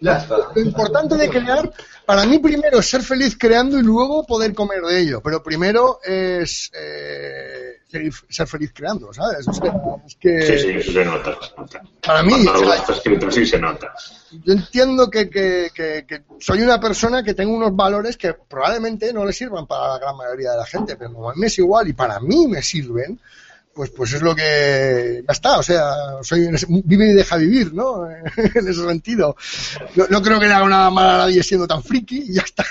[0.02, 1.70] Lo importante de crear,
[2.06, 5.22] para mí primero es ser feliz creando y luego poder comer de ello.
[5.22, 9.46] Pero primero es eh, ser, ser feliz creando, ¿sabes?
[9.48, 11.38] Es que Sí, sí, eso se nota.
[11.46, 11.82] se nota.
[12.02, 13.94] para mí, Cuando o algo sea, está escrito así se nota.
[14.32, 19.12] yo entiendo que, que- que- que soy una persona que tengo unos valores que probablemente
[19.12, 21.48] no le sirvan para la gran mayoría de la gente, pero como a mí me
[21.48, 23.20] es igual y para mí me sirven,
[23.74, 26.50] pues pues es lo que ya está, o sea, soy
[26.84, 28.10] vive y deja vivir, ¿no?
[28.10, 29.36] en ese sentido.
[30.10, 32.66] No, creo que le haga nada mal a nadie siendo tan friki y ya está.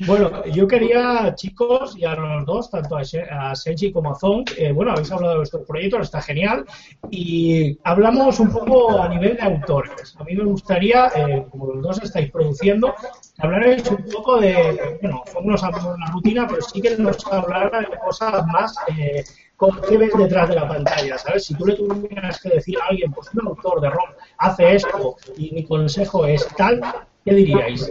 [0.00, 4.70] Bueno, yo quería, chicos, y a los dos, tanto a, Senji como a Zong, eh,
[4.70, 6.66] bueno, habéis hablado de vuestros proyectos, está genial,
[7.10, 10.14] y hablamos un poco a nivel de autores.
[10.18, 12.94] A mí me gustaría, eh, como los dos estáis produciendo,
[13.36, 16.96] que hablarais un poco de, bueno, Zong nos habló de la rutina, pero sí que
[16.96, 19.24] nos hablara de cosas más, eh,
[19.56, 21.44] con qué ves detrás de la pantalla, ¿sabes?
[21.44, 24.08] Si tú le tuvieras que decir a alguien, pues un autor de rol
[24.38, 26.80] hace esto y mi consejo es tal,
[27.24, 27.90] ¿qué diríais?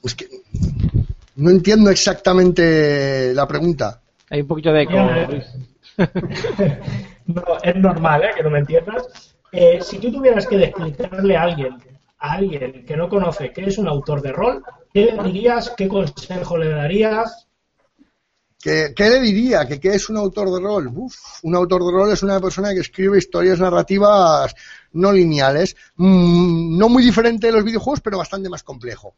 [0.00, 0.26] Pues que
[1.36, 4.00] no entiendo exactamente la pregunta.
[4.30, 4.92] Hay un poquito de eco.
[5.28, 5.44] Luis.
[7.26, 8.30] no, es normal, ¿eh?
[8.36, 9.36] Que no me entiendas.
[9.52, 11.76] Eh, si tú tuvieras que explicarle a alguien,
[12.22, 15.70] a alguien que no conoce que es un autor de rol, ¿qué le dirías?
[15.76, 17.48] ¿Qué consejo le darías?
[18.62, 19.66] ¿Qué, le diría?
[19.66, 20.86] ¿Que qué es un autor de rol?
[20.86, 24.54] Uf, un autor de rol es una persona que escribe historias narrativas
[24.92, 29.16] no lineales, mm, no muy diferente de los videojuegos, pero bastante más complejo.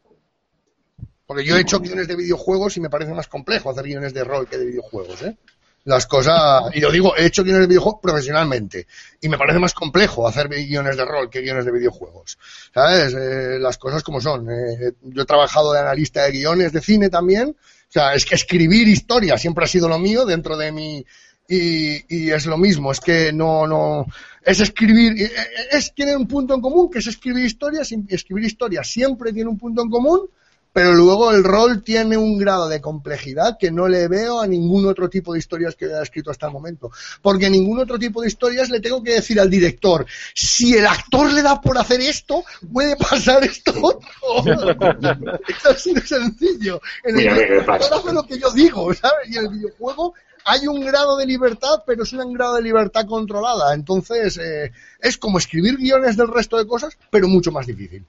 [1.27, 4.23] Porque yo he hecho guiones de videojuegos y me parece más complejo hacer guiones de
[4.23, 5.37] rol que de videojuegos, ¿eh?
[5.85, 8.87] Las cosas, y lo digo, he hecho guiones de videojuegos profesionalmente
[9.21, 12.37] y me parece más complejo hacer guiones de rol que guiones de videojuegos.
[12.73, 13.13] ¿Sabes?
[13.13, 14.49] Eh, las cosas como son.
[14.49, 17.49] Eh, yo he trabajado de analista de guiones de cine también.
[17.49, 21.05] O sea, es que escribir historia siempre ha sido lo mío dentro de mi,
[21.47, 24.07] y, y es lo mismo, es que no, no,
[24.43, 25.31] es escribir, eh,
[25.71, 29.49] es, tiene un punto en común, que es escribir historias, y escribir historias siempre tiene
[29.49, 30.29] un punto en común,
[30.75, 34.85] pero luego el rol tiene un grado de complejidad que no le veo a ningún
[34.85, 36.91] otro tipo de historias que haya escrito hasta el momento.
[37.21, 41.31] Porque ningún otro tipo de historias le tengo que decir al director, si el actor
[41.31, 42.43] le da por hacer esto,
[42.73, 44.09] puede pasar esto otro.
[45.47, 46.81] es así de sencillo.
[47.05, 49.29] En el hace lo que yo digo, ¿sabes?
[49.29, 53.05] Y en el videojuego hay un grado de libertad, pero es un grado de libertad
[53.05, 53.73] controlada.
[53.73, 58.05] Entonces, eh, es como escribir guiones del resto de cosas, pero mucho más difícil.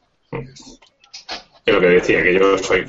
[1.67, 2.87] Es lo que decía, que yo soy.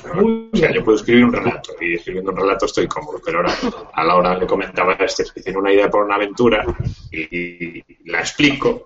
[0.53, 3.51] O sea, yo puedo escribir un relato y escribiendo un relato estoy cómodo, pero ahora
[3.91, 6.63] a la hora le comentaba este que tiene una idea por una aventura
[7.11, 8.83] y, y la explico,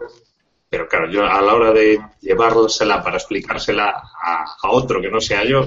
[0.69, 3.89] pero claro, yo a la hora de llevársela para explicársela
[4.23, 5.65] a, a otro que no sea yo,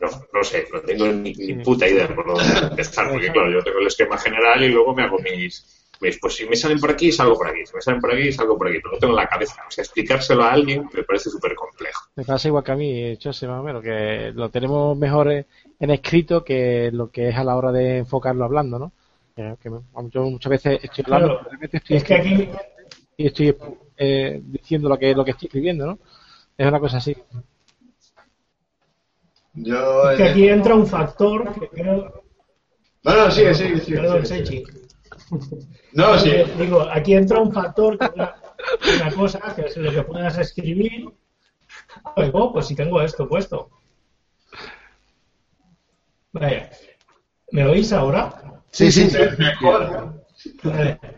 [0.00, 3.62] no, no sé, no tengo ni, ni puta idea por dónde empezar, porque claro, yo
[3.62, 6.90] tengo el esquema general y luego me hago mis, mis, pues si me salen por
[6.90, 9.12] aquí, salgo por aquí, si me salen por aquí, salgo por aquí, pero no tengo
[9.14, 12.02] en la cabeza, o sea, explicárselo a alguien me parece súper complejo.
[12.16, 15.46] Me pasa igual que a mí, Chose, más o menos, que lo tenemos mejor eh,
[15.80, 18.92] en escrito que lo que es a la hora de enfocarlo hablando, ¿no?
[19.34, 19.80] Que, me-
[20.10, 22.48] yo muchas veces estoy hablando, Claro, pero realmente estoy, Es que aquí,
[23.16, 23.56] y estoy
[23.96, 25.98] eh, diciendo lo que, lo que estoy escribiendo, ¿no?
[26.58, 27.16] Es una cosa así.
[29.54, 30.10] Yo.
[30.10, 32.22] es que aquí entra un factor que creo...
[33.04, 33.96] No, no, sigue, sigue, sigue.
[33.98, 34.64] Perdón, Sechi.
[35.92, 36.32] No, sí.
[36.58, 38.34] Digo, aquí entra un factor, que una,
[38.96, 41.10] una cosa, que es lo que puedas escribir.
[42.16, 43.70] Oigo, pues si tengo esto puesto.
[46.32, 46.70] Vaya.
[47.50, 48.62] ¿Me oís ahora?
[48.70, 49.10] Sí, sí.
[49.38, 50.21] Mejor.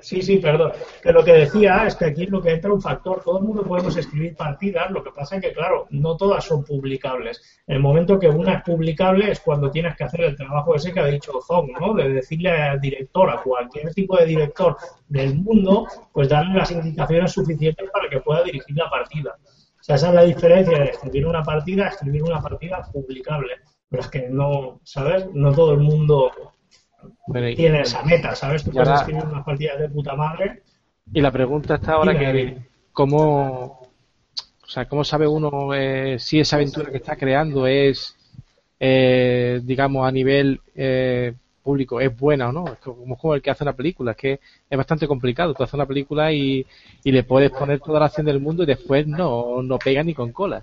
[0.01, 0.73] Sí, sí, perdón.
[1.03, 3.23] Que lo que decía es que aquí lo que entra un factor.
[3.25, 6.65] Todo el mundo podemos escribir partidas, lo que pasa es que, claro, no todas son
[6.65, 7.63] publicables.
[7.67, 11.01] El momento que una es publicable es cuando tienes que hacer el trabajo ese que
[11.01, 11.95] ha dicho Zong, ¿no?
[11.95, 14.77] De decirle al director, a cualquier tipo de director
[15.09, 19.37] del mundo, pues darle las indicaciones suficientes para que pueda dirigir la partida.
[19.41, 23.55] O sea, esa es la diferencia de escribir una partida a escribir una partida publicable.
[23.89, 25.27] Pero es que no, ¿sabes?
[25.35, 26.33] No todo el mundo
[27.27, 28.65] Bueno, tiene esa meta, ¿sabes?
[28.65, 30.63] Tú puedes escribir unas partidas de puta madre.
[31.13, 32.59] y la pregunta está ahora que
[32.93, 33.81] cómo,
[34.63, 38.17] o sea, cómo sabe uno eh, si esa aventura que está creando es,
[38.81, 42.65] eh, digamos, a nivel eh, público, es buena o no.
[42.73, 45.55] Es como, como el que hace una película, es que es bastante complicado.
[45.55, 46.67] Tú haces una película y,
[47.03, 50.15] y le puedes poner toda la acción del mundo y después no, no pega ni
[50.15, 50.63] con cola.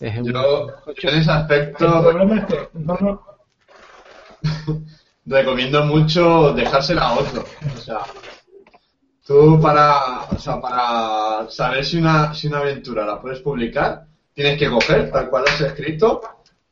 [0.00, 3.22] Es un- Yo, yo en ese El aspecto problema es que no, no,
[5.26, 7.44] recomiendo mucho dejársela a otro.
[7.76, 8.00] O sea,
[9.26, 14.58] tú para, o sea, para saber si una, si una aventura la puedes publicar, tienes
[14.58, 16.20] que coger tal cual has escrito,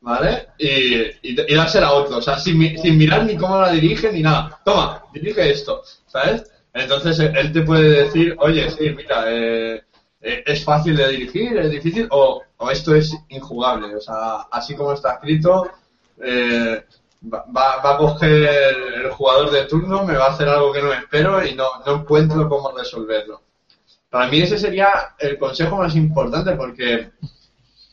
[0.01, 0.47] ¿vale?
[0.57, 2.17] Y, dársela a otro.
[2.17, 4.59] O sea, sin, sin mirar ni cómo la dirige ni nada.
[4.65, 6.43] Toma, dirige esto, ¿sabes?
[6.73, 9.81] Entonces él- él te puede decir, oye, sí, mira, eh,
[10.21, 13.95] eh, es fácil de dirigir, es difícil, o, o esto es injugable.
[13.95, 15.69] O sea, así como está escrito,
[16.21, 16.83] eh,
[17.21, 17.45] va,
[17.81, 18.49] va a coger
[18.95, 21.95] el jugador de turno, me va a hacer algo que no espero y no, no
[21.95, 23.41] encuentro cómo resolverlo.
[24.09, 27.11] Para mí ese sería el consejo más importante porque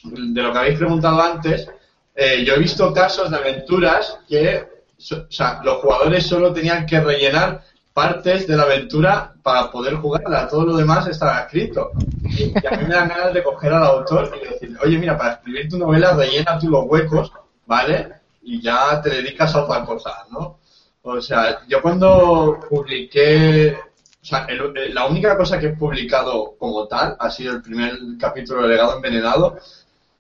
[0.05, 1.69] de lo que habéis preguntado antes,
[2.15, 7.01] eh, yo he visto casos de aventuras que o sea, los jugadores solo tenían que
[7.01, 7.63] rellenar
[7.93, 11.93] partes de la aventura para poder jugarla, todo lo demás estaba escrito.
[12.23, 15.19] Y, y a mí me dan ganas de coger al autor y decirle, oye, mira,
[15.19, 17.33] para escribir tu novela rellena tú los huecos
[17.67, 18.13] ¿vale?
[18.47, 20.59] Y ya te dedicas a otra cosa, ¿no?
[21.03, 23.77] O sea, yo cuando publiqué,
[24.23, 27.63] o sea, el- el- la única cosa que he publicado como tal ha sido el
[27.63, 29.59] primer capítulo de Legado Envenenado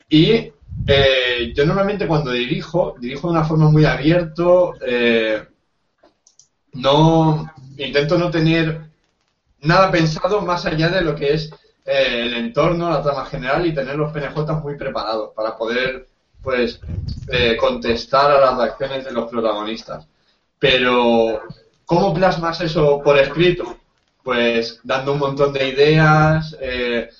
[0.09, 0.53] y
[0.89, 5.43] eh, yo normalmente cuando dirijo, dirijo de una forma muy abierto, eh,
[6.75, 8.81] no intento no tener
[9.63, 11.53] nada pensado más allá de lo que es
[11.85, 16.09] eh, el entorno, la trama general y tener los PNJ muy preparados para poder
[16.47, 16.81] pues
[17.59, 20.07] contestar a las reacciones de los protagonistas.
[20.61, 21.43] Pero,
[21.85, 23.79] ¿cómo plasmas eso por escrito?
[24.23, 27.11] Pues dando un montón de ideas, eh,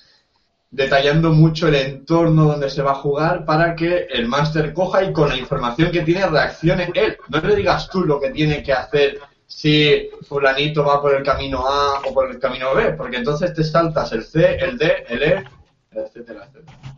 [0.71, 5.11] detallando mucho el entorno donde se va a jugar para que el máster coja y
[5.11, 7.17] con la información que tiene reaccione él.
[7.27, 11.67] No le digas tú lo que tiene que hacer si fulanito va por el camino
[11.67, 15.21] A o por el camino B, porque entonces te saltas el C, el D, el
[15.21, 15.43] E,
[15.91, 16.96] etcétera, etcétera.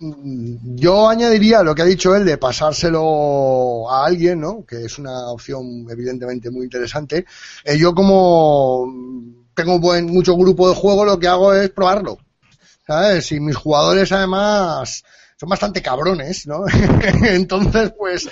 [0.00, 4.64] Mm, Yo añadiría lo que ha dicho él de pasárselo a alguien, ¿no?
[4.66, 7.24] Que es una opción evidentemente muy interesante.
[7.64, 8.86] Eh, yo como
[9.54, 12.18] tengo buen, mucho grupo de juego, lo que hago es probarlo.
[12.86, 13.32] ¿Sabes?
[13.32, 15.04] Y mis jugadores además
[15.36, 16.64] son bastante cabrones, ¿no?
[17.22, 18.28] Entonces, pues,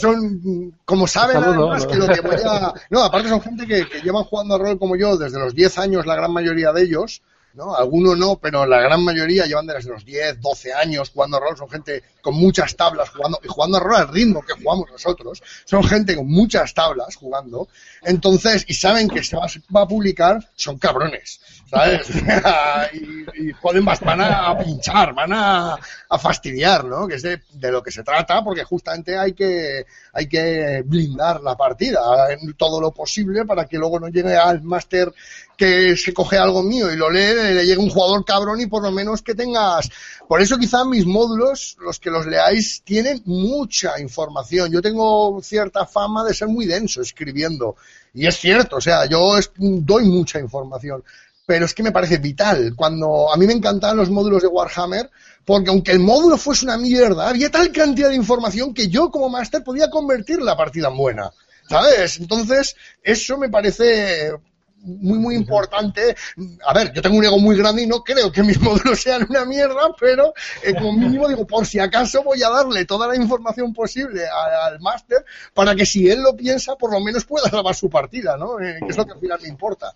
[0.00, 2.72] son, como saben además que lo que voy a...
[2.90, 5.78] No, aparte son gente que, que llevan jugando a rol como yo desde los 10
[5.78, 7.22] años, la gran mayoría de ellos,
[7.54, 7.74] ¿no?
[7.74, 11.56] Algunos no, pero la gran mayoría llevan desde los 10, 12 años jugando a rol,
[11.56, 15.42] son gente con muchas tablas jugando, y jugando a rol al ritmo que jugamos nosotros,
[15.64, 17.68] son gente con muchas tablas jugando,
[18.02, 22.08] entonces, y saben que se va, va a publicar, son cabrones, ¿sabes?
[22.92, 27.06] y, y joden, van a pinchar, van a, a fastidiar, ¿no?
[27.08, 31.40] Que es de, de lo que se trata, porque justamente hay que, hay que blindar
[31.40, 32.00] la partida
[32.30, 35.12] en todo lo posible para que luego no llegue al máster
[35.56, 38.82] que se coge algo mío y lo lee, le llegue un jugador cabrón y por
[38.82, 39.90] lo menos que tengas.
[40.28, 44.70] Por eso quizá mis módulos, los que los leáis, tienen mucha información.
[44.70, 47.76] Yo tengo cierta fama de ser muy denso escribiendo.
[48.14, 51.02] Y es cierto, o sea, yo doy mucha información.
[51.44, 52.74] Pero es que me parece vital.
[52.76, 55.10] Cuando a mí me encantaban los módulos de Warhammer,
[55.44, 59.28] porque aunque el módulo fuese una mierda, había tal cantidad de información que yo como
[59.28, 61.30] máster podía convertir la partida en buena.
[61.68, 62.20] ¿Sabes?
[62.20, 64.32] Entonces, eso me parece
[64.82, 66.14] muy, muy importante.
[66.66, 69.26] A ver, yo tengo un ego muy grande y no creo que mis módulos sean
[69.28, 73.16] una mierda, pero eh, como mínimo digo, por si acaso voy a darle toda la
[73.16, 77.48] información posible a- al máster para que si él lo piensa, por lo menos pueda
[77.48, 78.58] salvar su partida, ¿no?
[78.60, 79.92] Eh, que es lo que al final me importa.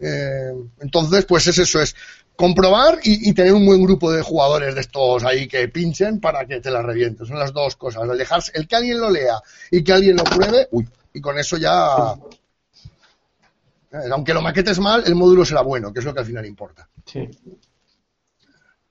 [0.00, 1.94] Eh, entonces, pues es eso, es
[2.34, 6.46] comprobar y, y tener un buen grupo de jugadores de estos ahí que pinchen para
[6.46, 7.28] que te la revientes.
[7.28, 8.02] Son las dos cosas.
[8.10, 9.40] El, dejarse, el que alguien lo lea
[9.70, 12.14] y que alguien lo pruebe, uy, y con eso ya...
[14.12, 16.88] Aunque lo maquetes mal, el módulo será bueno, que es lo que al final importa.
[17.04, 17.28] Sí.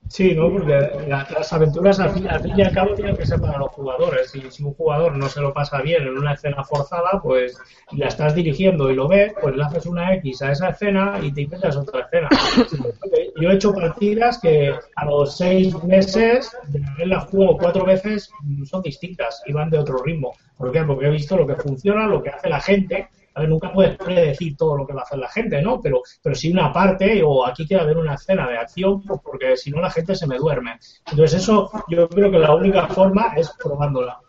[0.10, 0.52] Sí, ¿no?
[0.52, 0.73] Porque
[1.07, 4.36] la- las aventuras al fin, y al cabo tienen que ser para los jugadores.
[4.36, 7.57] Y si un jugador no se lo pasa bien en una escena forzada, pues
[7.94, 11.32] la estás dirigiendo y lo ves, pues le haces una X a esa escena y
[11.32, 12.28] te inventas otra escena.
[13.40, 18.30] Yo he hecho partidas que a los seis meses de haberlas jugado cuatro veces
[18.65, 20.34] son distintas y van de otro ritmo.
[20.57, 20.84] ¿Por qué?
[20.84, 23.07] Porque he visto lo que funciona, lo que hace la gente.
[23.34, 25.80] A ver, nunca puedes predecir todo lo que va a hacer la gente, ¿no?
[25.82, 29.56] Pero, pero sí una parte, o aquí quiere haber una escena de acción, pues porque
[29.56, 30.80] si no la gente se me duerme.
[31.10, 34.20] Entonces eso yo creo que la única forma es probándola.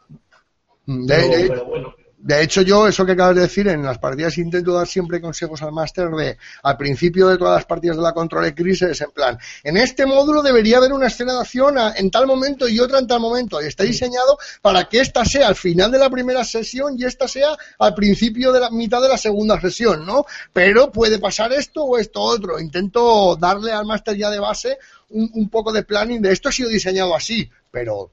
[0.86, 1.94] De, Pero, pero bueno.
[2.24, 5.60] De hecho, yo, eso que acabas de decir, en las partidas intento dar siempre consejos
[5.60, 9.10] al máster de, al principio de todas las partidas de la Control de Crisis, en
[9.10, 12.78] plan, en este módulo debería haber una escena de acción a- en tal momento y
[12.78, 13.60] otra en tal momento.
[13.60, 17.26] Y está diseñado para que esta sea al final de la primera sesión y esta
[17.26, 20.24] sea al principio de la mitad de la segunda sesión, ¿no?
[20.52, 22.60] Pero puede pasar esto o esto otro.
[22.60, 24.78] Intento darle al máster ya de base
[25.08, 28.12] un, un poco de planning de esto ha sido diseñado así, pero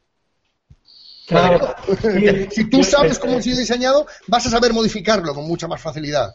[1.29, 1.75] Claro.
[2.01, 5.79] Sí, si tú sabes cómo ha sido diseñado, vas a saber modificarlo con mucha más
[5.79, 6.33] facilidad.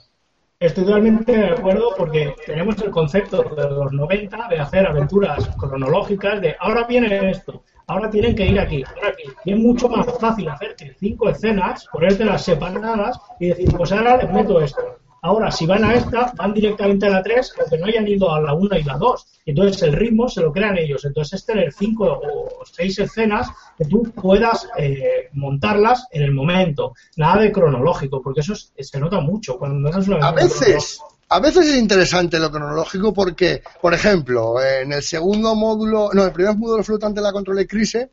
[0.61, 6.41] Estoy totalmente de acuerdo porque tenemos el concepto de los 90 de hacer aventuras cronológicas
[6.41, 9.25] de ahora viene esto, ahora tienen que ir aquí, ahora aquí.
[9.45, 14.33] Y es mucho más fácil hacerte cinco escenas, ponértelas separadas y decir, pues ahora les
[14.33, 14.94] meto esto.
[15.25, 18.43] Ahora, si van a esta, van directamente a la 3, aunque no hayan ido a
[18.43, 19.27] la 1 y la 2.
[19.47, 21.03] Entonces, el ritmo se lo crean ellos.
[21.07, 23.49] Entonces, es tener cinco o seis escenas
[23.79, 26.93] que tú puedas eh, montarlas en el momento.
[27.17, 31.69] Nada de cronológico, porque eso es- se nota mucho cuando una A veces, a veces
[31.69, 36.85] es interesante lo cronológico porque, por ejemplo, en el segundo módulo, no, el primer módulo
[36.85, 38.07] flotante de la control de crisis,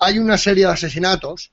[0.00, 1.52] hay una serie de asesinatos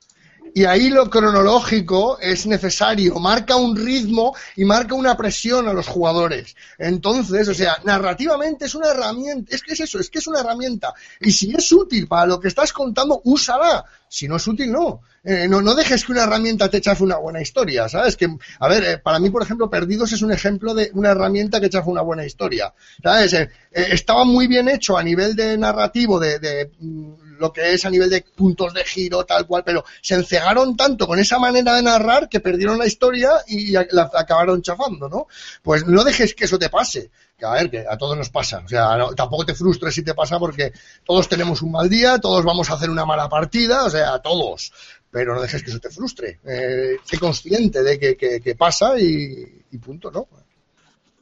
[0.56, 5.88] Y ahí lo cronológico es necesario, marca un ritmo y marca una presión a los
[5.88, 6.56] jugadores.
[6.78, 10.42] Entonces, o sea, narrativamente es una herramienta, es que es eso, es que es una
[10.42, 10.94] herramienta.
[11.20, 13.84] Y si es útil para lo que estás contando, úsala.
[14.08, 15.02] Si no es útil, no.
[15.24, 18.16] Eh, no, no dejes que una herramienta te chafe una buena historia, ¿sabes?
[18.16, 18.28] Que,
[18.60, 21.70] a ver, eh, para mí, por ejemplo, Perdidos es un ejemplo de una herramienta que
[21.70, 22.72] chafa una buena historia.
[23.02, 23.34] ¿Sabes?
[23.34, 27.84] Eh, estaba muy bien hecho a nivel de narrativo, de, de mm, lo que es
[27.86, 31.76] a nivel de puntos de giro, tal cual, pero se encegaron tanto con esa manera
[31.76, 35.28] de narrar que perdieron la historia y la acabaron chafando, ¿no?
[35.62, 37.12] Pues no dejes que eso te pase.
[37.38, 38.62] Que a ver, que a todos nos pasa.
[38.64, 40.72] O sea, no- tampoco te frustres si te pasa porque
[41.04, 44.72] todos tenemos un mal día, todos vamos a hacer una mala partida, o sea, todos.
[45.12, 46.40] Pero no dejes que eso te frustre.
[46.46, 50.28] Eh, sé consciente de que, pasa y, y punto, ¿no?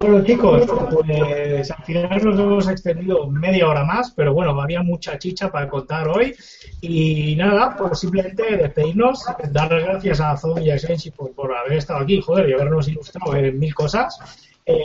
[0.01, 5.19] Bueno, chicos, pues al final nos hemos extendido media hora más, pero bueno, había mucha
[5.19, 6.33] chicha para contar hoy.
[6.81, 11.55] Y nada, pues simplemente despedirnos, dar las gracias a Zon y a Sensi por, por
[11.55, 14.17] haber estado aquí, joder, y habernos ilustrado en mil cosas.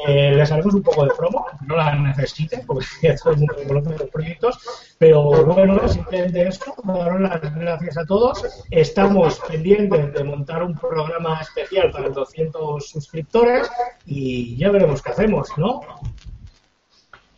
[0.06, 3.54] Eh, les haremos un poco de promo, no la necesiten, porque ya todo el mundo
[3.66, 4.58] conoce los proyectos,
[4.98, 8.44] pero bueno, simplemente eso, daros las gracias a todos.
[8.70, 13.70] Estamos pendientes de montar un programa especial para los 200 suscriptores
[14.06, 15.80] y ya veremos qué hacemos, ¿no?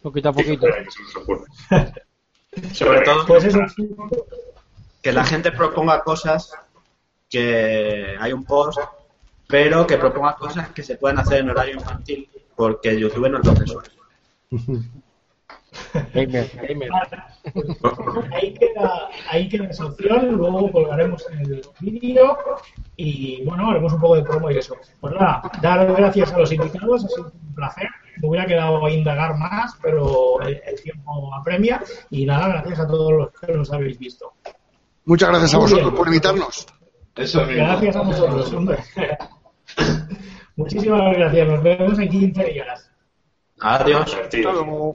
[0.03, 0.66] Poquito a poquito.
[2.73, 3.61] Sobre todo Pues eso,
[5.03, 6.53] que la gente proponga cosas,
[7.29, 8.79] que hay un post,
[9.47, 13.55] pero que proponga cosas que se puedan hacer en horario infantil, porque YouTube no lo
[13.55, 13.86] censura.
[16.12, 16.90] Gamer, gamer.
[18.32, 22.36] ahí queda, ahí queda esa opción, luego colgaremos el vídeo
[22.97, 24.74] y bueno, haremos un poco de promo y eso.
[25.01, 27.89] Pues nada, dar gracias a los invitados, ha sido un placer.
[28.20, 31.80] Me hubiera quedado a indagar más, pero el, el tiempo apremia
[32.10, 34.32] y nada, gracias a todos los que nos habéis visto.
[35.05, 35.97] Muchas gracias a vosotros bien.
[35.97, 36.66] por invitarnos.
[37.14, 37.64] Eso mismo.
[37.64, 38.78] Gracias a vosotros, hombre.
[40.59, 42.90] Muchísimas gracias, nos vemos en 15 días.
[43.60, 44.10] Adiós.
[44.10, 44.94] Divertido.